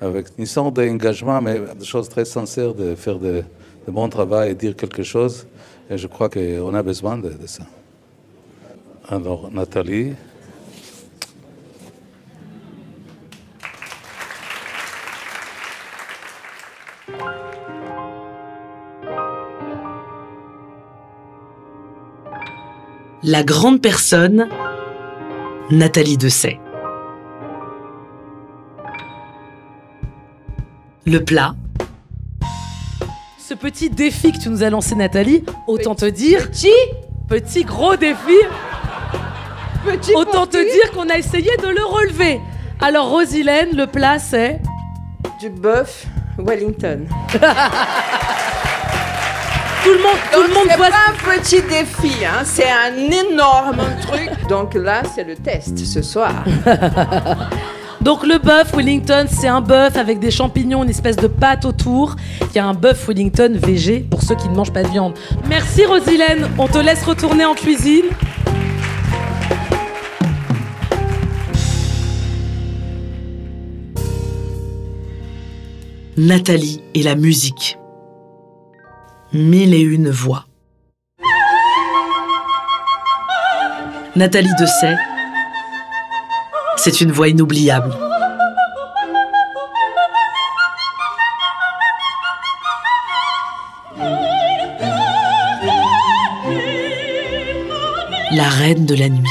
avec 0.02 0.28
une 0.38 0.46
sorte 0.46 0.76
d'engagement, 0.76 1.42
mais 1.42 1.60
des 1.78 1.86
choses 1.86 2.10
très 2.10 2.26
sincères, 2.26 2.74
de 2.74 2.96
faire 2.96 3.20
de, 3.20 3.44
bon 3.88 4.08
travail 4.08 4.52
et 4.52 4.56
dire 4.56 4.76
quelque 4.76 5.04
chose. 5.04 5.48
Et 5.90 5.98
je 5.98 6.08
crois 6.08 6.30
qu'on 6.30 6.74
a 6.74 6.84
besoin 6.84 7.18
de, 7.18 7.30
de, 7.30 7.48
ça. 7.48 7.64
Alors, 9.08 9.50
Nathalie. 9.52 10.14
La 23.24 23.44
grande 23.44 23.82
personne, 23.82 24.48
Nathalie 25.72 26.18
Dessay. 26.18 26.60
Le 31.10 31.24
plat. 31.24 31.56
Ce 33.38 33.54
petit 33.56 33.90
défi 33.90 34.32
que 34.32 34.38
tu 34.38 34.50
nous 34.50 34.64
as 34.64 34.70
lancé, 34.70 34.96
Nathalie, 34.96 35.44
autant 35.68 35.96
te 35.96 36.06
dire. 36.06 36.50
Petit 36.52 36.70
Petit 37.28 37.64
gros 37.64 37.96
défi. 37.96 38.38
Petit 39.86 40.14
autant 40.14 40.46
te 40.46 40.58
dire 40.58 40.92
qu'on 40.92 41.10
a 41.10 41.18
essayé 41.18 41.50
de 41.58 41.68
le 41.68 41.84
relever. 41.84 42.40
Alors, 42.80 43.10
Rosilène, 43.10 43.76
le 43.76 43.88
plat, 43.88 44.20
c'est. 44.20 44.62
Du 45.40 45.50
bœuf 45.50 46.06
Wellington. 46.38 47.06
tout 49.84 49.90
le 49.90 50.02
monde, 50.02 50.18
tout 50.32 50.42
le 50.42 50.54
monde 50.54 50.68
c'est 50.70 50.78
voit. 50.78 50.90
pas 50.90 50.96
un 51.10 51.38
petit 51.38 51.62
défi, 51.62 52.26
hein, 52.26 52.44
c'est 52.44 52.70
un 52.70 52.96
énorme 52.96 53.82
truc. 54.02 54.30
Donc 54.48 54.74
là, 54.76 55.02
c'est 55.16 55.24
le 55.24 55.36
test 55.36 55.78
ce 55.78 56.02
soir. 56.02 56.44
Donc 58.02 58.26
le 58.26 58.38
bœuf 58.38 58.74
Wellington, 58.74 59.26
c'est 59.30 59.48
un 59.48 59.62
bœuf 59.62 59.98
avec 59.98 60.20
des 60.20 60.32
champignons, 60.32 60.84
une 60.84 60.90
espèce 60.90 61.18
de 61.18 61.28
pâte 61.28 61.66
autour. 61.66 62.16
Il 62.50 62.56
y 62.56 62.60
a 62.60 62.66
un 62.66 62.74
bœuf 62.74 63.08
Wellington 63.08 63.52
VG 63.56 64.06
pour 64.10 64.22
ceux 64.22 64.36
qui 64.36 64.48
ne 64.48 64.56
mangent 64.56 64.74
pas 64.74 64.84
de 64.84 64.90
viande. 64.90 65.14
Merci 65.48 65.86
Rosilène, 65.86 66.48
on 66.58 66.68
te 66.68 66.78
laisse 66.78 67.04
retourner 67.04 67.46
en 67.46 67.56
cuisine. 67.56 68.06
Nathalie 76.18 76.82
et 76.96 77.04
la 77.04 77.16
musique. 77.16 77.78
Mille 79.32 79.74
et 79.74 79.80
une 79.80 80.10
voix. 80.10 80.46
Nathalie 84.16 84.50
Dessay, 84.60 84.98
c'est 86.82 87.02
une 87.02 87.12
voix 87.12 87.28
inoubliable. 87.28 87.94
La 98.32 98.48
reine 98.48 98.86
de 98.86 98.96
la 98.96 99.10
nuit. 99.10 99.28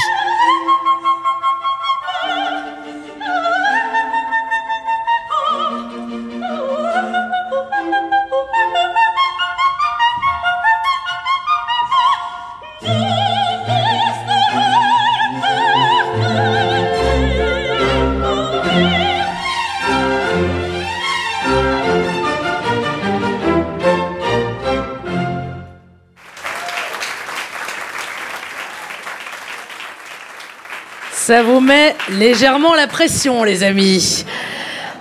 Ça 31.29 31.43
vous 31.43 31.59
met 31.59 31.95
légèrement 32.09 32.73
la 32.73 32.87
pression, 32.87 33.43
les 33.43 33.61
amis. 33.61 34.25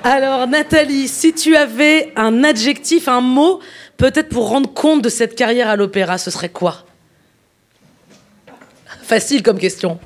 Alors, 0.05 0.47
Nathalie, 0.47 1.09
si 1.09 1.33
tu 1.33 1.57
avais 1.57 2.13
un 2.17 2.45
adjectif, 2.45 3.09
un 3.09 3.23
mot, 3.23 3.61
peut-être 3.97 4.29
pour 4.29 4.51
rendre 4.51 4.71
compte 4.71 5.01
de 5.01 5.09
cette 5.09 5.35
carrière 5.35 5.71
à 5.71 5.77
l'opéra, 5.77 6.19
ce 6.19 6.31
serait 6.31 6.51
quoi? 6.51 6.85
Facile 9.01 9.43
comme 9.43 9.59
question. 9.59 9.99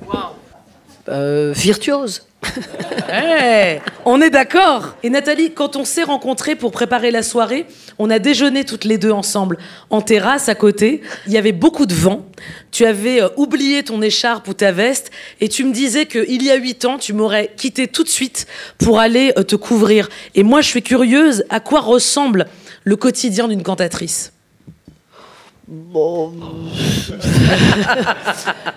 Euh, 1.09 1.53
virtuose. 1.57 2.29
On 4.05 4.21
est 4.21 4.31
d'accord. 4.31 4.97
Et 5.03 5.11
Nathalie, 5.11 5.53
quand 5.53 5.77
on 5.77 5.85
s'est 5.85 6.03
rencontrés 6.03 6.57
pour 6.57 6.73
préparer 6.73 7.11
la 7.11 7.23
soirée, 7.23 7.67
on 7.99 8.11
a 8.11 8.19
déjeuné 8.19 8.65
toutes 8.65 8.85
les 8.85 8.99
deux 8.99 9.11
ensemble 9.11 9.59
en 9.91 10.01
terrasse 10.01 10.49
à 10.49 10.55
côté. 10.55 11.03
Il 11.27 11.33
y 11.33 11.39
avait 11.39 11.53
beaucoup 11.53 11.87
de 11.87 11.95
vent. 11.95 12.27
Tu 12.71 12.85
avais 12.85 13.23
euh, 13.23 13.29
oublié 13.37 13.83
ton 13.83 14.03
écharpe 14.03 14.49
ou 14.49 14.55
ta 14.55 14.73
veste 14.73 15.11
et 15.41 15.49
tu 15.49 15.65
me 15.65 15.73
disais 15.73 16.07
qu'il 16.07 16.43
y 16.43 16.51
a 16.51 16.57
huit 16.57 16.85
ans, 16.85 16.99
tu 16.99 17.13
m'aurais 17.13 17.53
quitté 17.57 17.87
tout 17.87 18.03
de 18.03 18.09
suite 18.09 18.47
pour 18.79 18.99
aller 18.99 19.33
euh, 19.39 19.43
te 19.43 19.57
couvrir. 19.57 20.09
Et 20.35 20.43
moi, 20.43 20.61
je 20.61 20.69
suis 20.69 20.83
curieuse, 20.83 21.45
à 21.51 21.61
quoi 21.61 21.81
ressemble 21.81 22.47
le 22.85 22.97
quotidien 22.97 23.47
d'une 23.47 23.63
cantatrice 23.63 24.33
Bon. 25.69 26.33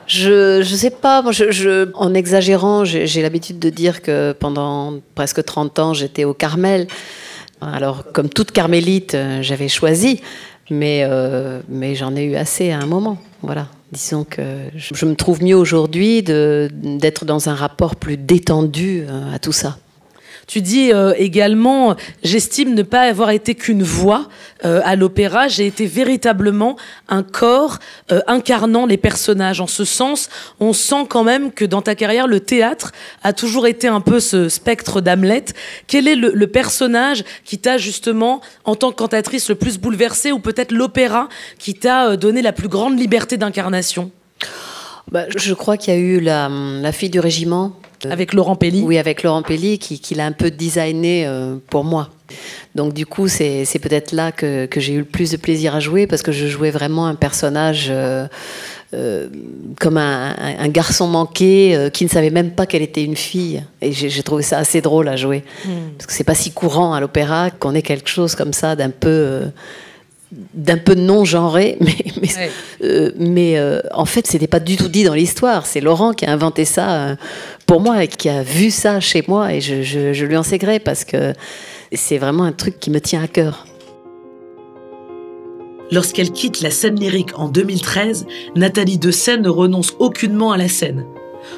je, 0.07 0.61
je 0.61 0.75
sais 0.75 0.91
pas, 0.91 1.23
en 1.95 2.13
exagérant, 2.13 2.85
j'ai 2.85 3.21
l'habitude 3.21 3.59
de 3.59 3.69
dire 3.69 4.01
que 4.01 4.33
pendant 4.33 4.99
presque 5.15 5.43
30 5.43 5.79
ans, 5.79 5.93
j'étais 5.93 6.23
au 6.23 6.33
Carmel. 6.33 6.87
Alors, 7.61 8.03
comme 8.11 8.29
toute 8.29 8.51
carmélite, 8.51 9.15
euh, 9.15 9.41
j'avais 9.41 9.69
choisi, 9.69 10.21
mais, 10.69 11.05
euh, 11.07 11.61
mais 11.69 11.95
j'en 11.95 12.15
ai 12.15 12.23
eu 12.23 12.35
assez 12.35 12.71
à 12.71 12.79
un 12.79 12.85
moment. 12.85 13.17
Voilà. 13.41 13.67
Disons 13.91 14.23
que 14.23 14.41
je, 14.75 14.93
je 14.93 15.05
me 15.05 15.15
trouve 15.15 15.41
mieux 15.43 15.55
aujourd'hui 15.55 16.21
d'être 16.21 17.25
dans 17.25 17.49
un 17.49 17.55
rapport 17.55 17.95
plus 17.95 18.17
détendu 18.17 19.05
euh, 19.07 19.33
à 19.33 19.39
tout 19.39 19.51
ça. 19.51 19.77
Tu 20.47 20.61
dis 20.61 20.91
euh, 20.91 21.13
également, 21.17 21.95
j'estime 22.23 22.75
ne 22.75 22.83
pas 22.83 23.01
avoir 23.01 23.31
été 23.31 23.55
qu'une 23.55 23.81
voix 23.81 24.29
euh, 24.63 24.79
à 24.83 24.95
l'opéra, 24.95 25.47
j'ai 25.47 25.65
été 25.65 25.87
véritablement 25.87 26.77
un 27.09 27.23
corps 27.23 27.79
euh, 28.11 28.21
incarnant 28.27 28.85
les 28.85 28.97
personnages. 28.97 29.59
En 29.59 29.67
ce 29.67 29.85
sens, 29.85 30.29
on 30.59 30.73
sent 30.73 31.07
quand 31.09 31.23
même 31.23 31.51
que 31.51 31.65
dans 31.65 31.81
ta 31.81 31.95
carrière, 31.95 32.27
le 32.27 32.39
théâtre 32.39 32.91
a 33.23 33.33
toujours 33.33 33.65
été 33.65 33.87
un 33.87 34.01
peu 34.01 34.19
ce 34.19 34.47
spectre 34.49 35.01
d'Hamlet. 35.01 35.45
Quel 35.87 36.07
est 36.07 36.15
le, 36.15 36.45
personnage 36.45 37.23
qui 37.43 37.57
t'a 37.57 37.77
justement, 37.77 38.39
en 38.65 38.75
tant 38.75 38.91
que 38.91 38.97
cantatrice, 38.97 39.49
le 39.49 39.55
plus 39.55 39.79
bouleversé, 39.79 40.31
ou 40.31 40.39
peut-être 40.39 40.71
l'opéra 40.71 41.27
qui 41.57 41.73
t'a 41.73 42.15
donné 42.17 42.43
la 42.43 42.53
plus 42.53 42.67
grande 42.67 42.99
liberté 42.99 43.35
d'incarnation? 43.37 44.11
Bah, 45.11 45.25
je 45.35 45.53
crois 45.53 45.75
qu'il 45.77 45.93
y 45.93 45.97
a 45.97 45.99
eu 45.99 46.19
la 46.19 46.91
fille 46.91 47.09
du 47.09 47.19
régiment. 47.19 47.73
Avec 48.11 48.33
Laurent 48.33 48.55
Pelli 48.55 48.81
Oui, 48.83 48.97
avec 48.97 49.23
Laurent 49.23 49.41
Pelli, 49.43 49.79
qui, 49.79 49.99
qui 49.99 50.15
l'a 50.15 50.25
un 50.25 50.31
peu 50.31 50.51
designé 50.51 51.25
euh, 51.27 51.55
pour 51.69 51.83
moi. 51.83 52.09
Donc 52.73 52.93
du 52.93 53.05
coup, 53.05 53.27
c'est 53.27 53.65
peut-être 53.81 54.11
là 54.11 54.31
que, 54.31 54.65
que 54.65 54.79
j'ai 54.79 54.93
eu 54.93 54.99
le 54.99 55.05
plus 55.05 55.31
de 55.31 55.37
plaisir 55.37 55.75
à 55.75 55.79
jouer, 55.79 56.07
parce 56.07 56.21
que 56.23 56.31
je 56.31 56.47
jouais 56.47 56.71
vraiment 56.71 57.05
un 57.07 57.15
personnage 57.15 57.87
euh, 57.89 58.27
euh, 58.93 59.27
comme 59.79 59.97
un, 59.97 60.31
un- 60.37 60.59
un 60.65 60.67
garçon 60.69 61.07
manqué 61.07 61.75
euh, 61.75 61.89
qui 61.89 62.03
ne 62.03 62.09
savait 62.09 62.29
même 62.31 62.51
pas 62.51 62.65
qu'elle 62.65 62.81
était 62.81 63.03
une 63.03 63.15
fille. 63.15 63.63
Et 63.81 63.91
j'ai 63.91 64.23
trouvé 64.23 64.41
ça 64.43 64.57
assez 64.57 64.81
drôle 64.81 65.07
à 65.07 65.15
jouer. 65.15 65.43
Parce 65.97 66.07
que 66.07 66.13
c'est 66.13 66.23
pas 66.23 66.35
si 66.35 66.51
courant 66.51 66.93
à 66.93 66.99
l'opéra 66.99 67.51
qu'on 67.51 67.75
ait 67.75 67.81
quelque 67.83 68.09
chose 68.09 68.33
comme 68.35 68.53
ça 68.53 68.75
d'un 68.75 68.89
peu... 68.89 69.09
euh, 69.09 69.45
d'un 70.53 70.77
peu 70.77 70.95
non 70.95 71.23
genré, 71.23 71.77
mais, 71.81 71.95
mais, 72.21 72.35
Ouais. 72.35 72.49
euh, 72.83 73.11
mais 73.17 73.57
euh, 73.57 73.79
en 73.93 74.05
fait, 74.05 74.25
c'était 74.27 74.47
pas 74.47 74.59
du 74.59 74.75
tout 74.75 74.89
dit 74.89 75.03
dans 75.03 75.13
l'histoire. 75.13 75.65
C'est 75.65 75.79
Laurent 75.81 76.13
qui 76.13 76.25
a 76.25 76.31
inventé 76.31 76.65
ça 76.65 76.89
euh, 76.95 77.15
pour 77.65 77.81
moi 77.81 78.05
qui 78.07 78.29
a 78.29 78.43
vu 78.43 78.69
ça 78.71 78.99
chez 78.99 79.23
moi, 79.27 79.53
et 79.53 79.61
je, 79.61 79.81
je- 79.81 80.13
je 80.13 80.25
lui 80.25 80.37
en 80.37 80.43
sais 80.43 80.57
gré 80.57 80.79
parce 80.79 81.03
que 81.03 81.33
c'est 81.93 82.17
vraiment 82.17 82.43
un 82.43 82.51
truc 82.51 82.79
qui 82.79 82.91
me 82.91 82.99
tient 83.01 83.23
à 83.23 83.27
cœur. 83.27 83.65
Lorsqu'elle 85.91 86.31
quitte 86.31 86.61
la 86.61 86.71
scène 86.71 86.99
lyrique 86.99 87.37
en 87.37 87.47
2013, 87.47 88.25
Nathalie 88.55 88.97
Dessay 88.97 89.37
ne 89.37 89.49
renonce 89.49 89.93
aucunement 89.99 90.51
à 90.51 90.57
la 90.57 90.67
scène. 90.67 91.05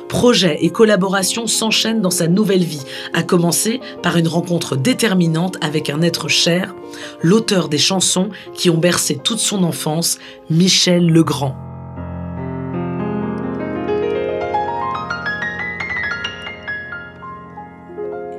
Projets 0.10 0.58
et 0.62 0.70
collaborations 0.70 1.48
s'enchaînent 1.48 2.02
dans 2.02 2.10
sa 2.12 2.28
nouvelle 2.28 2.64
vie, 2.64 2.82
à 3.14 3.24
commencer 3.24 3.80
par 4.04 4.18
une 4.18 4.28
rencontre 4.28 4.76
déterminante 4.76 5.56
avec 5.62 5.90
un 5.90 6.02
être 6.02 6.28
cher, 6.28 6.76
l'auteur 7.22 7.70
des 7.70 7.78
chansons 7.78 8.30
qui 8.54 8.70
ont 8.70 8.78
bercé 8.78 9.16
toute 9.16 9.40
son 9.40 9.64
enfance, 9.64 10.18
Michel 10.50 11.08
Legrand. 11.08 11.56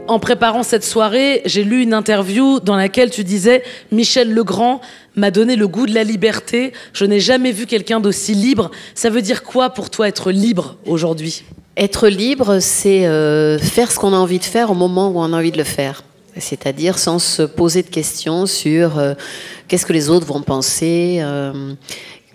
En 0.09 0.19
préparant 0.19 0.63
cette 0.63 0.85
soirée, 0.85 1.43
j'ai 1.45 1.65
lu 1.65 1.83
une 1.83 1.93
interview 1.93 2.61
dans 2.61 2.77
laquelle 2.77 3.11
tu 3.11 3.25
disais 3.25 3.63
Michel 3.93 4.33
Legrand 4.33 4.81
m'a 5.17 5.31
donné 5.31 5.55
le 5.55 5.69
goût 5.69 5.87
de 5.87 5.95
la 5.95 6.03
liberté. 6.03 6.73
Je 6.95 7.05
n'ai 7.05 7.21
jamais 7.21 7.53
vu 7.53 7.67
quelqu'un 7.67 8.01
d'aussi 8.01 8.33
libre. 8.33 8.71
Ça 8.95 9.11
veut 9.11 9.21
dire 9.21 9.43
quoi 9.43 9.69
pour 9.69 9.91
toi 9.91 10.09
être 10.09 10.31
libre 10.31 10.77
aujourd'hui? 10.87 11.45
Être 11.77 12.09
libre, 12.09 12.59
c'est 12.61 13.07
euh, 13.07 13.59
faire 13.59 13.93
ce 13.93 13.99
qu'on 13.99 14.15
a 14.15 14.17
envie 14.17 14.39
de 14.39 14.45
faire 14.45 14.71
au 14.71 14.75
moment 14.75 15.09
où 15.11 15.21
on 15.21 15.33
a 15.35 15.37
envie 15.37 15.53
de 15.53 15.59
le 15.59 15.65
faire. 15.65 16.03
C'est-à-dire 16.39 16.99
sans 16.99 17.19
se 17.19 17.43
poser 17.43 17.83
de 17.83 17.89
questions 17.89 18.47
sur 18.47 18.99
euh, 18.99 19.13
qu'est-ce 19.67 19.85
que 19.85 19.93
les 19.93 20.09
autres 20.09 20.27
vont 20.27 20.41
penser, 20.41 21.19
euh, 21.21 21.75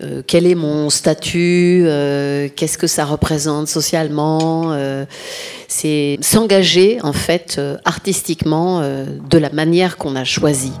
euh, 0.02 0.22
quel 0.26 0.46
est 0.46 0.54
mon 0.54 0.90
statut, 0.90 1.84
euh, 1.86 2.48
qu'est-ce 2.54 2.78
que 2.78 2.86
ça 2.86 3.04
représente 3.04 3.68
socialement. 3.68 4.72
euh, 4.72 5.04
c'est 5.68 6.18
s'engager 6.20 6.98
en 7.02 7.12
fait 7.12 7.56
euh, 7.58 7.76
artistiquement 7.84 8.80
euh, 8.80 9.06
de 9.30 9.38
la 9.38 9.50
manière 9.50 9.96
qu'on 9.96 10.16
a 10.16 10.24
choisie. 10.24 10.72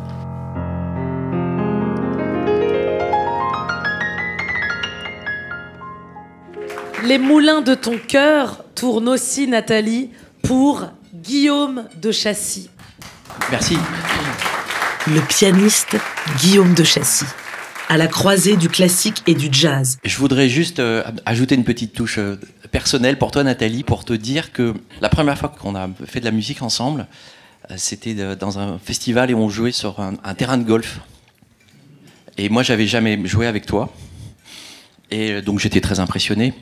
Les 7.04 7.18
moulins 7.18 7.60
de 7.60 7.74
ton 7.74 7.98
cœur 7.98 8.64
tournent 8.74 9.08
aussi, 9.10 9.46
Nathalie, 9.46 10.10
pour 10.42 10.86
Guillaume 11.14 11.84
de 12.00 12.10
Chassis. 12.12 12.70
Merci. 13.50 13.76
Le 15.06 15.20
pianiste 15.20 15.96
Guillaume 16.40 16.72
de 16.72 16.82
Chassis, 16.82 17.26
à 17.88 17.96
la 17.96 18.06
croisée 18.06 18.56
du 18.56 18.68
classique 18.68 19.22
et 19.26 19.34
du 19.34 19.48
jazz. 19.50 19.98
Je 20.04 20.16
voudrais 20.16 20.48
juste 20.48 20.78
euh, 20.78 21.02
ajouter 21.26 21.54
une 21.54 21.64
petite 21.64 21.92
touche 21.92 22.18
euh, 22.18 22.36
personnelle 22.70 23.18
pour 23.18 23.30
toi, 23.30 23.44
Nathalie, 23.44 23.82
pour 23.82 24.04
te 24.04 24.12
dire 24.12 24.52
que 24.52 24.74
la 25.00 25.08
première 25.08 25.38
fois 25.38 25.48
qu'on 25.48 25.74
a 25.74 25.88
fait 26.06 26.20
de 26.20 26.24
la 26.24 26.30
musique 26.30 26.62
ensemble, 26.62 27.06
euh, 27.70 27.74
c'était 27.76 28.14
dans 28.36 28.58
un 28.58 28.78
festival 28.78 29.30
et 29.30 29.34
on 29.34 29.48
jouait 29.48 29.72
sur 29.72 30.00
un, 30.00 30.34
terrain 30.34 30.58
de 30.58 30.64
golf. 30.64 31.00
Et 32.38 32.48
moi, 32.48 32.62
j'avais 32.62 32.86
jamais 32.86 33.20
joué 33.26 33.46
avec 33.46 33.66
toi. 33.66 33.92
Et 35.10 35.42
donc, 35.42 35.60
j'étais 35.60 35.80
très 35.80 36.00
impressionné. 36.00 36.52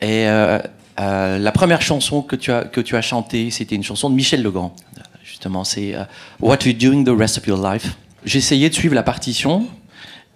Et 0.00 0.24
la 0.24 1.52
première 1.52 1.82
chanson 1.82 2.22
que 2.22 2.36
tu 2.36 2.50
as, 2.50 2.64
que 2.64 2.80
tu 2.80 2.96
as 2.96 3.02
chantée, 3.02 3.50
c'était 3.50 3.74
une 3.74 3.82
chanson 3.82 4.08
de 4.08 4.14
Michel 4.14 4.42
Legrand. 4.42 4.74
Justement, 5.22 5.64
c'est 5.64 5.94
What 6.40 6.60
You 6.64 6.72
Doing 6.72 7.04
the 7.04 7.18
Rest 7.18 7.36
of 7.36 7.46
Your 7.46 7.70
Life. 7.70 7.96
Essayé 8.24 8.70
de 8.70 8.74
suivre 8.74 8.94
la 8.94 9.02
partition. 9.02 9.66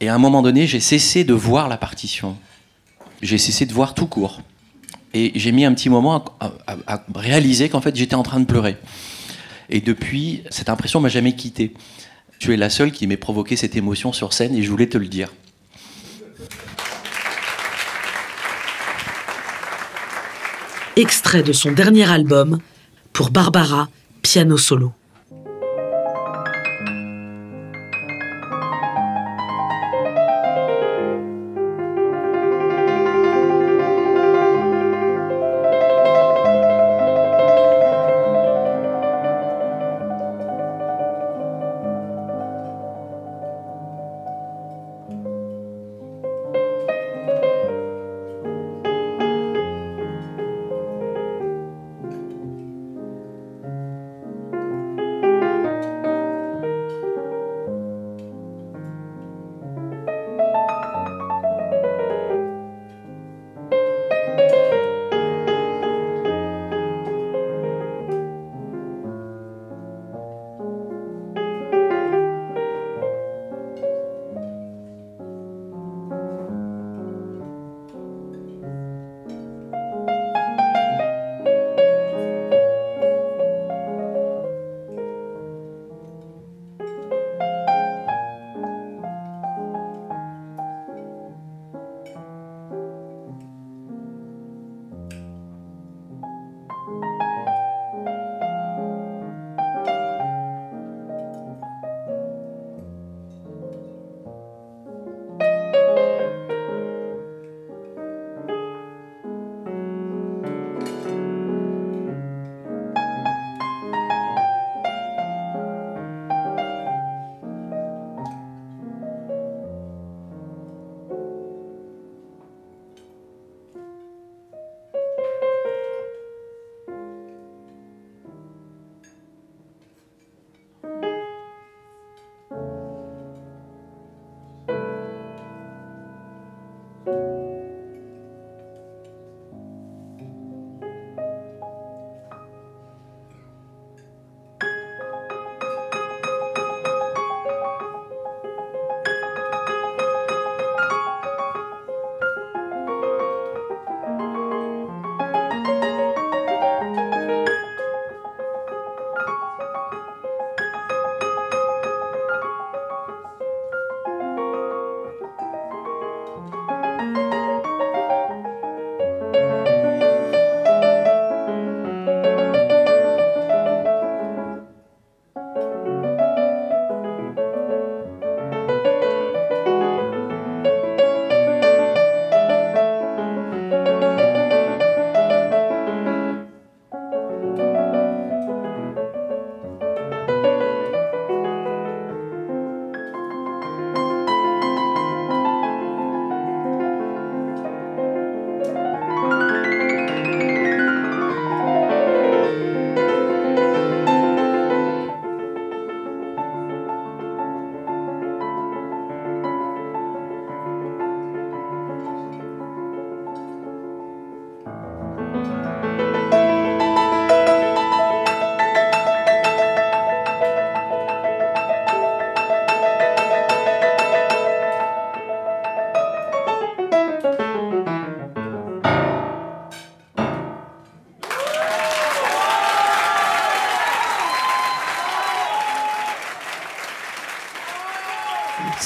Et 0.02 0.08
à 0.08 0.14
un 0.16 0.18
moment 0.18 0.42
donné, 0.42 0.66
j'ai 0.66 0.80
cessé 0.80 1.22
de 1.22 1.32
voir 1.32 1.68
la 1.68 1.76
partition. 1.76 2.36
J'ai 3.22 3.38
cessé 3.38 3.66
de 3.66 3.72
voir 3.72 3.94
tout 3.94 4.08
court. 4.08 4.42
Et 5.14 5.30
j'ai 5.36 5.52
mis 5.52 5.64
un 5.64 5.72
petit 5.72 5.88
moment 5.88 6.24
à, 6.40 7.04
réaliser 7.14 7.68
qu'en 7.68 7.80
fait, 7.80 7.94
j'étais 7.94 8.16
en 8.16 8.24
train 8.24 8.40
de 8.40 8.44
pleurer. 8.44 8.76
Et 9.70 9.80
depuis, 9.80 10.42
cette 10.50 10.68
impression 10.68 10.98
m'a 10.98 11.08
jamais 11.08 11.36
quitté. 11.36 11.72
Tu 12.40 12.52
es 12.52 12.56
la 12.56 12.68
seule 12.68 12.90
qui 12.90 13.06
m'ait 13.06 13.16
provoqué 13.16 13.54
cette 13.54 13.76
émotion 13.76 14.12
sur 14.12 14.32
scène 14.32 14.56
et 14.56 14.62
je 14.64 14.70
voulais 14.72 14.88
te 14.88 14.98
le 14.98 15.06
dire. 15.06 15.32
Extrait 20.96 21.44
de 21.44 21.52
son 21.52 21.70
dernier 21.70 22.10
album, 22.10 22.58
pour 23.12 23.30
Barbara, 23.30 23.88
piano 24.20 24.58
solo. 24.58 24.94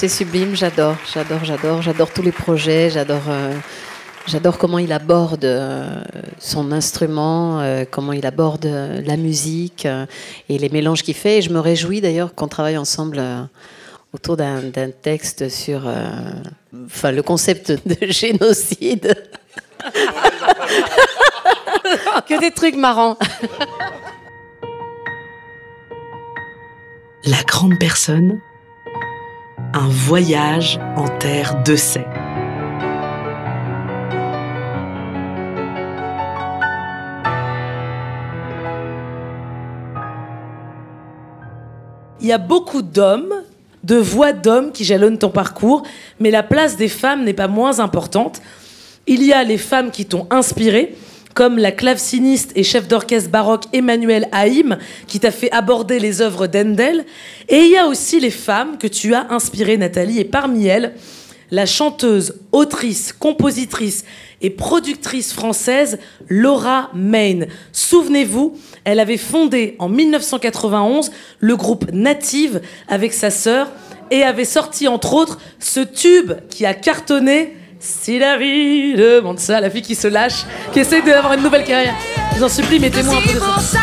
C'est 0.07 0.19
sublime, 0.19 0.55
j'adore, 0.55 0.95
j'adore, 1.13 1.45
j'adore, 1.45 1.83
j'adore 1.83 2.13
tous 2.13 2.23
les 2.23 2.31
projets, 2.31 2.91
j'adore, 2.91 3.25
euh, 3.29 3.53
j'adore 4.29 4.57
comment 4.57 4.79
il 4.79 4.93
aborde 4.93 5.45
euh, 5.45 6.01
son 6.39 6.71
instrument, 6.71 7.61
euh, 7.61 7.85
comment 7.91 8.13
il 8.13 8.25
aborde 8.25 8.67
euh, 8.67 9.03
la 9.05 9.17
musique 9.17 9.85
euh, 9.85 10.07
et 10.49 10.59
les 10.59 10.69
mélanges 10.69 11.03
qu'il 11.03 11.17
fait. 11.17 11.39
Et 11.39 11.43
je 11.43 11.51
me 11.51 11.59
réjouis 11.59 12.01
d'ailleurs 12.01 12.37
qu'on 12.37 12.47
travaille 12.47 12.77
ensemble 12.77 13.17
euh, 13.19 13.43
autour 14.13 14.37
d'un, 14.37 14.63
d'un 14.63 14.91
texte 14.91 15.49
sur, 15.49 15.89
euh, 15.89 16.05
enfin, 16.87 17.11
le 17.11 17.25
concept 17.25 17.73
de 17.73 18.07
génocide. 18.13 19.13
que 22.29 22.41
des 22.41 22.53
trucs 22.53 22.77
marrants. 22.77 23.19
La 27.25 27.43
grande 27.45 27.77
personne, 27.81 28.39
voyage 29.89 30.78
en 30.97 31.09
terre 31.09 31.62
de 31.64 31.76
sait. 31.76 32.07
Il 42.20 42.26
y 42.26 42.32
a 42.32 42.39
beaucoup 42.39 42.82
d'hommes 42.82 43.32
de 43.87 43.97
voix 43.97 44.32
d'hommes 44.32 44.72
qui 44.72 44.84
jalonnent 44.84 45.18
ton 45.18 45.30
parcours, 45.30 45.84
mais 46.18 46.32
la 46.32 46.43
place 46.43 46.76
des 46.76 46.89
femmes 46.89 47.24
n'est 47.24 47.32
pas 47.32 47.47
moins 47.47 47.78
importante. 47.78 48.43
Il 49.07 49.22
y 49.22 49.32
a 49.32 49.45
les 49.45 49.59
femmes 49.59 49.93
qui 49.93 50.07
t'ont 50.07 50.26
inspiré, 50.30 50.97
comme 51.37 51.59
la 51.59 51.70
claveciniste 51.70 52.53
et 52.57 52.62
chef 52.64 52.89
d'orchestre 52.89 53.30
baroque 53.30 53.64
Emmanuel 53.74 54.26
Haïm, 54.32 54.78
qui 55.07 55.20
t'a 55.20 55.30
fait 55.30 55.53
aborder 55.53 55.99
les 55.99 56.22
œuvres 56.22 56.47
d'Endel. 56.47 57.05
Et 57.51 57.59
il 57.59 57.70
y 57.70 57.76
a 57.76 57.87
aussi 57.87 58.18
les 58.18 58.30
femmes 58.30 58.78
que 58.78 58.87
tu 58.87 59.12
as 59.12 59.30
inspirées, 59.30 59.76
Nathalie, 59.76 60.18
et 60.18 60.24
parmi 60.24 60.66
elles, 60.66 60.95
la 61.51 61.66
chanteuse, 61.66 62.41
autrice, 62.53 63.12
compositrice 63.12 64.07
et 64.41 64.49
productrice 64.49 65.34
française 65.34 65.99
Laura 66.30 66.91
Main. 66.95 67.41
Souvenez-vous, 67.70 68.57
elle 68.84 68.99
avait 68.99 69.18
fondé 69.18 69.76
en 69.78 69.91
1991 69.91 71.12
le 71.41 71.57
groupe 71.57 71.93
Native 71.93 72.62
avec 72.89 73.12
sa 73.12 73.28
sœur 73.28 73.70
et 74.11 74.22
avait 74.22 74.47
sorti 74.47 74.89
entre 74.89 75.12
autres 75.12 75.39
ce 75.59 75.80
tube 75.80 76.32
qui 76.49 76.64
a 76.64 76.72
cartonné 76.72 77.55
Si 77.87 78.18
la 78.18 78.37
vie 78.37 78.95
demande 78.95 79.39
ça, 79.39 79.61
la 79.61 79.70
fille 79.70 79.80
qui 79.80 79.95
se 79.95 80.09
lâche, 80.09 80.45
qui 80.72 80.80
essaie 80.80 81.03
d'avoir 81.03 81.34
une 81.34 81.43
nouvelle 81.45 81.62
carrière. 81.62 81.95
Je 82.32 82.39
vous 82.39 82.45
en 82.45 82.49
supplie, 82.49 82.80
mettez-moi 82.80 83.14
un 83.14 83.20
peu 83.20 83.32
de 83.32 83.39
ça. 83.61 83.78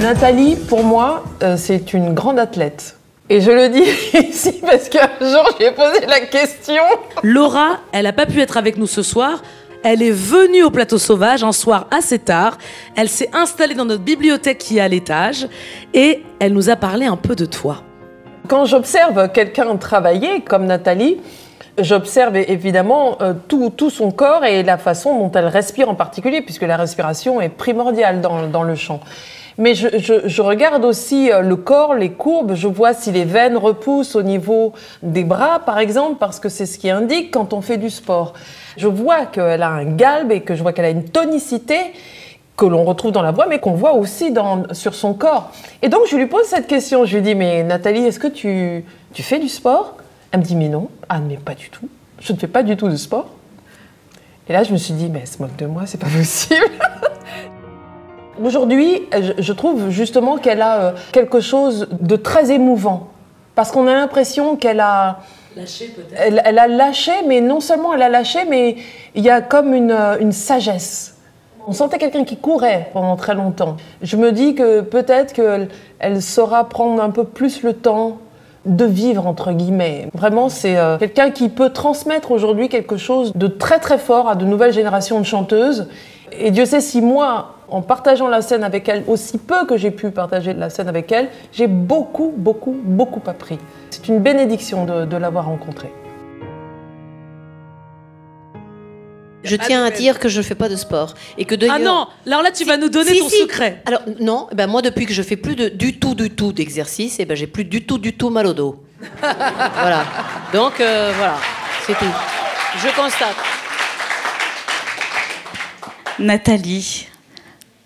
Nathalie, 0.00 0.56
pour 0.56 0.82
moi, 0.82 1.22
euh, 1.44 1.56
c'est 1.56 1.92
une 1.92 2.14
grande 2.14 2.40
athlète. 2.40 2.96
Et 3.30 3.40
je 3.40 3.52
le 3.52 3.68
dis 3.68 3.84
ici 4.28 4.60
parce 4.60 4.88
qu'un 4.88 5.08
jour 5.20 5.48
j'ai 5.60 5.70
posé 5.70 6.04
la 6.08 6.18
question. 6.18 6.82
Laura, 7.22 7.78
elle 7.92 8.02
n'a 8.04 8.12
pas 8.12 8.26
pu 8.26 8.40
être 8.40 8.56
avec 8.56 8.76
nous 8.76 8.88
ce 8.88 9.04
soir. 9.04 9.42
Elle 9.84 10.02
est 10.02 10.10
venue 10.10 10.64
au 10.64 10.70
plateau 10.70 10.98
sauvage 10.98 11.44
un 11.44 11.52
soir 11.52 11.86
assez 11.96 12.18
tard. 12.18 12.58
Elle 12.96 13.08
s'est 13.08 13.30
installée 13.34 13.76
dans 13.76 13.84
notre 13.84 14.02
bibliothèque 14.02 14.58
qui 14.58 14.78
est 14.78 14.80
à 14.80 14.88
l'étage 14.88 15.46
et 15.94 16.24
elle 16.40 16.54
nous 16.54 16.70
a 16.70 16.76
parlé 16.76 17.06
un 17.06 17.16
peu 17.16 17.36
de 17.36 17.46
toi. 17.46 17.84
Quand 18.48 18.64
j'observe 18.64 19.30
quelqu'un 19.30 19.76
travailler 19.76 20.40
comme 20.40 20.66
Nathalie, 20.66 21.18
j'observe 21.78 22.36
évidemment 22.36 23.18
euh, 23.20 23.34
tout, 23.48 23.90
son 23.90 24.10
corps 24.10 24.44
et 24.44 24.62
la 24.62 24.78
façon 24.78 25.18
dont 25.18 25.30
elle 25.32 25.46
respire 25.46 25.88
en 25.88 25.94
particulier, 25.94 26.40
puisque 26.40 26.62
la 26.62 26.76
respiration 26.76 27.40
est 27.40 27.48
primordiale 27.48 28.20
dans, 28.20 28.62
le 28.62 28.74
chant. 28.74 29.00
Mais 29.58 29.74
je, 29.74 30.42
regarde 30.42 30.84
aussi 30.84 31.30
euh, 31.32 31.40
le 31.40 31.56
corps, 31.56 31.94
les 31.94 32.10
courbes, 32.10 32.54
je 32.54 32.68
vois 32.68 32.92
si 32.92 33.10
les 33.10 33.24
veines 33.24 33.56
repoussent 33.56 34.16
au 34.16 34.22
niveau 34.22 34.72
des 35.02 35.24
bras, 35.24 35.60
par 35.60 35.78
exemple, 35.78 36.16
parce 36.18 36.40
que 36.40 36.48
c'est 36.48 36.66
ce 36.66 36.78
qui 36.78 36.90
indique 36.90 37.30
quand 37.30 37.52
on 37.52 37.60
fait 37.60 37.78
du 37.78 37.90
sport. 37.90 38.34
Je 38.76 38.88
vois 38.88 39.26
qu'elle 39.26 39.62
a 39.62 39.70
un 39.70 39.84
galbe 39.84 40.32
et 40.32 40.42
que 40.42 40.54
je 40.54 40.62
vois 40.62 40.72
qu'elle 40.72 40.84
a 40.84 40.90
une 40.90 41.08
tonicité 41.08 41.78
que 42.56 42.66
l'on 42.66 42.84
retrouve 42.84 43.12
dans 43.12 43.22
la 43.22 43.32
voix, 43.32 43.46
mais 43.46 43.58
qu'on 43.58 43.74
voit 43.74 43.92
aussi 43.92 44.32
sur 44.72 44.94
son 44.94 45.12
corps. 45.12 45.50
Et 45.82 45.90
donc 45.90 46.02
je 46.10 46.16
lui 46.16 46.26
pose 46.26 46.44
cette 46.46 46.66
question, 46.66 47.04
je 47.04 47.16
lui 47.16 47.22
dis, 47.22 47.34
mais 47.34 47.62
Nathalie, 47.62 48.04
est-ce 48.06 48.18
que 48.18 48.28
tu 48.28 48.82
fais 49.12 49.38
du 49.38 49.48
sport? 49.48 49.94
Elle 50.36 50.42
me 50.42 50.46
dit, 50.46 50.56
mais 50.56 50.68
non. 50.68 50.90
Ah, 51.08 51.18
mais 51.18 51.38
pas 51.38 51.54
du 51.54 51.70
tout. 51.70 51.88
Je 52.20 52.30
ne 52.34 52.36
fais 52.36 52.46
pas 52.46 52.62
du 52.62 52.76
tout 52.76 52.90
de 52.90 52.96
sport. 52.96 53.30
Et 54.46 54.52
là, 54.52 54.64
je 54.64 54.72
me 54.72 54.76
suis 54.76 54.92
dit, 54.92 55.08
mais 55.08 55.20
elle 55.20 55.26
se 55.26 55.40
moque 55.40 55.56
de 55.56 55.64
moi, 55.64 55.84
c'est 55.86 55.96
pas 55.96 56.08
possible. 56.14 56.60
Aujourd'hui, 58.44 59.08
je 59.38 59.52
trouve 59.54 59.88
justement 59.88 60.36
qu'elle 60.36 60.60
a 60.60 60.80
euh, 60.80 60.92
quelque 61.12 61.40
chose 61.40 61.88
de 62.02 62.16
très 62.16 62.50
émouvant. 62.50 63.08
Parce 63.54 63.70
qu'on 63.70 63.86
a 63.86 63.94
l'impression 63.94 64.56
qu'elle 64.56 64.80
a. 64.80 65.20
Lâché 65.56 65.86
peut-être. 65.86 66.12
Elle, 66.14 66.42
elle, 66.44 66.58
a 66.58 66.68
lâché, 66.68 67.12
mais 67.26 67.40
non 67.40 67.60
seulement 67.60 67.94
elle 67.94 68.02
a 68.02 68.10
lâché, 68.10 68.40
mais 68.46 68.76
il 69.14 69.24
y 69.24 69.30
a 69.30 69.40
comme 69.40 69.72
une, 69.72 69.90
euh, 69.90 70.18
une 70.20 70.32
sagesse. 70.32 71.16
On 71.66 71.72
sentait 71.72 71.96
quelqu'un 71.96 72.24
qui 72.24 72.36
courait 72.36 72.90
pendant 72.92 73.16
très 73.16 73.34
longtemps. 73.34 73.78
Je 74.02 74.18
me 74.18 74.32
dis 74.32 74.54
que 74.54 74.82
peut-être 74.82 75.32
qu'elle 75.32 75.68
elle 75.98 76.20
saura 76.20 76.68
prendre 76.68 77.02
un 77.02 77.08
peu 77.08 77.24
plus 77.24 77.62
le 77.62 77.72
temps 77.72 78.18
de 78.66 78.84
vivre, 78.84 79.26
entre 79.26 79.52
guillemets. 79.52 80.08
Vraiment, 80.14 80.48
c'est 80.48 80.76
euh, 80.76 80.98
quelqu'un 80.98 81.30
qui 81.30 81.48
peut 81.48 81.70
transmettre 81.70 82.30
aujourd'hui 82.30 82.68
quelque 82.68 82.96
chose 82.96 83.32
de 83.34 83.46
très 83.46 83.78
très 83.78 83.98
fort 83.98 84.28
à 84.28 84.34
de 84.34 84.44
nouvelles 84.44 84.72
générations 84.72 85.18
de 85.20 85.24
chanteuses. 85.24 85.88
Et 86.32 86.50
Dieu 86.50 86.66
sait 86.66 86.80
si 86.80 87.00
moi, 87.00 87.54
en 87.68 87.82
partageant 87.82 88.28
la 88.28 88.42
scène 88.42 88.64
avec 88.64 88.88
elle, 88.88 89.04
aussi 89.06 89.38
peu 89.38 89.64
que 89.66 89.76
j'ai 89.76 89.90
pu 89.90 90.10
partager 90.10 90.52
la 90.52 90.70
scène 90.70 90.88
avec 90.88 91.10
elle, 91.12 91.28
j'ai 91.52 91.66
beaucoup, 91.66 92.32
beaucoup, 92.36 92.76
beaucoup 92.84 93.22
appris. 93.26 93.58
C'est 93.90 94.08
une 94.08 94.18
bénédiction 94.18 94.84
de, 94.84 95.04
de 95.04 95.16
l'avoir 95.16 95.46
rencontrée. 95.46 95.92
Je 99.46 99.56
tiens 99.56 99.84
à 99.84 99.90
dire 99.90 100.18
que 100.18 100.28
je 100.28 100.38
ne 100.38 100.42
fais 100.42 100.54
pas 100.54 100.68
de 100.68 100.76
sport 100.76 101.14
et 101.38 101.44
que 101.44 101.54
Ah 101.70 101.78
non, 101.78 102.06
alors 102.26 102.42
là 102.42 102.50
tu 102.50 102.64
vas 102.64 102.76
nous 102.76 102.88
donner 102.88 103.12
si, 103.12 103.18
ton 103.20 103.28
si. 103.28 103.40
secret. 103.42 103.82
Alors 103.86 104.02
non, 104.20 104.48
ben 104.52 104.66
moi 104.66 104.82
depuis 104.82 105.06
que 105.06 105.12
je 105.12 105.22
fais 105.22 105.36
plus 105.36 105.56
de, 105.56 105.68
du 105.68 105.98
tout, 105.98 106.14
du 106.14 106.30
tout 106.30 106.52
d'exercice, 106.52 107.20
et 107.20 107.24
ben 107.24 107.36
j'ai 107.36 107.46
plus 107.46 107.64
du 107.64 107.84
tout, 107.84 107.98
du 107.98 108.16
tout 108.16 108.30
mal 108.30 108.46
au 108.46 108.52
dos. 108.52 108.84
voilà. 109.20 110.04
Donc 110.52 110.80
euh, 110.80 111.12
voilà, 111.16 111.36
c'est 111.86 111.94
tout. 111.94 112.04
Je 112.82 112.88
constate. 112.94 113.36
Nathalie, 116.18 117.06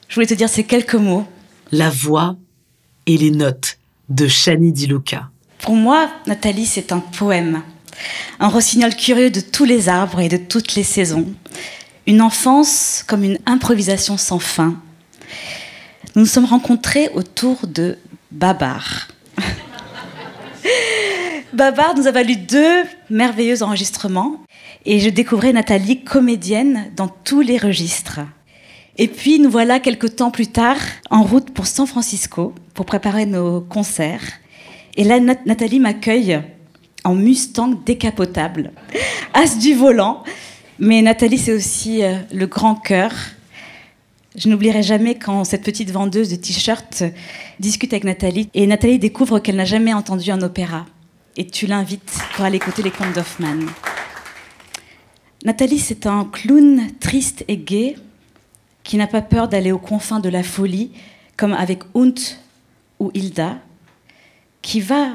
je 0.09 0.15
voulais 0.15 0.27
te 0.27 0.35
dire 0.35 0.49
ces 0.49 0.65
quelques 0.65 0.95
mots. 0.95 1.27
La 1.73 1.91
voix 1.91 2.37
et 3.07 3.17
les 3.17 3.31
notes 3.31 3.79
de 4.09 4.29
Shani 4.29 4.73
Di 4.73 4.87
Luca. 4.87 5.31
Pour 5.63 5.75
moi, 5.75 6.09
Nathalie, 6.27 6.67
c'est 6.67 6.93
un 6.93 7.01
poème. 7.01 7.63
Un 8.39 8.49
rossignol 8.49 8.95
curieux 8.95 9.31
de 9.31 9.41
tous 9.41 9.65
les 9.65 9.89
arbres 9.89 10.21
et 10.21 10.29
de 10.29 10.37
toutes 10.37 10.75
les 10.75 10.83
saisons. 10.83 11.27
Une 12.07 12.23
enfance 12.23 13.05
comme 13.07 13.25
une 13.25 13.39
improvisation 13.47 14.17
sans 14.17 14.39
fin. 14.39 14.81
Nous 16.15 16.23
nous 16.23 16.27
sommes 16.27 16.45
rencontrés 16.45 17.09
autour 17.15 17.67
de 17.67 17.99
Babar. 18.33 19.09
Babar 21.53 21.95
nous 21.97 22.07
a 22.07 22.11
valu 22.11 22.37
deux 22.37 22.85
merveilleux 23.11 23.63
enregistrements 23.63 24.41
et 24.85 25.01
je 25.01 25.09
découvrais 25.09 25.53
Nathalie 25.53 26.03
comédienne 26.03 26.91
dans 26.97 27.09
tous 27.09 27.41
les 27.41 27.59
registres. 27.59 28.21
Et 28.97 29.09
puis 29.09 29.39
nous 29.39 29.51
voilà 29.51 29.81
quelques 29.81 30.17
temps 30.17 30.31
plus 30.31 30.49
tard 30.49 30.77
en 31.11 31.23
route 31.23 31.51
pour 31.51 31.67
San 31.67 31.87
Francisco 31.87 32.55
pour 32.75 32.87
préparer 32.87 33.27
nos 33.27 33.61
concerts. 33.61 34.25
Et 34.97 35.05
là, 35.05 35.21
Nat 35.21 35.37
Nathalie 35.47 35.81
m'accueille 35.81 36.41
en 37.05 37.15
Mustang 37.15 37.75
décapotable, 37.85 38.73
as 39.35 39.59
du 39.59 39.75
volant. 39.75 40.23
Mais 40.79 41.03
Nathalie, 41.03 41.39
c'est 41.39 41.53
aussi 41.53 42.03
euh, 42.03 42.17
le 42.33 42.47
grand 42.47 42.75
cœur. 42.75 43.13
Je 44.37 44.49
n'oublierai 44.49 44.83
jamais 44.83 45.17
quand 45.17 45.45
cette 45.45 45.63
petite 45.63 45.91
vendeuse 45.91 46.31
de 46.31 46.37
t-shirts 46.37 47.05
discute 47.59 47.93
avec 47.93 48.05
Nathalie 48.05 48.49
et 48.55 48.67
Nathalie 48.67 48.99
découvre 48.99 49.41
qu'elle 49.41 49.57
n'a 49.57 49.65
jamais 49.65 49.93
entendu 49.93 50.31
un 50.31 50.41
opéra. 50.41 50.87
Et 51.37 51.47
tu 51.47 51.67
l'invites 51.67 52.19
pour 52.35 52.45
aller 52.45 52.57
écouter 52.57 52.83
les 52.83 52.91
contes 52.91 53.15
d'Hoffmann. 53.15 53.67
Nathalie, 55.45 55.79
c'est 55.79 56.07
un 56.07 56.25
clown 56.25 56.89
triste 57.01 57.45
et 57.49 57.57
gai 57.57 57.97
qui 58.85 58.97
n'a 58.97 59.07
pas 59.07 59.23
peur 59.23 59.49
d'aller 59.49 59.73
aux 59.73 59.79
confins 59.79 60.21
de 60.21 60.29
la 60.29 60.43
folie, 60.43 60.93
comme 61.37 61.53
avec 61.53 61.83
Hunt 61.95 62.15
ou 62.99 63.11
Hilda, 63.15 63.59
qui 64.63 64.81
va 64.81 65.13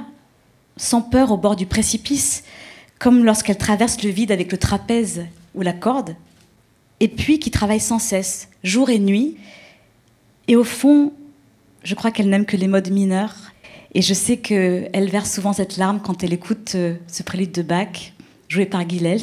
sans 0.77 1.01
peur 1.01 1.31
au 1.31 1.37
bord 1.37 1.55
du 1.55 1.65
précipice, 1.65 2.43
comme 2.99 3.23
lorsqu'elle 3.23 3.57
traverse 3.57 4.01
le 4.03 4.09
vide 4.09 4.31
avec 4.31 4.51
le 4.51 4.57
trapèze 4.57 5.25
ou 5.53 5.61
la 5.61 5.73
corde, 5.73 6.15
et 6.99 7.07
puis 7.07 7.39
qui 7.39 7.51
travaille 7.51 7.79
sans 7.79 7.99
cesse, 7.99 8.49
jour 8.63 8.89
et 8.89 8.99
nuit. 8.99 9.37
Et 10.47 10.55
au 10.55 10.63
fond, 10.63 11.13
je 11.83 11.95
crois 11.95 12.11
qu'elle 12.11 12.29
n'aime 12.29 12.45
que 12.45 12.57
les 12.57 12.67
modes 12.67 12.89
mineurs. 12.89 13.35
Et 13.93 14.01
je 14.01 14.13
sais 14.13 14.37
qu'elle 14.37 15.09
verse 15.09 15.33
souvent 15.33 15.53
cette 15.53 15.77
larme 15.77 16.01
quand 16.01 16.23
elle 16.23 16.33
écoute 16.33 16.73
euh, 16.75 16.95
ce 17.07 17.23
prélude 17.23 17.51
de 17.51 17.61
Bach, 17.61 18.13
joué 18.49 18.65
par 18.65 18.87
Gilels. 18.87 19.21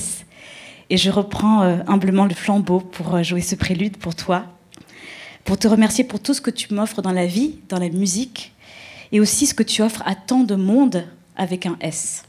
Et 0.91 0.97
je 0.97 1.11
reprends 1.11 1.63
euh, 1.63 1.79
humblement 1.87 2.25
le 2.25 2.35
flambeau 2.35 2.81
pour 2.81 3.15
euh, 3.15 3.23
jouer 3.23 3.41
ce 3.41 3.55
prélude 3.55 3.97
pour 3.97 4.15
toi, 4.15 4.47
pour 5.45 5.59
te 5.59 5.69
remercier 5.69 6.05
pour 6.05 6.21
tout 6.21 6.35
ce 6.35 6.41
que 6.41 6.51
tu 6.51 6.73
m'offres 6.73 7.03
dans 7.03 7.13
la 7.13 7.27
vie, 7.27 7.57
dans 7.69 7.79
la 7.79 7.89
musique, 7.89 8.53
et 9.11 9.21
aussi 9.21 9.47
ce 9.47 9.55
que 9.55 9.63
tu 9.63 9.83
offres 9.83 10.03
à 10.07 10.15
tant 10.15 10.45
de 10.45 10.55
monde 10.55 11.05
avec 11.37 11.67
un 11.67 11.77
S. 11.81 12.25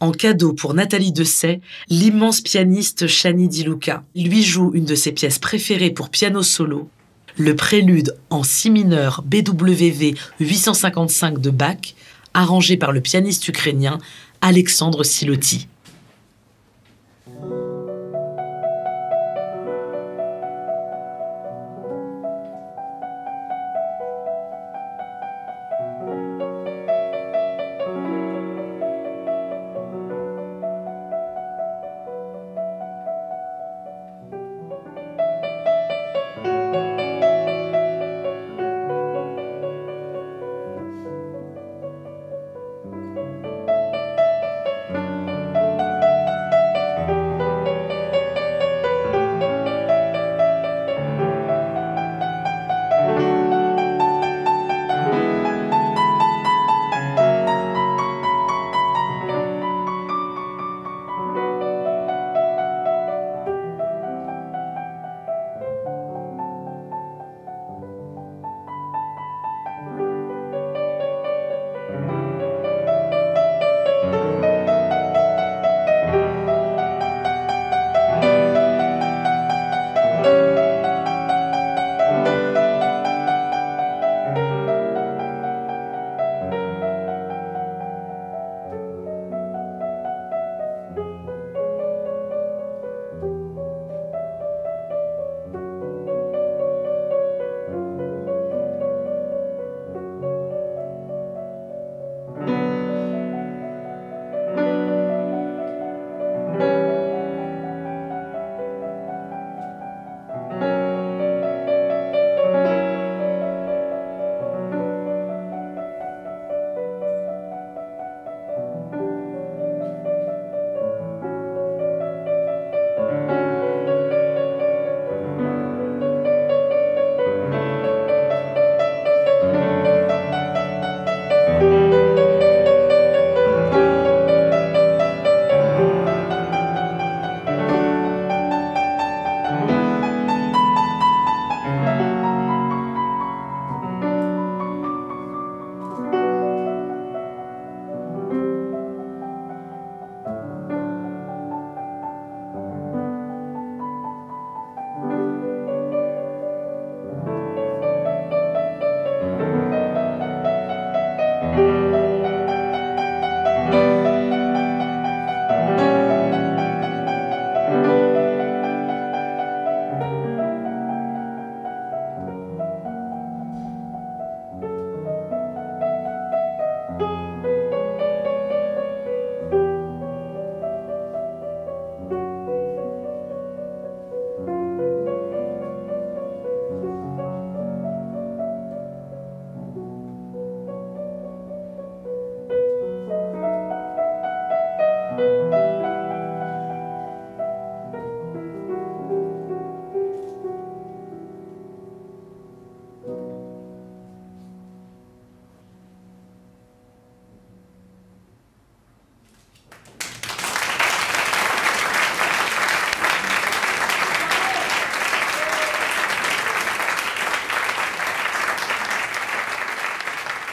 En 0.00 0.12
cadeau 0.12 0.52
pour 0.52 0.74
Nathalie 0.74 1.12
Dessay, 1.12 1.60
l'immense 1.88 2.40
pianiste 2.40 3.06
Shani 3.06 3.48
Di 3.48 3.64
Luca 3.64 4.04
lui 4.14 4.42
joue 4.42 4.72
une 4.74 4.84
de 4.84 4.94
ses 4.94 5.12
pièces 5.12 5.38
préférées 5.38 5.90
pour 5.90 6.10
piano 6.10 6.42
solo, 6.42 6.88
le 7.36 7.56
prélude 7.56 8.16
en 8.30 8.42
si 8.42 8.70
mineur 8.70 9.22
BWV 9.24 10.14
855 10.40 11.40
de 11.40 11.50
Bach, 11.50 11.94
arrangé 12.34 12.76
par 12.76 12.92
le 12.92 13.00
pianiste 13.00 13.48
ukrainien 13.48 13.98
Alexandre 14.40 15.04
Siloti. 15.04 15.68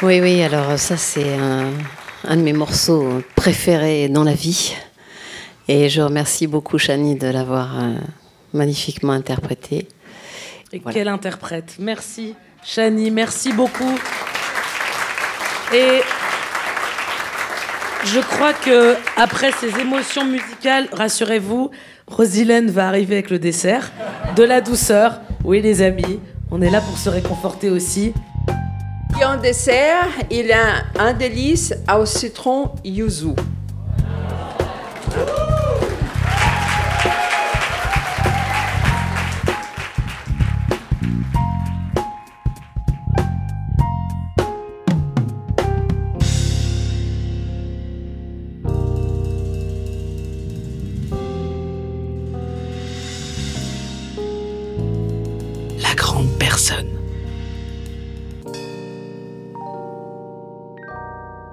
Oui, 0.03 0.19
oui, 0.19 0.41
alors 0.41 0.79
ça 0.79 0.97
c'est 0.97 1.35
un, 1.35 1.71
un 2.27 2.35
de 2.35 2.41
mes 2.41 2.53
morceaux 2.53 3.21
préférés 3.35 4.09
dans 4.09 4.23
la 4.23 4.33
vie. 4.33 4.73
Et 5.67 5.89
je 5.89 6.01
remercie 6.01 6.47
beaucoup 6.47 6.79
Chani 6.79 7.15
de 7.15 7.27
l'avoir 7.27 7.79
euh, 7.79 7.93
magnifiquement 8.53 9.13
interprété. 9.13 9.87
Et 10.73 10.79
quelle 10.79 11.07
interprète. 11.07 11.75
Merci, 11.79 12.35
Chani, 12.63 13.11
merci 13.11 13.53
beaucoup. 13.53 13.97
Et 15.73 16.01
je 18.05 18.19
crois 18.19 18.53
que 18.53 18.95
après 19.17 19.51
ces 19.51 19.79
émotions 19.79 20.25
musicales, 20.25 20.87
rassurez-vous, 20.91 21.69
Rosilène 22.07 22.71
va 22.71 22.87
arriver 22.87 23.15
avec 23.15 23.29
le 23.29 23.37
dessert, 23.37 23.91
de 24.35 24.43
la 24.43 24.61
douceur. 24.61 25.21
Oui, 25.43 25.61
les 25.61 25.81
amis, 25.81 26.19
on 26.49 26.61
est 26.61 26.71
là 26.71 26.81
pour 26.81 26.97
se 26.97 27.09
réconforter 27.09 27.69
aussi. 27.69 28.13
Et 29.21 29.23
en 29.23 29.37
dessert, 29.37 30.07
il 30.31 30.51
a 30.51 30.85
un 30.97 31.13
délice 31.13 31.75
au 31.95 32.07
citron 32.07 32.71
yuzu. 32.83 33.35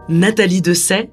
Nathalie 0.09 0.63
Dessay, 0.63 1.11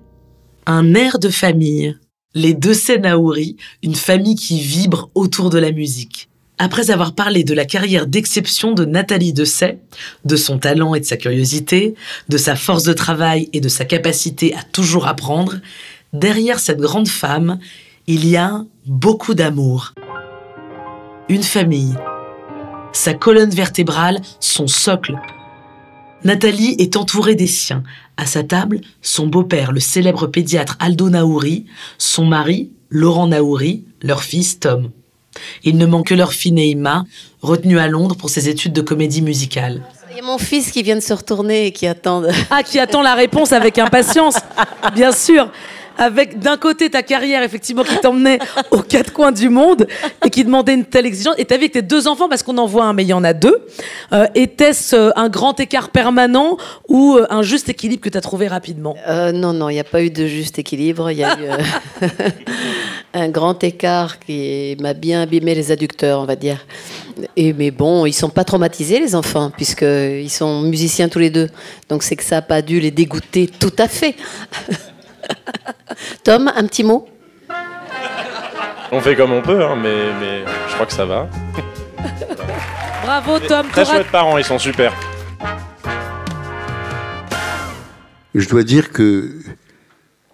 un 0.65 0.93
air 0.93 1.19
de 1.19 1.27
famille. 1.27 1.97
Les 2.33 2.53
Dessay 2.53 2.97
Naouri, 2.97 3.57
une 3.83 3.93
famille 3.93 4.35
qui 4.35 4.61
vibre 4.61 5.09
autour 5.15 5.49
de 5.49 5.57
la 5.57 5.73
musique. 5.73 6.29
Après 6.59 6.91
avoir 6.91 7.13
parlé 7.13 7.43
de 7.43 7.53
la 7.53 7.65
carrière 7.65 8.07
d'exception 8.07 8.71
de 8.71 8.85
Nathalie 8.85 9.33
Dessay, 9.33 9.79
de 10.23 10.37
son 10.37 10.59
talent 10.59 10.95
et 10.95 11.01
de 11.01 11.05
sa 11.05 11.17
curiosité, 11.17 11.95
de 12.29 12.37
sa 12.37 12.55
force 12.55 12.83
de 12.83 12.93
travail 12.93 13.49
et 13.51 13.59
de 13.59 13.67
sa 13.67 13.83
capacité 13.83 14.55
à 14.55 14.63
toujours 14.63 15.07
apprendre, 15.07 15.55
derrière 16.13 16.59
cette 16.59 16.79
grande 16.79 17.09
femme, 17.09 17.59
il 18.07 18.25
y 18.25 18.37
a 18.37 18.63
beaucoup 18.85 19.33
d'amour. 19.33 19.93
Une 21.27 21.43
famille. 21.43 21.95
Sa 22.93 23.13
colonne 23.13 23.49
vertébrale, 23.49 24.21
son 24.39 24.67
socle. 24.67 25.19
Nathalie 26.23 26.75
est 26.79 26.95
entourée 26.95 27.35
des 27.35 27.45
siens. 27.45 27.83
À 28.17 28.25
sa 28.25 28.43
table, 28.43 28.79
son 29.01 29.27
beau-père, 29.27 29.71
le 29.71 29.79
célèbre 29.81 30.27
pédiatre 30.27 30.77
Aldo 30.79 31.09
Naouri, 31.09 31.65
son 31.97 32.25
mari, 32.25 32.69
Laurent 32.89 33.27
Naouri, 33.27 33.83
leur 34.01 34.23
fils 34.23 34.59
Tom. 34.59 34.89
Il 35.65 35.77
ne 35.77 35.85
manque 35.85 36.07
que 36.07 36.13
leur 36.15 36.31
fille 36.31 36.53
Neima, 36.53 37.03
retenue 37.41 37.77
à 37.77 37.87
Londres 37.89 38.15
pour 38.15 38.29
ses 38.29 38.47
études 38.47 38.71
de 38.71 38.81
comédie 38.81 39.21
musicale. 39.21 39.81
Il 40.11 40.17
y 40.17 40.19
a 40.21 40.23
mon 40.23 40.37
fils 40.37 40.71
qui 40.71 40.81
vient 40.81 40.95
de 40.95 41.01
se 41.01 41.11
retourner 41.13 41.67
et 41.67 41.71
qui 41.73 41.87
attend. 41.87 42.21
de- 42.21 42.29
Ah, 42.49 42.63
qui 42.63 42.79
attend 42.79 43.01
la 43.01 43.15
réponse 43.15 43.51
avec 43.51 43.77
impatience, 43.79 44.35
bien 44.95 45.11
sûr. 45.11 45.49
Avec 45.97 46.39
d'un 46.39 46.57
côté 46.57 46.89
ta 46.89 47.03
carrière, 47.03 47.43
effectivement, 47.43 47.83
qui 47.83 47.97
t'emmenait 47.97 48.39
aux 48.71 48.81
quatre 48.81 49.13
coins 49.13 49.31
du 49.31 49.49
monde 49.49 49.87
et 50.25 50.29
qui 50.29 50.43
demandait 50.43 50.73
une 50.73 50.85
telle 50.85 51.05
exigence. 51.05 51.35
Et 51.37 51.45
t'as 51.45 51.55
vu 51.55 51.63
avec 51.63 51.73
tes 51.73 51.81
deux 51.81 52.07
enfants, 52.07 52.29
parce 52.29 52.43
qu'on 52.43 52.57
en 52.57 52.65
voit 52.65 52.85
un, 52.85 52.93
mais 52.93 53.03
il 53.03 53.09
y 53.09 53.13
en 53.13 53.23
a 53.23 53.33
deux. 53.33 53.65
Euh, 54.13 54.27
Était-ce 54.35 54.95
euh, 54.95 55.11
un 55.15 55.29
grand 55.29 55.59
écart 55.59 55.89
permanent 55.89 56.57
ou 56.87 57.15
euh, 57.15 57.25
un 57.29 57.41
juste 57.41 57.69
équilibre 57.69 58.01
que 58.01 58.09
t'as 58.09 58.21
trouvé 58.21 58.47
rapidement? 58.47 58.95
Euh, 59.07 59.31
non, 59.31 59.53
non, 59.53 59.69
il 59.69 59.73
n'y 59.73 59.79
a 59.79 59.85
pas 59.85 60.03
eu 60.03 60.09
de 60.09 60.27
juste 60.27 60.59
équilibre. 60.59 61.11
Il 61.11 61.17
y 61.17 61.23
a 61.23 61.37
eu 61.39 61.47
un 63.13 63.29
grand 63.29 63.63
écart 63.63 64.19
qui 64.19 64.75
m'a 64.79 64.93
bien 64.93 65.21
abîmé 65.21 65.55
les 65.55 65.71
adducteurs, 65.71 66.19
on 66.19 66.25
va 66.25 66.35
dire. 66.35 66.65
Et, 67.35 67.53
mais 67.53 67.71
bon, 67.71 68.05
ils 68.05 68.13
sont 68.13 68.29
pas 68.29 68.43
traumatisés, 68.43 68.99
les 68.99 69.15
enfants, 69.15 69.51
puisqu'ils 69.55 70.29
sont 70.29 70.61
musiciens 70.61 71.09
tous 71.09 71.19
les 71.19 71.29
deux. 71.29 71.49
Donc 71.89 72.03
c'est 72.03 72.15
que 72.15 72.23
ça 72.23 72.35
n'a 72.35 72.41
pas 72.41 72.61
dû 72.61 72.79
les 72.79 72.91
dégoûter 72.91 73.47
tout 73.47 73.73
à 73.77 73.87
fait. 73.87 74.15
Tom, 76.23 76.51
un 76.55 76.65
petit 76.65 76.83
mot? 76.83 77.07
On 78.91 79.01
fait 79.01 79.15
comme 79.15 79.31
on 79.31 79.41
peut, 79.41 79.63
hein, 79.63 79.75
mais, 79.75 80.13
mais 80.19 80.43
je 80.69 80.73
crois 80.73 80.85
que 80.85 80.93
ça 80.93 81.05
va. 81.05 81.27
Bravo, 83.03 83.39
Tom. 83.39 83.67
Très 83.69 83.85
chouettes 83.85 84.11
parents, 84.11 84.37
ils 84.37 84.43
sont 84.43 84.59
super. 84.59 84.93
Je 88.33 88.49
dois 88.49 88.63
dire 88.63 88.91
que 88.91 89.39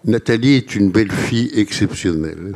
Nathalie 0.06 0.56
est 0.56 0.76
une 0.76 0.89
belle 0.89 1.12
fille 1.12 1.52
exceptionnelle. 1.54 2.56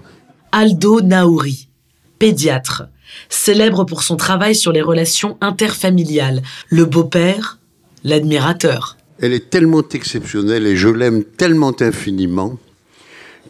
Aldo 0.52 1.02
Naouri, 1.02 1.70
pédiatre, 2.18 2.88
célèbre 3.30 3.84
pour 3.84 4.04
son 4.04 4.16
travail 4.16 4.56
sur 4.56 4.72
les 4.72 4.82
relations 4.82 5.38
interfamiliales, 5.42 6.42
le 6.70 6.86
beau-père, 6.86 7.60
l'admirateur. 8.04 8.95
Elle 9.22 9.34
est 9.34 9.50
tellement 9.50 9.88
exceptionnelle 9.94 10.68
et 10.68 10.76
je 10.76 10.90
l'aime 10.90 11.24
tellement 11.24 11.74
infiniment 11.82 12.60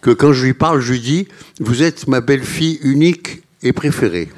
que 0.02 0.12
quand 0.12 0.34
je 0.34 0.46
lui 0.46 0.54
parle, 0.54 0.82
je 0.82 0.94
lui 0.94 1.00
dis 1.00 1.28
Vous 1.60 1.82
êtes 1.82 2.08
ma 2.08 2.22
belle-fille 2.22 2.80
unique 2.84 3.42
et 3.64 3.74
préférée. 3.74 4.30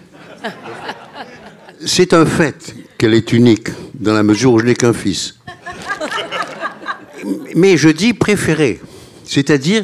C'est 1.86 2.14
un 2.14 2.26
fait 2.26 2.76
qu'elle 2.98 3.14
est 3.14 3.34
unique, 3.34 3.70
dans 3.94 4.14
la 4.14 4.24
mesure 4.24 4.54
où 4.54 4.60
je 4.60 4.66
n'ai 4.66 4.74
qu'un 4.74 4.94
fils. 4.94 5.36
Mais 7.56 7.78
je 7.78 7.90
dis 7.90 8.14
préférée, 8.14 8.80
c'est-à-dire 9.26 9.84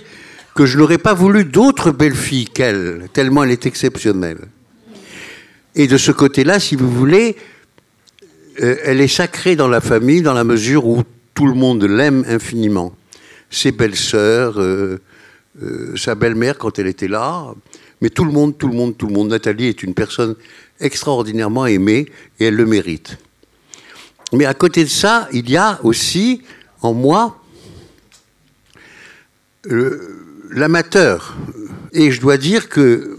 que 0.56 0.66
je 0.66 0.78
n'aurais 0.78 0.98
pas 0.98 1.14
voulu 1.14 1.46
d'autres 1.46 1.92
belles-filles 1.92 2.46
qu'elle, 2.46 3.10
tellement 3.12 3.44
elle 3.44 3.52
est 3.52 3.66
exceptionnelle. 3.66 4.40
Et 5.76 5.88
de 5.88 5.98
ce 5.98 6.12
côté-là, 6.12 6.60
si 6.60 6.76
vous 6.76 6.90
voulez, 6.90 7.36
euh, 8.62 8.76
elle 8.84 9.02
est 9.02 9.08
sacrée 9.08 9.56
dans 9.56 9.68
la 9.68 9.82
famille 9.82 10.22
dans 10.22 10.34
la 10.34 10.44
mesure 10.44 10.86
où 10.86 11.04
tout 11.34 11.48
le 11.48 11.54
monde 11.54 11.84
l'aime 11.84 12.24
infiniment. 12.28 12.96
Ses 13.50 13.72
belles-sœurs, 13.72 14.60
euh, 14.60 15.00
euh, 15.62 15.96
sa 15.96 16.16
belle-mère 16.16 16.58
quand 16.58 16.80
elle 16.80 16.88
était 16.88 17.08
là, 17.08 17.54
mais 18.02 18.10
tout 18.10 18.26
le 18.26 18.32
monde, 18.32 18.58
tout 18.58 18.68
le 18.68 18.74
monde, 18.74 18.98
tout 18.98 19.08
le 19.08 19.14
monde. 19.14 19.30
Nathalie 19.30 19.68
est 19.68 19.84
une 19.84 19.94
personne 19.94 20.36
extraordinairement 20.80 21.66
aimée 21.66 22.12
et 22.40 22.46
elle 22.46 22.56
le 22.56 22.66
mérite. 22.66 23.18
Mais 24.32 24.46
à 24.46 24.54
côté 24.54 24.84
de 24.84 24.90
ça, 24.90 25.28
il 25.32 25.50
y 25.50 25.58
a 25.58 25.80
aussi 25.84 26.42
en 26.82 26.94
moi 26.94 27.40
le- 29.64 30.48
l'amateur. 30.50 31.36
Et 31.94 32.12
je 32.12 32.20
dois 32.20 32.38
dire 32.38 32.70
que 32.70 33.18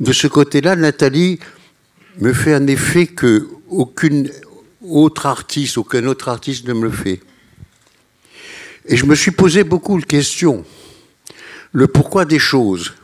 de 0.00 0.12
ce 0.12 0.26
côté-là, 0.26 0.76
Nathalie 0.76 1.38
me 2.18 2.32
fait 2.32 2.54
un 2.54 2.66
effet 2.66 3.06
que 3.06 3.48
aucune 3.68 4.30
autre 4.82 5.26
artiste, 5.26 5.78
aucun 5.78 6.04
autre 6.06 6.28
artiste 6.28 6.66
ne 6.66 6.74
me 6.74 6.82
le 6.84 6.90
fait. 6.90 7.20
Et 8.86 8.96
je 8.96 9.06
me 9.06 9.14
suis 9.14 9.30
posé 9.30 9.64
beaucoup 9.64 10.00
de 10.00 10.06
questions. 10.06 10.64
Le 11.72 11.86
pourquoi 11.86 12.24
des 12.24 12.38
choses. 12.38 12.94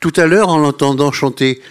Tout 0.00 0.12
à 0.16 0.26
l'heure, 0.26 0.48
en 0.48 0.58
l'entendant 0.58 1.12
chanter 1.12 1.62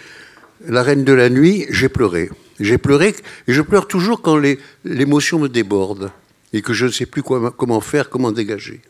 La 0.66 0.82
Reine 0.82 1.04
de 1.04 1.12
la 1.12 1.28
Nuit, 1.28 1.66
j'ai 1.70 1.88
pleuré. 1.88 2.30
J'ai 2.60 2.78
pleuré, 2.78 3.14
et 3.48 3.52
je 3.52 3.62
pleure 3.62 3.88
toujours 3.88 4.22
quand 4.22 4.40
l'émotion 4.84 5.38
me 5.38 5.48
déborde 5.48 6.12
et 6.52 6.62
que 6.62 6.72
je 6.72 6.86
ne 6.86 6.90
sais 6.90 7.06
plus 7.06 7.22
comment 7.22 7.80
faire, 7.80 8.08
comment 8.10 8.30
dégager. 8.30 8.80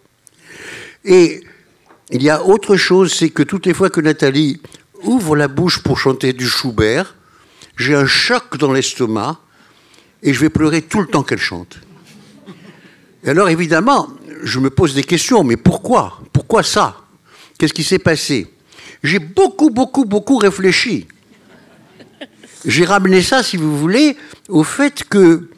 Et 1.05 1.43
il 2.11 2.23
y 2.23 2.31
a 2.31 2.45
autre 2.45 2.77
chose, 2.77 3.13
c'est 3.13 3.31
que 3.31 3.43
toutes 3.43 3.67
les 3.67 3.75
fois 3.75 3.89
que 3.89 4.01
Nathalie 4.01 4.61
ouvre 5.03 5.37
la 5.37 5.49
bouche 5.49 5.83
pour 5.83 5.99
chanter 5.99 6.33
du 6.33 6.47
Schubert, 6.47 7.15
j'ai 7.77 7.95
un 7.95 8.07
choc 8.07 8.59
dans 8.59 8.73
l'estomac 8.73 9.41
et 10.23 10.35
je 10.35 10.41
vais 10.41 10.51
pleurer 10.51 10.83
tout 10.83 11.01
le 11.01 11.07
temps 11.07 11.23
qu'elle 11.23 11.39
chante. 11.39 11.79
Et 13.25 13.31
alors 13.31 13.49
évidemment, 13.49 14.09
je 14.43 14.59
me 14.59 14.71
pose 14.71 14.95
des 14.95 15.05
questions, 15.05 15.45
mais 15.45 15.57
pourquoi? 15.57 16.21
Pourquoi 16.33 16.63
ça? 16.63 16.97
Qu'est-ce 17.59 17.73
qui 17.73 17.85
s'est 17.85 17.99
passé? 17.99 18.53
J'ai 19.03 19.19
beaucoup, 19.19 19.71
beaucoup, 19.71 20.05
beaucoup 20.05 20.37
réfléchi. 20.37 21.07
J'ai 22.65 22.85
ramené 22.85 23.23
ça, 23.23 23.43
si 23.43 23.57
vous 23.57 23.77
voulez, 23.77 24.17
au 24.49 24.63
fait 24.63 25.05
que 25.05 25.49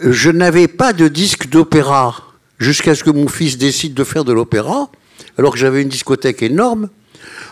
je 0.00 0.30
n'avais 0.30 0.68
pas 0.68 0.92
de 0.92 1.08
disque 1.08 1.48
d'opéra 1.48 2.22
jusqu'à 2.58 2.94
ce 2.94 3.04
que 3.04 3.10
mon 3.10 3.28
fils 3.28 3.58
décide 3.58 3.94
de 3.94 4.04
faire 4.04 4.24
de 4.24 4.32
l'opéra, 4.32 4.90
alors 5.38 5.52
que 5.52 5.58
j'avais 5.58 5.82
une 5.82 5.88
discothèque 5.88 6.42
énorme, 6.42 6.88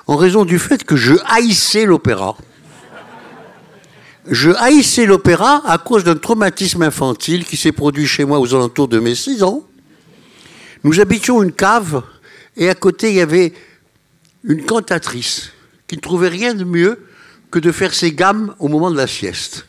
en 0.07 0.17
raison 0.17 0.45
du 0.45 0.59
fait 0.59 0.85
que 0.85 0.97
je 0.97 1.15
haïssais 1.27 1.85
l'opéra. 1.85 2.37
Je 4.27 4.51
haïssais 4.51 5.05
l'opéra 5.05 5.63
à 5.67 5.79
cause 5.79 6.05
d'un 6.05 6.15
traumatisme 6.15 6.83
infantile 6.83 7.45
qui 7.45 7.57
s'est 7.57 7.73
produit 7.73 8.07
chez 8.07 8.25
moi 8.25 8.39
aux 8.39 8.55
alentours 8.55 8.89
de 8.89 9.01
mes 9.01 9.15
6 9.15 9.43
ans. 9.43 9.65
Nous 10.85 11.01
habitions 11.01 11.43
une 11.43 11.53
cave 11.53 12.03
et 12.57 12.69
à 12.69 12.75
côté 12.75 13.11
il 13.11 13.17
y 13.17 13.21
avait 13.21 13.53
une 14.45 14.65
cantatrice 14.65 15.53
qui 15.87 15.97
ne 15.97 16.01
trouvait 16.01 16.29
rien 16.29 16.55
de 16.55 16.65
mieux 16.65 17.07
que 17.51 17.59
de 17.59 17.71
faire 17.71 17.95
ses 17.95 18.13
gammes 18.13 18.55
au 18.59 18.69
moment 18.69 18.91
de 18.91 18.97
la 18.97 19.07
sieste. 19.07 19.67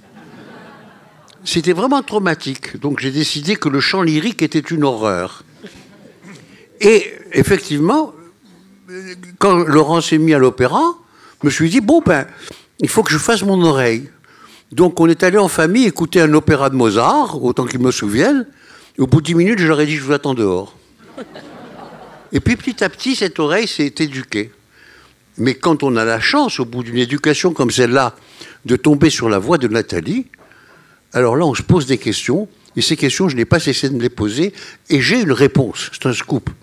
C'était 1.45 1.73
vraiment 1.73 2.01
traumatique. 2.01 2.79
Donc 2.79 2.99
j'ai 2.99 3.11
décidé 3.11 3.55
que 3.55 3.69
le 3.69 3.79
chant 3.79 4.01
lyrique 4.01 4.41
était 4.41 4.59
une 4.59 4.83
horreur. 4.83 5.43
Et 6.79 7.11
effectivement, 7.33 8.13
quand 9.39 9.55
Laurent 9.55 10.01
s'est 10.01 10.17
mis 10.17 10.33
à 10.33 10.37
l'opéra, 10.37 10.81
je 11.41 11.47
me 11.47 11.51
suis 11.51 11.69
dit, 11.69 11.81
bon, 11.81 12.01
ben, 12.05 12.25
il 12.79 12.89
faut 12.89 13.03
que 13.03 13.11
je 13.11 13.17
fasse 13.17 13.43
mon 13.43 13.61
oreille. 13.61 14.09
Donc 14.71 14.99
on 14.99 15.07
est 15.07 15.23
allé 15.23 15.37
en 15.37 15.49
famille 15.49 15.85
écouter 15.85 16.21
un 16.21 16.33
opéra 16.33 16.69
de 16.69 16.75
Mozart, 16.75 17.43
autant 17.43 17.65
qu'il 17.65 17.79
me 17.79 17.91
souvienne. 17.91 18.47
Au 18.97 19.07
bout 19.07 19.21
de 19.21 19.25
10 19.25 19.35
minutes, 19.35 19.59
je 19.59 19.67
leur 19.67 19.79
ai 19.81 19.85
dit, 19.85 19.95
je 19.95 20.03
vous 20.03 20.13
attends 20.13 20.33
dehors. 20.33 20.75
Et 22.31 22.39
puis 22.39 22.55
petit 22.55 22.83
à 22.83 22.89
petit, 22.89 23.15
cette 23.15 23.39
oreille 23.39 23.67
s'est 23.67 23.93
éduquée. 23.99 24.51
Mais 25.37 25.55
quand 25.55 25.83
on 25.83 25.95
a 25.95 26.05
la 26.05 26.19
chance, 26.19 26.59
au 26.59 26.65
bout 26.65 26.83
d'une 26.83 26.97
éducation 26.97 27.53
comme 27.53 27.71
celle-là, 27.71 28.15
de 28.65 28.75
tomber 28.75 29.09
sur 29.09 29.29
la 29.29 29.39
voix 29.39 29.57
de 29.57 29.67
Nathalie, 29.67 30.27
alors 31.13 31.35
là, 31.35 31.45
on 31.45 31.53
se 31.53 31.61
pose 31.61 31.85
des 31.85 31.97
questions, 31.97 32.47
et 32.75 32.81
ces 32.81 32.97
questions, 32.97 33.29
je 33.29 33.35
n'ai 33.35 33.45
pas 33.45 33.59
cessé 33.59 33.89
de 33.89 33.95
me 33.95 34.01
les 34.01 34.09
poser, 34.09 34.53
et 34.89 34.99
j'ai 35.01 35.21
une 35.21 35.31
réponse. 35.31 35.91
C'est 35.93 36.07
un 36.07 36.13
scoop. 36.13 36.49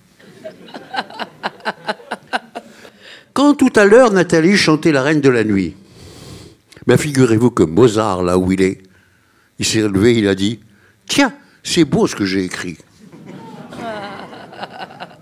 Quand 3.32 3.54
tout 3.54 3.72
à 3.76 3.84
l'heure, 3.84 4.10
Nathalie 4.12 4.56
chantait 4.56 4.90
La 4.92 5.02
Reine 5.02 5.20
de 5.20 5.28
la 5.28 5.44
Nuit, 5.44 5.76
ben 6.86 6.96
figurez-vous 6.96 7.52
que 7.52 7.62
Mozart, 7.62 8.22
là 8.24 8.38
où 8.38 8.50
il 8.50 8.60
est, 8.62 8.82
il 9.60 9.66
s'est 9.66 9.86
levé, 9.86 10.16
il 10.16 10.26
a 10.26 10.34
dit 10.34 10.60
Tiens, 11.06 11.32
c'est 11.62 11.84
beau 11.84 12.06
ce 12.06 12.16
que 12.16 12.24
j'ai 12.24 12.42
écrit. 12.44 12.78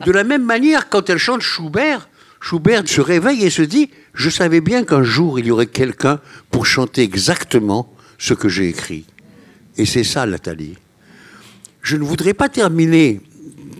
De 0.08 0.12
la 0.14 0.24
même 0.24 0.46
manière, 0.46 0.88
quand 0.88 1.10
elle 1.10 1.18
chante 1.18 1.42
Schubert, 1.42 2.08
Schubert 2.40 2.88
se 2.88 3.02
réveille 3.02 3.44
et 3.44 3.50
se 3.50 3.60
dit 3.60 3.90
Je 4.14 4.30
savais 4.30 4.62
bien 4.62 4.82
qu'un 4.82 5.02
jour 5.02 5.38
il 5.38 5.44
y 5.44 5.50
aurait 5.50 5.66
quelqu'un 5.66 6.18
pour 6.50 6.64
chanter 6.64 7.02
exactement 7.02 7.92
ce 8.16 8.32
que 8.32 8.48
j'ai 8.48 8.70
écrit. 8.70 9.04
Et 9.76 9.84
c'est 9.84 10.04
ça, 10.04 10.24
Nathalie. 10.24 10.78
Je 11.82 11.96
ne 11.98 12.04
voudrais 12.04 12.32
pas 12.32 12.48
terminer 12.48 13.20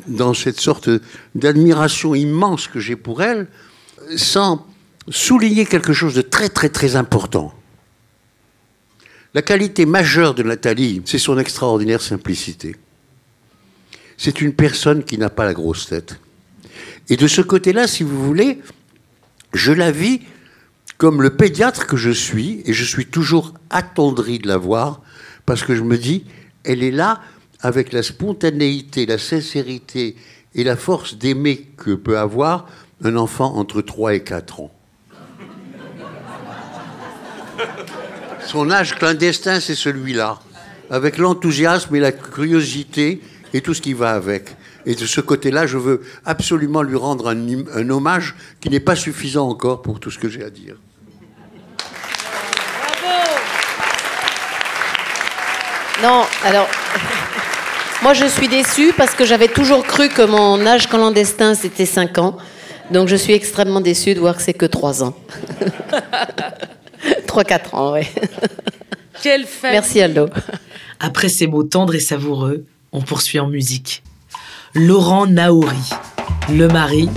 dans 0.07 0.35
cette 0.35 0.61
sorte 0.61 0.91
d'admiration 1.35 2.15
immense 2.15 2.69
que 2.69 2.79
j'ai 2.79 2.97
pour 2.97 3.23
elle 3.23 3.49
sans 4.15 4.67
souligner 5.09 5.65
quelque 5.65 5.95
chose 5.95 6.13
de 6.13 6.21
très 6.21 6.51
très 6.51 6.69
très 6.69 6.95
important. 6.95 7.55
La 9.33 9.41
qualité 9.41 9.87
majeure 9.87 10.35
de 10.35 10.43
Nathalie, 10.43 11.01
c'est 11.07 11.19
son 11.19 11.39
extraordinaire 11.39 12.03
simplicité. 12.03 12.77
C'est 14.19 14.41
une 14.41 14.53
personne 14.53 15.05
qui 15.05 15.17
n'a 15.17 15.31
pas 15.31 15.45
la 15.45 15.55
grosse 15.55 15.87
tête. 15.87 16.19
Et 17.09 17.17
de 17.17 17.27
ce 17.27 17.41
côté-là, 17.41 17.87
si 17.87 18.03
vous 18.03 18.23
voulez, 18.23 18.61
je 19.55 19.73
la 19.73 19.91
vis 19.91 20.21
comme 20.99 21.23
le 21.23 21.31
pédiatre 21.31 21.87
que 21.87 21.97
je 21.97 22.11
suis, 22.11 22.61
et 22.67 22.73
je 22.73 22.85
suis 22.85 23.07
toujours 23.07 23.55
attendri 23.71 24.41
de 24.41 24.49
la 24.49 24.57
voir, 24.57 25.01
parce 25.47 25.63
que 25.63 25.77
je 25.77 25.83
me 25.83 25.97
dis, 25.97 26.25
elle 26.65 26.83
est 26.83 26.91
là 26.91 27.21
avec 27.61 27.93
la 27.93 28.03
spontanéité, 28.03 29.07
la 29.07 29.19
sincérité 29.19 30.17
et 30.57 30.65
la 30.65 30.77
force 30.77 31.17
d'aimer 31.17 31.69
que 31.77 31.95
peut 31.95 32.19
avoir 32.19 32.67
un 33.05 33.17
enfant 33.17 33.55
entre 33.55 33.81
3 33.81 34.15
et 34.15 34.25
4 34.25 34.61
ans. 34.61 34.75
Son 38.45 38.71
âge 38.71 38.97
clandestin, 38.97 39.61
c'est 39.61 39.77
celui-là, 39.77 40.41
avec 40.91 41.19
l'enthousiasme 41.19 41.95
et 41.95 42.01
la 42.01 42.13
curiosité 42.13 43.21
et 43.55 43.61
tout 43.61 43.75
ce 43.75 43.81
qui 43.81 43.93
va 43.93 44.11
avec. 44.11 44.57
Et 44.87 44.95
de 44.95 45.07
ce 45.07 45.21
côté-là, 45.21 45.67
je 45.67 45.79
veux 45.79 46.03
absolument 46.25 46.83
lui 46.83 46.97
rendre 46.97 47.29
un, 47.29 47.37
un 47.75 47.91
hommage 47.91 48.35
qui 48.61 48.71
n'est 48.71 48.81
pas 48.81 48.97
suffisant 48.97 49.49
encore 49.49 49.83
pour 49.83 50.01
tout 50.01 50.11
ce 50.11 50.19
que 50.19 50.29
j'ai 50.29 50.45
à 50.45 50.51
dire. 50.51 50.77
Non, 56.03 56.25
alors. 56.45 56.69
Moi, 58.03 58.15
je 58.15 58.27
suis 58.27 58.47
déçue 58.47 58.93
parce 58.97 59.17
que 59.17 59.25
j'avais 59.25 59.49
toujours 59.49 59.85
cru 59.85 60.09
que 60.09 60.23
mon 60.23 60.65
âge 60.65 60.89
clandestin, 60.89 61.55
c'était 61.55 61.87
5 61.87 62.19
ans. 62.19 62.37
Donc, 62.93 63.09
je 63.09 63.17
suis 63.17 63.33
extrêmement 63.33 63.81
déçue 63.81 64.15
de 64.15 64.21
voir 64.21 64.37
que 64.37 64.43
c'est 64.43 64.55
que 64.55 64.67
3 64.67 65.03
ans. 65.03 65.15
3-4 67.27 67.75
ans, 67.75 67.93
oui. 67.95 68.03
Quelle 69.23 69.45
fête 69.47 69.73
Merci, 69.73 70.01
Aldo. 70.01 70.29
Après 71.01 71.29
ces 71.29 71.49
mots 71.49 71.65
tendres 71.65 71.97
et 71.97 72.01
savoureux, 72.01 72.65
on 72.93 73.01
poursuit 73.01 73.39
en 73.41 73.49
musique. 73.49 74.03
Laurent 74.75 75.27
Naouri, 75.27 75.91
le 76.51 76.69
mari, 76.69 77.09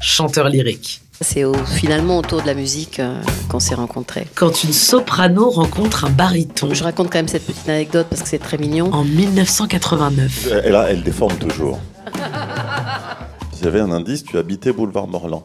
chanteur 0.00 0.48
lyrique. 0.48 1.00
C'est 1.20 1.44
au- 1.44 1.54
finalement 1.54 2.18
autour 2.18 2.42
de 2.42 2.46
la 2.46 2.54
musique 2.54 2.98
euh, 2.98 3.20
qu'on 3.48 3.60
s'est 3.60 3.76
rencontrés. 3.76 4.26
Quand 4.34 4.64
une 4.64 4.72
soprano 4.72 5.48
rencontre 5.50 6.04
un 6.04 6.10
baryton. 6.10 6.74
Je 6.74 6.82
raconte 6.82 7.10
quand 7.10 7.18
même 7.18 7.28
cette 7.28 7.46
petite 7.46 7.68
anecdote 7.68 8.08
parce 8.10 8.22
que 8.22 8.28
c'est 8.28 8.38
très 8.40 8.58
mignon. 8.58 8.92
En 8.92 9.04
1989. 9.04 10.48
Et 10.64 10.70
là, 10.70 10.86
elle 10.90 11.02
déforme 11.04 11.36
toujours. 11.38 11.78
J'avais 13.62 13.80
un 13.80 13.92
indice, 13.92 14.24
tu 14.24 14.36
habitais 14.36 14.72
boulevard 14.72 15.06
Morland. 15.06 15.44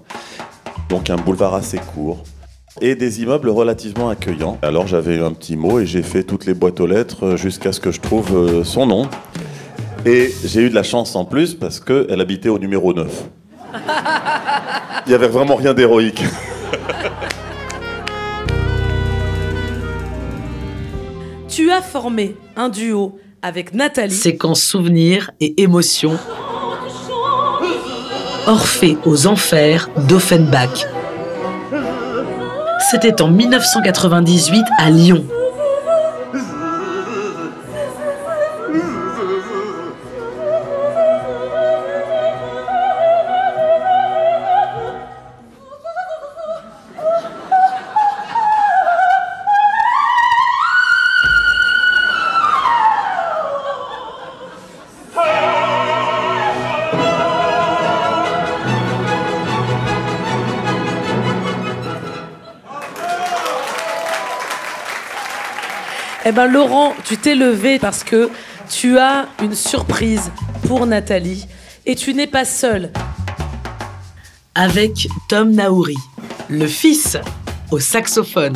Donc 0.89 1.09
un 1.11 1.15
boulevard 1.15 1.53
assez 1.53 1.77
court. 1.77 2.23
Et 2.81 2.95
des 2.95 3.21
immeubles 3.21 3.49
relativement 3.49 4.09
accueillants. 4.09 4.57
Alors 4.61 4.87
j'avais 4.87 5.19
un 5.19 5.31
petit 5.31 5.55
mot 5.55 5.79
et 5.79 5.85
j'ai 5.85 6.03
fait 6.03 6.23
toutes 6.23 6.45
les 6.45 6.53
boîtes 6.53 6.79
aux 6.79 6.87
lettres 6.87 7.25
euh, 7.25 7.37
jusqu'à 7.37 7.71
ce 7.71 7.79
que 7.79 7.91
je 7.91 7.99
trouve 7.99 8.35
euh, 8.35 8.63
son 8.63 8.85
nom. 8.85 9.09
Et 10.05 10.33
j'ai 10.45 10.61
eu 10.61 10.69
de 10.69 10.75
la 10.75 10.83
chance 10.83 11.15
en 11.15 11.25
plus 11.25 11.55
parce 11.55 11.79
qu'elle 11.79 12.21
habitait 12.21 12.49
au 12.49 12.59
numéro 12.59 12.93
9. 12.93 13.07
Il 15.05 15.09
n'y 15.09 15.15
avait 15.15 15.27
vraiment 15.27 15.55
rien 15.55 15.73
d'héroïque. 15.73 16.23
Tu 21.49 21.71
as 21.71 21.81
formé 21.81 22.35
un 22.55 22.69
duo 22.69 23.19
avec 23.41 23.73
Nathalie. 23.73 24.13
Séquence 24.13 24.61
souvenirs 24.61 25.31
et 25.41 25.61
émotions. 25.61 26.17
Orphée 28.47 28.97
aux 29.05 29.27
enfers 29.27 29.89
d'Offenbach. 30.07 30.98
C'était 32.79 33.21
en 33.21 33.27
1998 33.27 34.65
à 34.77 34.89
Lyon. 34.89 35.25
Eh 66.29 66.31
ben 66.31 66.45
Laurent, 66.45 66.93
tu 67.05 67.17
t'es 67.17 67.33
levé 67.33 67.79
parce 67.79 68.03
que 68.03 68.29
tu 68.69 68.99
as 68.99 69.25
une 69.41 69.55
surprise 69.55 70.29
pour 70.67 70.85
Nathalie 70.85 71.47
et 71.87 71.95
tu 71.95 72.13
n'es 72.13 72.27
pas 72.27 72.45
seul. 72.45 72.91
Avec 74.53 75.07
Tom 75.27 75.49
Naouri, 75.51 75.95
le 76.47 76.67
fils 76.67 77.17
au 77.71 77.79
saxophone, 77.79 78.55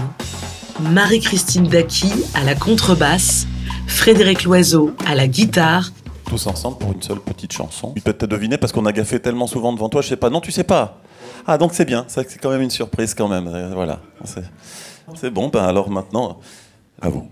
Marie-Christine 0.82 1.68
Daki 1.68 2.12
à 2.36 2.44
la 2.44 2.54
contrebasse, 2.54 3.48
Frédéric 3.88 4.44
Loiseau 4.44 4.94
à 5.08 5.16
la 5.16 5.28
guitare, 5.28 5.90
Tous 6.30 6.46
ensemble 6.46 6.78
pour 6.78 6.92
une 6.92 7.02
seule 7.02 7.22
petite 7.22 7.54
chanson. 7.54 7.94
Tu 7.96 8.02
peux 8.04 8.14
te 8.14 8.26
deviner 8.28 8.60
parce 8.60 8.72
qu'on 8.72 8.86
a 8.86 8.92
gaffé 8.92 9.20
tellement 9.20 9.48
souvent 9.48 9.74
devant 9.74 9.90
toi, 9.90 10.02
je 10.04 10.10
sais 10.10 10.16
pas. 10.16 10.30
Non, 10.30 10.42
tu 10.42 10.52
sais 10.52 10.64
pas. 10.64 11.00
Ah, 11.48 11.58
donc 11.58 11.74
c'est 11.74 11.86
bien. 11.86 12.06
C'est 12.08 12.30
c'est 12.30 12.38
quand 12.40 12.52
même 12.52 12.62
une 12.62 12.70
surprise 12.70 13.16
quand 13.16 13.28
même. 13.28 13.48
Euh, 13.48 13.72
Voilà. 13.74 14.00
C'est- 14.26 14.44
C'est 15.16 15.30
bon. 15.32 15.48
Ben 15.50 15.64
alors 15.64 15.90
maintenant, 15.90 16.40
à 17.02 17.10
vous. 17.10 17.28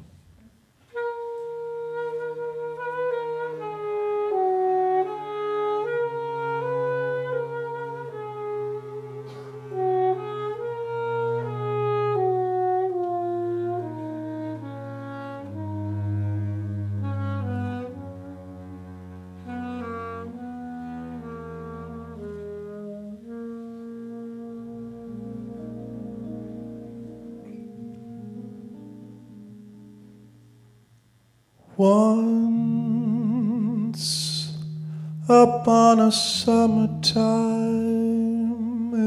Upon 35.91 36.07
a 36.07 36.11
summertime, 36.11 37.11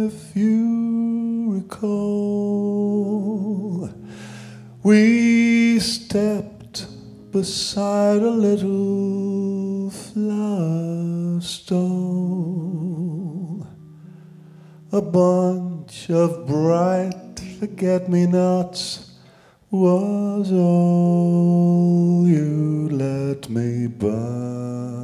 if 0.07 0.37
you 0.37 1.47
recall, 1.55 1.89
we 4.82 5.80
stepped 5.80 6.87
beside 7.32 8.20
a 8.20 8.28
little 8.28 9.89
flower 9.91 11.41
stole. 11.41 12.47
A 14.93 15.01
bunch 15.01 16.11
of 16.11 16.47
bright 16.47 17.41
forget 17.59 18.11
me 18.11 18.26
nots 18.26 19.12
was 19.70 20.53
all 20.53 22.28
you 22.28 22.91
let 22.91 23.49
me 23.49 23.87
buy 23.87 25.04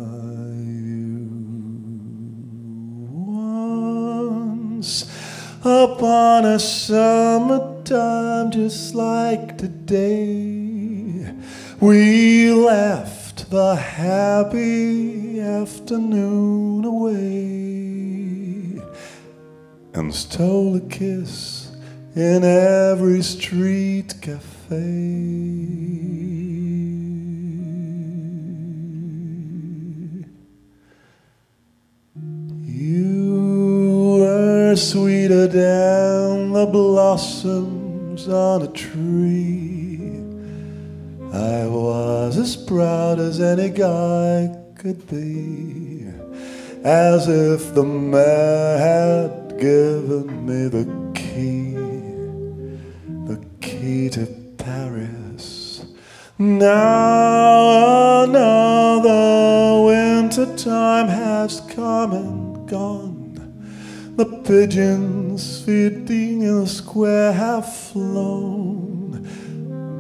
upon 5.62 6.44
a 6.46 6.58
summertime 6.58 8.50
just 8.50 8.94
like 8.94 9.58
today 9.58 11.30
we 11.80 12.50
left 12.50 13.50
the 13.50 13.76
happy 13.76 15.40
afternoon 15.40 16.84
away 16.84 18.80
and 19.92 20.14
stole 20.14 20.76
a 20.76 20.80
kiss 20.80 21.70
in 22.16 22.42
every 22.42 23.22
street 23.22 24.14
cafe. 24.20 24.76
You 32.64 33.29
sweeter 34.76 35.46
than 35.46 36.52
the 36.52 36.66
blossoms 36.66 38.28
on 38.28 38.62
a 38.62 38.68
tree. 38.68 40.12
I 41.32 41.66
was 41.66 42.36
as 42.36 42.56
proud 42.56 43.18
as 43.18 43.40
any 43.40 43.70
guy 43.70 44.54
could 44.76 45.06
be, 45.08 46.06
as 46.84 47.28
if 47.28 47.74
the 47.74 47.84
man 47.84 48.78
had 48.78 49.58
given 49.58 50.46
me 50.46 50.68
the 50.68 50.86
key, 51.14 51.74
the 53.26 53.38
key 53.60 54.08
to 54.10 54.26
Paris. 54.58 55.84
Now 56.38 58.24
another 58.24 59.82
winter 59.84 60.46
time 60.56 61.08
has 61.08 61.60
come 61.72 62.12
and 62.12 62.68
gone. 62.68 63.09
The 64.16 64.26
pigeons 64.44 65.62
feeding 65.62 66.42
in 66.42 66.60
the 66.60 66.66
square 66.66 67.32
have 67.32 67.72
flown. 67.72 69.26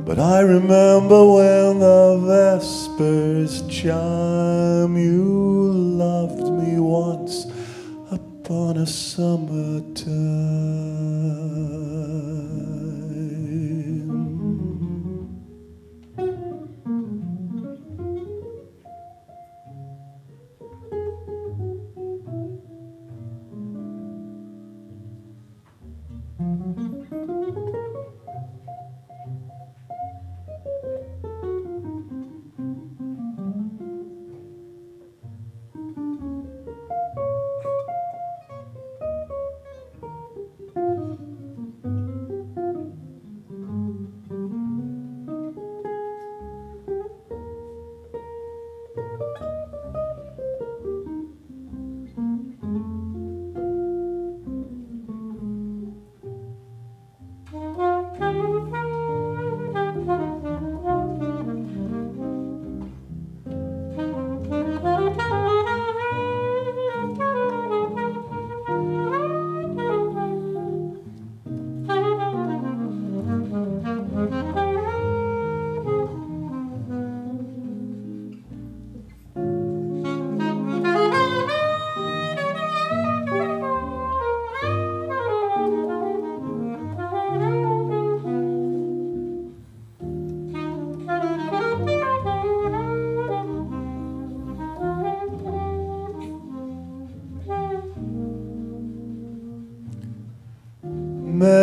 But 0.04 0.18
I 0.18 0.40
remember 0.40 1.24
when 1.24 1.78
the 1.78 2.18
vespers 2.26 3.62
chime, 3.68 4.96
you 4.96 5.72
loved 5.72 6.52
me 6.52 6.80
once 6.80 7.46
upon 8.10 8.76
a 8.78 8.86
summer 8.86 9.80
time. 9.94 11.20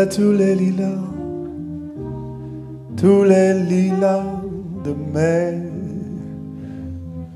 Tous 0.09 0.31
les 0.31 0.55
lilas, 0.55 1.03
tous 2.95 3.23
les 3.23 3.53
lilas 3.53 4.23
de 4.83 4.93
mai 5.13 5.57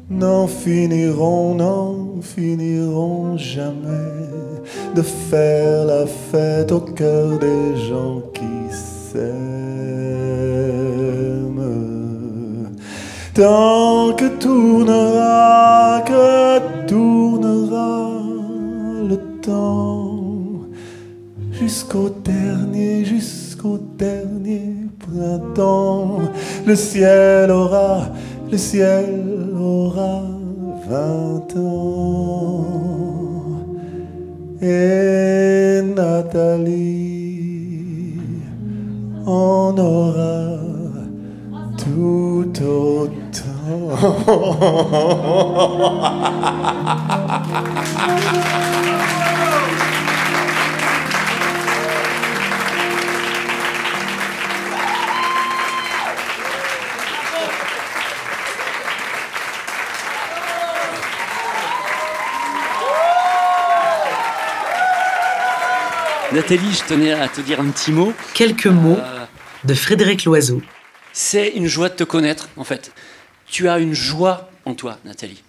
n'en 0.10 0.48
finiront, 0.48 1.56
n'en 1.56 2.22
finiront 2.22 3.38
jamais 3.38 4.30
de 4.96 5.02
faire 5.02 5.86
la 5.86 6.06
fête 6.06 6.72
au 6.72 6.82
cœur 6.82 7.40
des 7.40 7.76
gens 7.90 8.22
qui 8.34 8.70
s'aiment. 8.70 9.22
Tant 13.34 14.14
que 14.14 14.28
tournera, 14.40 15.21
Le 26.72 26.78
ciel 26.78 27.52
aura, 27.52 28.08
le 28.50 28.58
ciel 28.58 29.50
aura 29.60 30.22
vingt 30.88 31.58
ans. 31.58 32.66
Et 34.62 35.82
Nathalie 35.94 37.02
en 39.26 39.76
aura 39.78 40.60
tout 41.78 42.54
autant. 42.64 43.92
Nathalie, 66.34 66.72
je 66.72 66.86
tenais 66.86 67.12
à 67.12 67.28
te 67.28 67.42
dire 67.42 67.60
un 67.60 67.70
petit 67.72 67.92
mot. 67.92 68.14
Quelques 68.34 68.68
mots 68.68 68.98
de 69.66 69.74
Frédéric 69.74 70.24
Loiseau. 70.24 70.62
C'est 71.12 71.50
une 71.50 71.68
joie 71.68 71.90
de 71.90 71.96
te 71.96 72.06
connaître, 72.06 72.48
en 72.56 72.64
fait. 72.64 72.94
Tu 73.48 73.68
as 73.68 73.80
une 73.80 73.94
joie 73.94 74.50
en 74.64 74.74
toi, 74.74 74.98
Nathalie. 75.04 75.44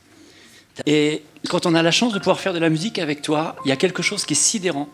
Et 0.86 1.22
quand 1.48 1.66
on 1.66 1.76
a 1.76 1.82
la 1.82 1.92
chance 1.92 2.12
de 2.12 2.18
pouvoir 2.18 2.40
faire 2.40 2.52
de 2.52 2.58
la 2.58 2.68
musique 2.68 2.98
avec 2.98 3.22
toi, 3.22 3.54
il 3.64 3.68
y 3.68 3.72
a 3.72 3.76
quelque 3.76 4.02
chose 4.02 4.24
qui 4.24 4.32
est 4.32 4.36
sidérant. 4.36 4.88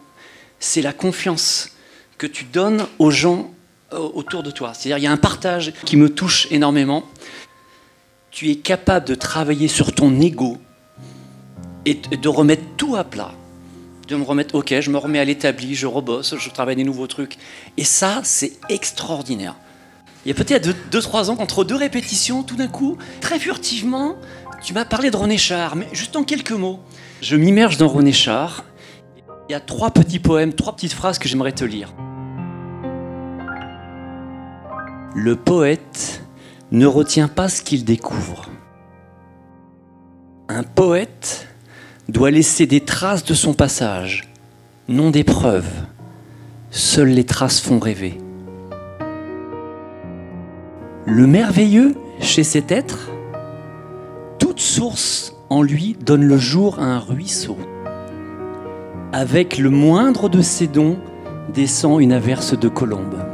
C'est 0.60 0.82
la 0.82 0.92
confiance 0.92 1.70
que 2.18 2.26
tu 2.26 2.44
donnes 2.44 2.86
aux 2.98 3.10
gens 3.10 3.50
euh, 3.94 3.96
autour 3.96 4.42
de 4.42 4.50
toi. 4.50 4.74
C'est-à-dire, 4.74 4.98
il 4.98 5.04
y 5.04 5.06
a 5.06 5.12
un 5.12 5.16
partage 5.16 5.72
qui 5.86 5.96
me 5.96 6.10
touche 6.10 6.48
énormément. 6.50 7.04
Tu 8.30 8.50
es 8.50 8.56
capable 8.56 9.06
de 9.06 9.14
travailler 9.14 9.68
sur 9.68 9.94
ton 9.94 10.20
ego 10.20 10.58
et 11.86 11.94
de 11.94 12.28
remettre 12.28 12.64
tout 12.76 12.94
à 12.94 13.04
plat 13.04 13.32
de 14.08 14.16
me 14.16 14.24
remettre, 14.24 14.54
ok, 14.54 14.74
je 14.80 14.90
me 14.90 14.96
remets 14.96 15.18
à 15.18 15.24
l'établi, 15.24 15.74
je 15.74 15.86
rebosse, 15.86 16.34
je 16.38 16.50
travaille 16.50 16.76
des 16.76 16.84
nouveaux 16.84 17.06
trucs. 17.06 17.36
Et 17.76 17.84
ça, 17.84 18.20
c'est 18.24 18.52
extraordinaire. 18.70 19.54
il 20.24 20.28
y 20.28 20.32
a 20.32 20.34
peut-être 20.34 20.68
2-3 20.90 21.30
ans, 21.30 21.36
entre 21.38 21.62
deux 21.62 21.76
répétitions, 21.76 22.42
tout 22.42 22.56
d'un 22.56 22.68
coup, 22.68 22.96
très 23.20 23.38
furtivement, 23.38 24.16
tu 24.62 24.72
m'as 24.72 24.86
parlé 24.86 25.10
de 25.10 25.16
René 25.16 25.36
Char, 25.36 25.76
mais 25.76 25.86
juste 25.92 26.16
en 26.16 26.24
quelques 26.24 26.52
mots. 26.52 26.80
Je 27.20 27.36
m'immerge 27.36 27.76
dans 27.76 27.88
René 27.88 28.12
Char. 28.12 28.64
Il 29.48 29.52
y 29.52 29.54
a 29.54 29.60
trois 29.60 29.90
petits 29.90 30.18
poèmes, 30.18 30.54
trois 30.54 30.74
petites 30.74 30.94
phrases 30.94 31.18
que 31.18 31.28
j'aimerais 31.28 31.52
te 31.52 31.64
lire. 31.64 31.92
Le 35.14 35.36
poète 35.36 36.22
ne 36.70 36.86
retient 36.86 37.28
pas 37.28 37.48
ce 37.48 37.62
qu'il 37.62 37.84
découvre. 37.84 38.46
Un 40.48 40.62
poète 40.62 41.47
doit 42.08 42.30
laisser 42.30 42.66
des 42.66 42.80
traces 42.80 43.24
de 43.24 43.34
son 43.34 43.52
passage, 43.52 44.32
non 44.88 45.10
des 45.10 45.24
preuves. 45.24 45.70
Seules 46.70 47.10
les 47.10 47.24
traces 47.24 47.60
font 47.60 47.78
rêver. 47.78 48.18
Le 51.04 51.26
merveilleux 51.26 51.94
chez 52.20 52.44
cet 52.44 52.72
être, 52.72 53.10
toute 54.38 54.60
source 54.60 55.34
en 55.50 55.62
lui 55.62 55.96
donne 56.00 56.24
le 56.24 56.38
jour 56.38 56.78
à 56.78 56.84
un 56.84 56.98
ruisseau. 56.98 57.58
Avec 59.12 59.58
le 59.58 59.70
moindre 59.70 60.28
de 60.28 60.42
ses 60.42 60.66
dons 60.66 60.98
descend 61.52 62.00
une 62.00 62.12
averse 62.12 62.58
de 62.58 62.68
colombes. 62.68 63.27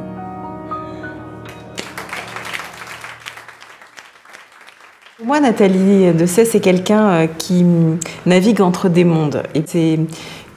Pour 5.24 5.30
moi, 5.30 5.40
Nathalie 5.40 6.12
Dessay, 6.12 6.44
c'est 6.44 6.60
quelqu'un 6.60 7.08
euh, 7.08 7.26
qui 7.26 7.64
navigue 8.26 8.60
entre 8.60 8.90
des 8.90 9.04
mondes. 9.04 9.42
Et 9.54 9.62
c'est 9.64 9.98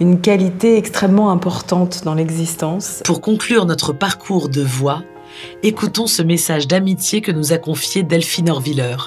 une 0.01 0.19
qualité 0.19 0.75
extrêmement 0.75 1.31
importante 1.31 2.01
dans 2.03 2.13
l'existence. 2.13 3.01
Pour 3.05 3.21
conclure 3.21 3.65
notre 3.65 3.93
parcours 3.93 4.49
de 4.49 4.61
voix, 4.61 5.03
écoutons 5.63 6.05
ce 6.05 6.21
message 6.21 6.67
d'amitié 6.67 7.21
que 7.21 7.31
nous 7.31 7.53
a 7.53 7.57
confié 7.57 8.03
Delphine 8.03 8.49
Orviller. 8.49 8.97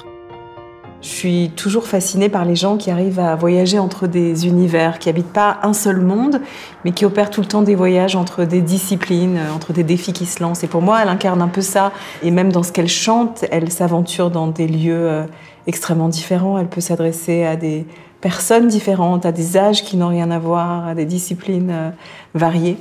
Je 1.01 1.07
suis 1.07 1.51
toujours 1.55 1.87
fascinée 1.87 2.29
par 2.29 2.45
les 2.45 2.55
gens 2.55 2.77
qui 2.77 2.91
arrivent 2.91 3.19
à 3.19 3.35
voyager 3.35 3.79
entre 3.79 4.05
des 4.05 4.45
univers, 4.45 4.99
qui 4.99 5.09
habitent 5.09 5.33
pas 5.33 5.59
un 5.63 5.73
seul 5.73 5.99
monde, 5.99 6.41
mais 6.85 6.91
qui 6.91 7.05
opèrent 7.05 7.31
tout 7.31 7.41
le 7.41 7.47
temps 7.47 7.63
des 7.63 7.73
voyages 7.73 8.15
entre 8.15 8.45
des 8.45 8.61
disciplines, 8.61 9.39
entre 9.55 9.73
des 9.73 9.83
défis 9.83 10.13
qui 10.13 10.27
se 10.27 10.41
lancent. 10.43 10.63
Et 10.63 10.67
pour 10.67 10.83
moi, 10.83 10.99
elle 11.01 11.09
incarne 11.09 11.41
un 11.41 11.47
peu 11.47 11.61
ça. 11.61 11.91
Et 12.21 12.29
même 12.29 12.51
dans 12.51 12.61
ce 12.61 12.71
qu'elle 12.71 12.87
chante, 12.87 13.45
elle 13.49 13.71
s'aventure 13.71 14.29
dans 14.29 14.47
des 14.47 14.67
lieux 14.67 15.09
euh, 15.09 15.25
extrêmement 15.67 16.09
différents. 16.09 16.57
Elle 16.57 16.67
peut 16.67 16.81
s'adresser 16.81 17.43
à 17.43 17.55
des 17.55 17.85
personnes 18.21 18.67
différentes, 18.67 19.25
à 19.25 19.31
des 19.31 19.57
âges 19.57 19.83
qui 19.83 19.97
n'ont 19.97 20.09
rien 20.09 20.31
à 20.31 20.39
voir, 20.39 20.87
à 20.87 20.95
des 20.95 21.05
disciplines 21.05 21.71
euh, 21.71 21.89
variées. 22.35 22.77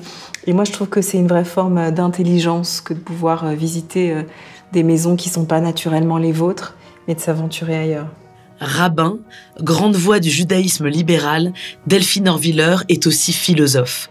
Et 0.46 0.52
moi, 0.52 0.64
je 0.64 0.72
trouve 0.72 0.88
que 0.88 1.00
c'est 1.00 1.18
une 1.18 1.28
vraie 1.28 1.44
forme 1.44 1.90
d'intelligence 1.90 2.80
que 2.80 2.94
de 2.94 2.98
pouvoir 2.98 3.44
euh, 3.44 3.54
visiter 3.54 4.14
des 4.72 4.82
maisons 4.82 5.16
qui 5.16 5.28
ne 5.28 5.34
sont 5.34 5.44
pas 5.44 5.60
naturellement 5.60 6.18
les 6.18 6.32
vôtres 6.32 6.76
et 7.08 7.14
de 7.14 7.20
s'aventurer 7.20 7.76
ailleurs. 7.76 8.08
Rabbin, 8.60 9.18
grande 9.58 9.96
voix 9.96 10.20
du 10.20 10.28
judaïsme 10.28 10.86
libéral, 10.86 11.54
Delphine 11.86 12.28
Orviller 12.28 12.76
est 12.90 13.06
aussi 13.06 13.32
philosophe. 13.32 14.09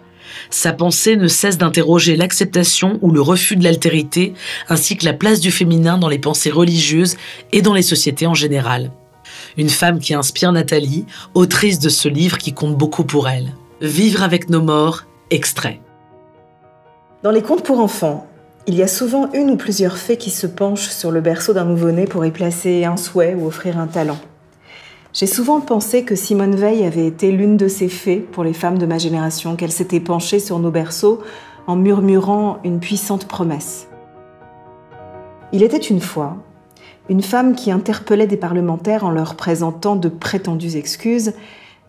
Sa 0.50 0.74
pensée 0.74 1.16
ne 1.16 1.28
cesse 1.28 1.58
d'interroger 1.58 2.16
l'acceptation 2.16 3.00
ou 3.02 3.12
le 3.12 3.22
refus 3.22 3.56
de 3.56 3.64
l'altérité, 3.64 4.34
ainsi 4.68 4.98
que 4.98 5.06
la 5.06 5.14
place 5.14 5.40
du 5.40 5.52
féminin 5.52 5.98
dans 5.98 6.10
les 6.10 6.20
pensées 6.20 6.52
religieuses 6.52 7.18
et 7.52 7.62
dans 7.62 7.74
les 7.74 7.82
sociétés 7.82 8.28
en 8.28 8.34
général. 8.34 8.92
Une 9.58 9.70
femme 9.70 10.00
qui 10.00 10.14
inspire 10.14 10.52
Nathalie, 10.52 11.06
autrice 11.34 11.80
de 11.80 11.90
ce 11.90 12.08
livre 12.08 12.38
qui 12.38 12.54
compte 12.54 12.78
beaucoup 12.78 13.04
pour 13.04 13.30
elle. 13.30 13.54
Vivre 13.82 14.24
avec 14.24 14.50
nos 14.50 14.62
morts, 14.62 15.06
extrait. 15.32 15.80
Dans 17.24 17.32
les 17.32 17.42
contes 17.42 17.64
pour 17.64 17.80
enfants, 17.80 18.28
il 18.68 18.76
y 18.76 18.84
a 18.84 18.88
souvent 18.88 19.32
une 19.34 19.50
ou 19.52 19.58
plusieurs 19.58 19.98
fées 19.98 20.18
qui 20.18 20.30
se 20.30 20.48
penchent 20.48 20.90
sur 20.90 21.12
le 21.12 21.22
berceau 21.22 21.54
d'un 21.54 21.66
nouveau-né 21.66 22.06
pour 22.06 22.26
y 22.26 22.32
placer 22.32 22.86
un 22.86 22.98
souhait 22.98 23.36
ou 23.36 23.48
offrir 23.48 23.80
un 23.80 23.88
talent. 23.88 24.20
J'ai 25.12 25.26
souvent 25.26 25.60
pensé 25.60 26.03
que 26.03 26.16
Simone 26.16 26.55
Veil 26.55 26.86
avait 26.86 27.07
été 27.07 27.32
l'une 27.32 27.57
de 27.57 27.68
ces 27.68 27.89
fées 27.89 28.20
pour 28.20 28.43
les 28.43 28.53
femmes 28.53 28.78
de 28.78 28.86
ma 28.86 28.99
génération, 28.99 29.55
qu'elle 29.55 29.72
s'était 29.72 29.99
penchée 29.99 30.39
sur 30.39 30.60
nos 30.60 30.70
berceaux 30.70 31.20
en 31.66 31.76
murmurant 31.76 32.60
une 32.64 32.80
puissante 32.80 33.28
promesse. 33.28 33.88
Il 35.51 35.64
était 35.64 35.78
une 35.78 36.01
fois 36.01 36.38
une 37.10 37.24
femme 37.24 37.55
qui 37.55 37.72
interpellait 37.72 38.28
des 38.28 38.38
parlementaires 38.38 39.03
en 39.03 39.10
leur 39.10 39.34
présentant 39.34 39.95
de 39.95 40.10
prétendues 40.10 40.78
excuses, 40.78 41.34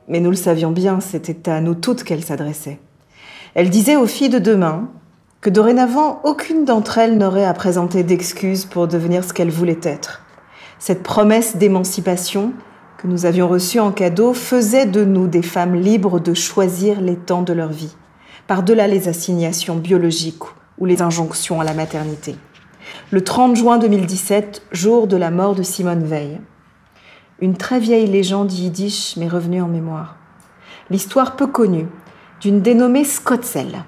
mais 0.08 0.18
nous 0.18 0.30
le 0.30 0.36
savions 0.36 0.70
bien, 0.70 1.00
c'était 1.00 1.50
à 1.50 1.60
nous 1.60 1.74
toutes 1.74 2.04
qu'elle 2.04 2.24
s'adressait. 2.24 2.80
Elle 3.54 3.68
disait 3.68 3.96
aux 3.96 4.06
filles 4.06 4.30
de 4.30 4.38
demain 4.38 4.88
que 5.42 5.50
dorénavant 5.50 6.20
aucune 6.24 6.64
d'entre 6.64 6.96
elles 6.96 7.18
n'aurait 7.18 7.44
à 7.44 7.52
présenter 7.52 8.02
d'excuses 8.02 8.64
pour 8.64 8.88
devenir 8.88 9.22
ce 9.22 9.34
qu'elle 9.34 9.50
voulait 9.50 9.80
être. 9.82 10.22
Cette 10.78 11.02
promesse 11.02 11.56
d'émancipation 11.56 12.54
que 13.00 13.06
nous 13.06 13.24
avions 13.24 13.48
reçue 13.48 13.80
en 13.80 13.92
cadeau 13.92 14.34
faisait 14.34 14.84
de 14.84 15.06
nous 15.06 15.26
des 15.26 15.40
femmes 15.40 15.74
libres 15.74 16.20
de 16.20 16.34
choisir 16.34 17.00
les 17.00 17.16
temps 17.16 17.40
de 17.40 17.54
leur 17.54 17.70
vie, 17.70 17.94
par-delà 18.46 18.86
les 18.86 19.08
assignations 19.08 19.76
biologiques 19.76 20.42
ou 20.76 20.84
les 20.84 21.00
injonctions 21.00 21.62
à 21.62 21.64
la 21.64 21.72
maternité. 21.72 22.36
Le 23.10 23.24
30 23.24 23.56
juin 23.56 23.78
2017, 23.78 24.66
jour 24.72 25.06
de 25.06 25.16
la 25.16 25.30
mort 25.30 25.54
de 25.54 25.62
Simone 25.62 26.04
Veil. 26.04 26.40
Une 27.40 27.56
très 27.56 27.80
vieille 27.80 28.06
légende 28.06 28.52
yiddish 28.52 29.16
m'est 29.16 29.28
revenue 29.28 29.62
en 29.62 29.68
mémoire. 29.68 30.16
L'histoire 30.90 31.36
peu 31.36 31.46
connue 31.46 31.86
d'une 32.42 32.60
dénommée 32.60 33.04
Scottsell, 33.04 33.84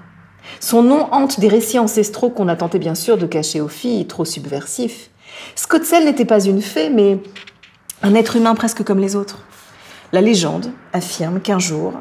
son 0.59 0.81
nom 0.81 1.07
hante 1.11 1.39
des 1.39 1.49
récits 1.49 1.77
ancestraux 1.77 2.31
qu'on 2.31 2.47
a 2.47 2.55
tenté 2.55 2.79
bien 2.79 2.95
sûr 2.95 3.19
de 3.19 3.27
cacher 3.27 3.61
aux 3.61 3.67
filles, 3.67 4.07
trop 4.07 4.25
subversifs. 4.25 5.11
Scottsell 5.55 6.05
n'était 6.05 6.25
pas 6.25 6.43
une 6.43 6.63
fée, 6.63 6.89
mais 6.89 7.19
un 8.03 8.15
être 8.15 8.35
humain 8.35 8.53
presque 8.53 8.83
comme 8.83 8.99
les 8.99 9.15
autres. 9.15 9.39
La 10.11 10.21
légende 10.21 10.71
affirme 10.91 11.39
qu'un 11.39 11.57
jour, 11.57 11.93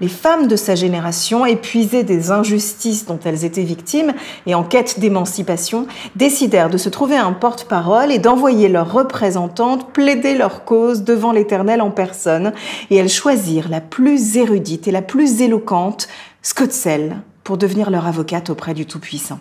les 0.00 0.08
femmes 0.08 0.46
de 0.46 0.54
sa 0.54 0.76
génération, 0.76 1.44
épuisées 1.44 2.04
des 2.04 2.30
injustices 2.30 3.04
dont 3.04 3.18
elles 3.24 3.44
étaient 3.44 3.64
victimes 3.64 4.14
et 4.46 4.54
en 4.54 4.62
quête 4.62 5.00
d'émancipation, 5.00 5.88
décidèrent 6.14 6.70
de 6.70 6.78
se 6.78 6.88
trouver 6.88 7.16
un 7.16 7.32
porte-parole 7.32 8.12
et 8.12 8.20
d'envoyer 8.20 8.68
leurs 8.68 8.92
représentantes 8.92 9.92
plaider 9.92 10.34
leur 10.34 10.64
cause 10.64 11.02
devant 11.02 11.32
l'Éternel 11.32 11.82
en 11.82 11.90
personne. 11.90 12.52
Et 12.90 12.96
elles 12.96 13.08
choisirent 13.08 13.68
la 13.68 13.80
plus 13.80 14.36
érudite 14.36 14.86
et 14.86 14.92
la 14.92 15.02
plus 15.02 15.42
éloquente, 15.42 16.06
Scottsell, 16.42 17.16
pour 17.42 17.58
devenir 17.58 17.90
leur 17.90 18.06
avocate 18.06 18.50
auprès 18.50 18.74
du 18.74 18.86
Tout-Puissant. 18.86 19.40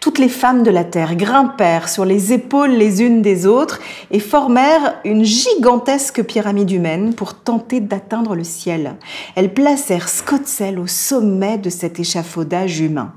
Toutes 0.00 0.18
les 0.18 0.28
femmes 0.28 0.62
de 0.62 0.70
la 0.70 0.84
terre 0.84 1.16
grimpèrent 1.16 1.88
sur 1.88 2.04
les 2.04 2.32
épaules 2.32 2.70
les 2.70 3.02
unes 3.02 3.22
des 3.22 3.46
autres 3.46 3.80
et 4.10 4.20
formèrent 4.20 4.96
une 5.04 5.24
gigantesque 5.24 6.22
pyramide 6.22 6.70
humaine 6.70 7.14
pour 7.14 7.34
tenter 7.34 7.80
d'atteindre 7.80 8.34
le 8.34 8.44
ciel. 8.44 8.96
Elles 9.34 9.52
placèrent 9.52 10.08
Scottsell 10.08 10.78
au 10.78 10.86
sommet 10.86 11.58
de 11.58 11.70
cet 11.70 12.00
échafaudage 12.00 12.80
humain. 12.80 13.12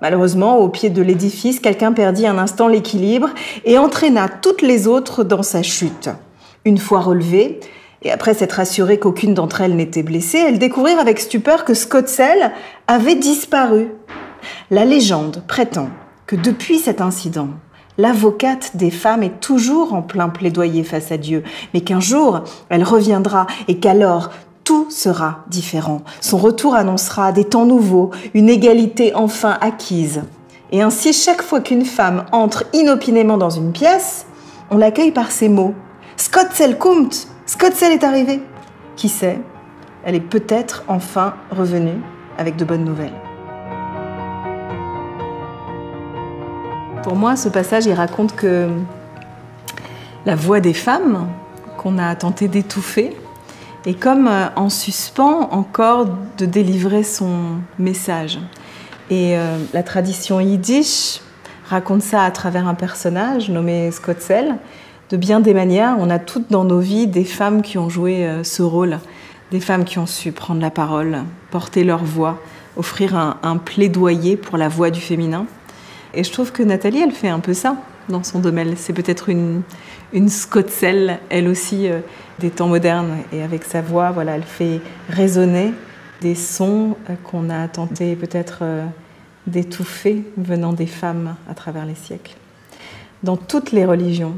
Malheureusement, 0.00 0.58
au 0.58 0.68
pied 0.68 0.88
de 0.88 1.02
l'édifice, 1.02 1.60
quelqu'un 1.60 1.92
perdit 1.92 2.26
un 2.26 2.38
instant 2.38 2.68
l'équilibre 2.68 3.28
et 3.64 3.76
entraîna 3.76 4.28
toutes 4.28 4.62
les 4.62 4.86
autres 4.86 5.24
dans 5.24 5.42
sa 5.42 5.62
chute. 5.62 6.08
Une 6.64 6.78
fois 6.78 7.00
relevée, 7.00 7.60
et 8.02 8.10
après 8.10 8.32
s'être 8.32 8.60
assurée 8.60 8.98
qu'aucune 8.98 9.34
d'entre 9.34 9.60
elles 9.60 9.76
n'était 9.76 10.02
blessée, 10.02 10.38
elles 10.38 10.58
découvrirent 10.58 11.00
avec 11.00 11.20
stupeur 11.20 11.64
que 11.66 11.74
Scottsell 11.74 12.52
avait 12.86 13.14
disparu. 13.14 13.88
La 14.70 14.84
légende 14.84 15.42
prétend 15.46 15.88
que 16.26 16.36
depuis 16.36 16.78
cet 16.78 17.00
incident, 17.00 17.48
l'avocate 17.98 18.76
des 18.76 18.90
femmes 18.90 19.22
est 19.22 19.40
toujours 19.40 19.94
en 19.94 20.02
plein 20.02 20.28
plaidoyer 20.28 20.84
face 20.84 21.12
à 21.12 21.16
Dieu, 21.16 21.42
mais 21.74 21.80
qu'un 21.80 22.00
jour, 22.00 22.44
elle 22.68 22.84
reviendra 22.84 23.46
et 23.68 23.78
qu'alors 23.78 24.30
tout 24.64 24.86
sera 24.90 25.44
différent. 25.48 26.02
Son 26.20 26.38
retour 26.38 26.74
annoncera 26.74 27.32
des 27.32 27.44
temps 27.44 27.66
nouveaux, 27.66 28.10
une 28.34 28.48
égalité 28.48 29.14
enfin 29.14 29.58
acquise. 29.60 30.22
Et 30.72 30.82
ainsi, 30.82 31.12
chaque 31.12 31.42
fois 31.42 31.60
qu'une 31.60 31.84
femme 31.84 32.24
entre 32.30 32.64
inopinément 32.72 33.36
dans 33.36 33.50
une 33.50 33.72
pièce, 33.72 34.26
on 34.70 34.76
l'accueille 34.76 35.10
par 35.10 35.32
ces 35.32 35.48
mots. 35.48 35.74
Scottsell 36.16 36.78
kommt 36.78 37.26
Scottsell 37.46 37.92
est 37.92 38.04
arrivé. 38.04 38.40
Qui 38.94 39.08
sait 39.08 39.40
Elle 40.04 40.14
est 40.14 40.20
peut-être 40.20 40.84
enfin 40.86 41.34
revenue 41.50 42.00
avec 42.38 42.54
de 42.54 42.64
bonnes 42.64 42.84
nouvelles. 42.84 43.29
Pour 47.02 47.16
moi, 47.16 47.34
ce 47.34 47.48
passage, 47.48 47.86
il 47.86 47.94
raconte 47.94 48.36
que 48.36 48.68
la 50.26 50.34
voix 50.34 50.60
des 50.60 50.74
femmes 50.74 51.28
qu'on 51.78 51.96
a 51.96 52.14
tenté 52.14 52.46
d'étouffer 52.46 53.16
est 53.86 53.94
comme 53.94 54.28
euh, 54.28 54.48
en 54.54 54.68
suspens 54.68 55.48
encore 55.50 56.08
de 56.36 56.44
délivrer 56.44 57.02
son 57.02 57.60
message. 57.78 58.38
Et 59.08 59.38
euh, 59.38 59.56
la 59.72 59.82
tradition 59.82 60.40
yiddish 60.40 61.20
raconte 61.70 62.02
ça 62.02 62.22
à 62.22 62.30
travers 62.30 62.68
un 62.68 62.74
personnage 62.74 63.48
nommé 63.48 63.90
Scottsell, 63.90 64.56
de 65.08 65.16
bien 65.16 65.40
des 65.40 65.54
manières. 65.54 65.96
On 65.98 66.10
a 66.10 66.18
toutes 66.18 66.50
dans 66.50 66.64
nos 66.64 66.80
vies 66.80 67.06
des 67.06 67.24
femmes 67.24 67.62
qui 67.62 67.78
ont 67.78 67.88
joué 67.88 68.26
euh, 68.26 68.44
ce 68.44 68.62
rôle, 68.62 68.98
des 69.52 69.60
femmes 69.60 69.84
qui 69.84 69.98
ont 69.98 70.06
su 70.06 70.32
prendre 70.32 70.60
la 70.60 70.70
parole, 70.70 71.20
porter 71.50 71.82
leur 71.82 72.04
voix, 72.04 72.38
offrir 72.76 73.16
un 73.42 73.56
plaidoyer 73.56 74.36
pour 74.36 74.58
la 74.58 74.68
voix 74.68 74.90
du 74.90 75.00
féminin. 75.00 75.46
Et 76.14 76.24
je 76.24 76.32
trouve 76.32 76.52
que 76.52 76.62
Nathalie, 76.62 77.00
elle 77.00 77.12
fait 77.12 77.28
un 77.28 77.40
peu 77.40 77.54
ça. 77.54 77.76
dans 78.10 78.22
son 78.22 78.40
domaine. 78.40 78.74
C'est 78.76 78.92
peut-être 78.92 79.28
une, 79.28 79.62
une 80.12 80.28
Scotzel, 80.28 81.18
elle 81.30 81.48
aussi, 81.48 81.88
euh, 81.88 82.00
des 82.38 82.50
temps 82.50 82.68
modernes. 82.68 83.18
Et 83.32 83.42
avec 83.42 83.64
sa 83.64 83.80
voix, 83.80 84.10
voilà, 84.10 84.36
elle 84.36 84.42
fait 84.42 84.80
résonner 85.08 85.72
des 86.20 86.34
sons 86.34 86.96
euh, 87.08 87.14
qu'on 87.24 87.48
a 87.48 87.68
tenté 87.68 88.16
peut-être 88.16 88.58
euh, 88.62 88.84
d'étouffer 89.46 90.24
venant 90.36 90.72
des 90.72 90.86
femmes 90.86 91.36
à 91.48 91.54
travers 91.54 91.86
les 91.86 91.94
siècles. 91.94 92.36
Dans 93.22 93.36
toutes 93.36 93.72
les 93.72 93.84
religions, 93.84 94.34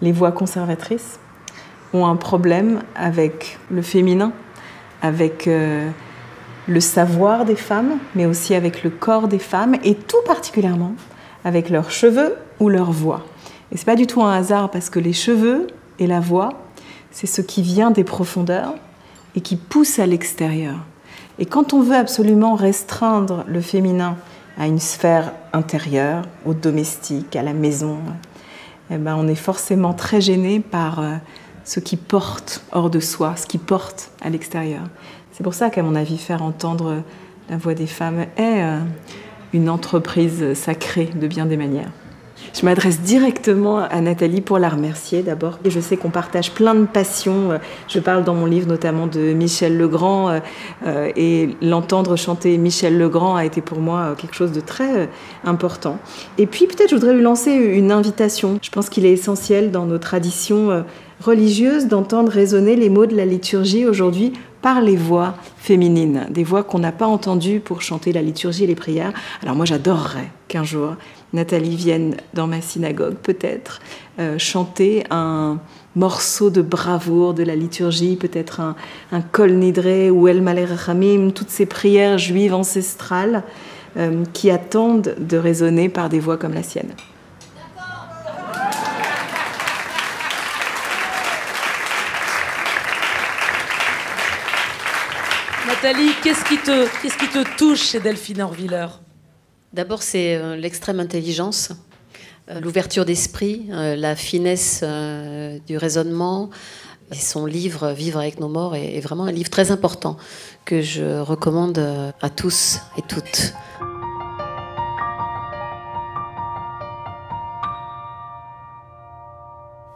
les 0.00 0.12
voix 0.12 0.32
conservatrices 0.32 1.18
ont 1.92 2.06
un 2.06 2.16
problème 2.16 2.82
avec 2.96 3.58
le 3.70 3.80
féminin, 3.80 4.32
avec 5.02 5.48
le 6.66 6.80
savoir 6.80 7.44
des 7.44 7.54
femmes, 7.54 7.98
mais 8.16 8.26
aussi 8.26 8.56
avec 8.56 8.82
le 8.82 8.90
corps 8.90 9.28
des 9.28 9.38
femmes, 9.38 9.76
et 9.84 9.94
tout 9.94 10.20
particulièrement 10.26 10.94
avec 11.44 11.70
leurs 11.70 11.90
cheveux 11.90 12.36
ou 12.60 12.68
leur 12.68 12.90
voix. 12.90 13.22
Et 13.72 13.76
c'est 13.76 13.84
pas 13.84 13.96
du 13.96 14.06
tout 14.06 14.22
un 14.22 14.32
hasard 14.32 14.70
parce 14.70 14.90
que 14.90 14.98
les 14.98 15.12
cheveux 15.12 15.66
et 15.98 16.06
la 16.06 16.20
voix, 16.20 16.50
c'est 17.10 17.26
ce 17.26 17.40
qui 17.40 17.62
vient 17.62 17.90
des 17.90 18.04
profondeurs 18.04 18.74
et 19.36 19.40
qui 19.40 19.56
pousse 19.56 19.98
à 19.98 20.06
l'extérieur. 20.06 20.76
Et 21.38 21.46
quand 21.46 21.72
on 21.72 21.82
veut 21.82 21.96
absolument 21.96 22.54
restreindre 22.54 23.44
le 23.46 23.60
féminin 23.60 24.16
à 24.56 24.66
une 24.66 24.78
sphère 24.78 25.32
intérieure, 25.52 26.22
au 26.44 26.54
domestique, 26.54 27.34
à 27.34 27.42
la 27.42 27.52
maison, 27.52 27.98
eh 28.90 28.98
ben 28.98 29.16
on 29.18 29.26
est 29.26 29.34
forcément 29.34 29.94
très 29.94 30.20
gêné 30.20 30.60
par 30.60 31.00
euh, 31.00 31.14
ce 31.64 31.80
qui 31.80 31.96
porte 31.96 32.62
hors 32.70 32.90
de 32.90 33.00
soi, 33.00 33.34
ce 33.36 33.46
qui 33.46 33.58
porte 33.58 34.12
à 34.22 34.30
l'extérieur. 34.30 34.82
C'est 35.32 35.42
pour 35.42 35.54
ça 35.54 35.70
qu'à 35.70 35.82
mon 35.82 35.96
avis, 35.96 36.18
faire 36.18 36.42
entendre 36.42 37.02
la 37.50 37.56
voix 37.56 37.74
des 37.74 37.86
femmes 37.86 38.26
est 38.36 38.62
euh, 38.62 38.78
une 39.54 39.70
entreprise 39.70 40.52
sacrée 40.54 41.08
de 41.14 41.26
bien 41.26 41.46
des 41.46 41.56
manières. 41.56 41.90
Je 42.52 42.64
m'adresse 42.64 43.00
directement 43.00 43.78
à 43.78 44.00
Nathalie 44.00 44.40
pour 44.40 44.58
la 44.58 44.68
remercier 44.68 45.22
d'abord. 45.22 45.58
Je 45.64 45.80
sais 45.80 45.96
qu'on 45.96 46.10
partage 46.10 46.52
plein 46.52 46.74
de 46.74 46.86
passions. 46.86 47.58
Je 47.88 47.98
parle 48.00 48.24
dans 48.24 48.34
mon 48.34 48.46
livre 48.46 48.68
notamment 48.68 49.06
de 49.06 49.32
Michel 49.32 49.78
Legrand 49.78 50.28
euh, 50.28 50.40
euh, 50.86 51.10
et 51.16 51.50
l'entendre 51.62 52.16
chanter 52.16 52.58
Michel 52.58 52.98
Legrand 52.98 53.36
a 53.36 53.44
été 53.44 53.60
pour 53.60 53.78
moi 53.78 54.14
quelque 54.18 54.34
chose 54.34 54.52
de 54.52 54.60
très 54.60 55.08
important. 55.44 55.98
Et 56.38 56.46
puis 56.46 56.66
peut-être 56.66 56.90
je 56.90 56.96
voudrais 56.96 57.14
lui 57.14 57.22
lancer 57.22 57.52
une 57.52 57.90
invitation. 57.90 58.58
Je 58.60 58.70
pense 58.70 58.88
qu'il 58.88 59.06
est 59.06 59.12
essentiel 59.12 59.70
dans 59.70 59.86
nos 59.86 59.98
traditions 59.98 60.84
religieuses 61.20 61.86
d'entendre 61.86 62.30
résonner 62.30 62.76
les 62.76 62.88
mots 62.88 63.06
de 63.06 63.16
la 63.16 63.24
liturgie 63.24 63.86
aujourd'hui 63.86 64.32
par 64.64 64.80
les 64.80 64.96
voix 64.96 65.34
féminines, 65.58 66.26
des 66.30 66.42
voix 66.42 66.62
qu'on 66.62 66.78
n'a 66.78 66.90
pas 66.90 67.06
entendues 67.06 67.60
pour 67.60 67.82
chanter 67.82 68.14
la 68.14 68.22
liturgie 68.22 68.64
et 68.64 68.66
les 68.66 68.74
prières. 68.74 69.12
Alors 69.42 69.54
moi 69.54 69.66
j'adorerais 69.66 70.30
qu'un 70.48 70.64
jour 70.64 70.94
Nathalie 71.34 71.76
vienne 71.76 72.16
dans 72.32 72.46
ma 72.46 72.62
synagogue 72.62 73.16
peut-être 73.16 73.80
euh, 74.18 74.38
chanter 74.38 75.04
un 75.10 75.58
morceau 75.96 76.48
de 76.48 76.62
bravoure 76.62 77.34
de 77.34 77.42
la 77.42 77.54
liturgie, 77.56 78.16
peut-être 78.16 78.60
un, 78.60 78.74
un 79.12 79.20
Kol 79.20 79.52
Nidre 79.52 80.10
ou 80.10 80.28
El 80.28 80.40
Malé 80.40 80.64
toutes 81.34 81.50
ces 81.50 81.66
prières 81.66 82.16
juives 82.16 82.54
ancestrales 82.54 83.42
euh, 83.98 84.24
qui 84.32 84.50
attendent 84.50 85.14
de 85.18 85.36
résonner 85.36 85.90
par 85.90 86.08
des 86.08 86.20
voix 86.20 86.38
comme 86.38 86.54
la 86.54 86.62
sienne. 86.62 86.94
Nathalie, 95.84 96.12
qu'est-ce 96.22 96.42
qui, 96.46 96.56
te, 96.56 96.88
qu'est-ce 97.02 97.18
qui 97.18 97.28
te 97.28 97.56
touche 97.58 97.90
chez 97.90 98.00
Delphine 98.00 98.40
Orviller? 98.40 98.86
D'abord, 99.74 100.02
c'est 100.02 100.34
euh, 100.34 100.56
l'extrême 100.56 100.98
intelligence, 100.98 101.72
euh, 102.48 102.58
l'ouverture 102.58 103.04
d'esprit, 103.04 103.66
euh, 103.70 103.94
la 103.94 104.16
finesse 104.16 104.82
du 105.66 105.76
raisonnement. 105.76 106.48
Et 107.12 107.16
son 107.16 107.44
livre 107.44 107.92
Vivre 107.92 108.18
avec 108.18 108.40
nos 108.40 108.48
morts 108.48 108.74
est 108.74 109.00
vraiment 109.00 109.24
un 109.24 109.30
livre 109.30 109.50
très 109.50 109.72
important 109.72 110.16
que 110.64 110.80
je 110.80 111.20
recommande 111.20 111.78
à 112.22 112.30
tous 112.30 112.78
et 112.96 113.02
toutes. 113.02 113.52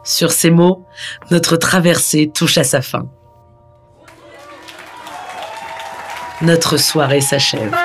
Sur 0.03 0.31
ces 0.31 0.51
mots, 0.51 0.85
notre 1.31 1.57
traversée 1.57 2.29
touche 2.31 2.59
à 2.59 2.63
sa 2.63 2.83
fin. 2.83 3.09
Notre 6.41 6.77
soirée 6.77 7.21
s'achève. 7.21 7.75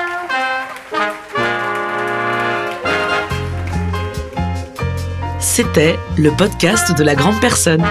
C'était 5.39 5.97
le 6.17 6.31
podcast 6.31 6.97
de 6.97 7.03
la 7.03 7.15
grande 7.15 7.39
personne. 7.39 7.83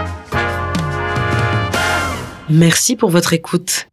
Merci 2.48 2.96
pour 2.96 3.10
votre 3.10 3.32
écoute. 3.32 3.88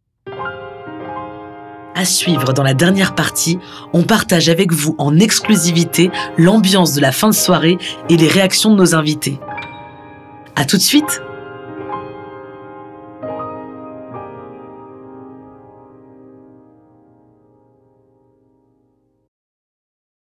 À 1.94 2.04
suivre 2.04 2.52
dans 2.52 2.62
la 2.62 2.74
dernière 2.74 3.14
partie, 3.14 3.58
on 3.92 4.02
partage 4.02 4.48
avec 4.48 4.72
vous 4.72 4.94
en 4.98 5.18
exclusivité 5.18 6.10
l'ambiance 6.38 6.94
de 6.94 7.00
la 7.00 7.12
fin 7.12 7.28
de 7.28 7.34
soirée 7.34 7.76
et 8.08 8.16
les 8.16 8.28
réactions 8.28 8.70
de 8.70 8.76
nos 8.76 8.94
invités. 8.94 9.38
À 10.56 10.64
tout 10.64 10.76
de 10.76 10.82
suite! 10.82 11.22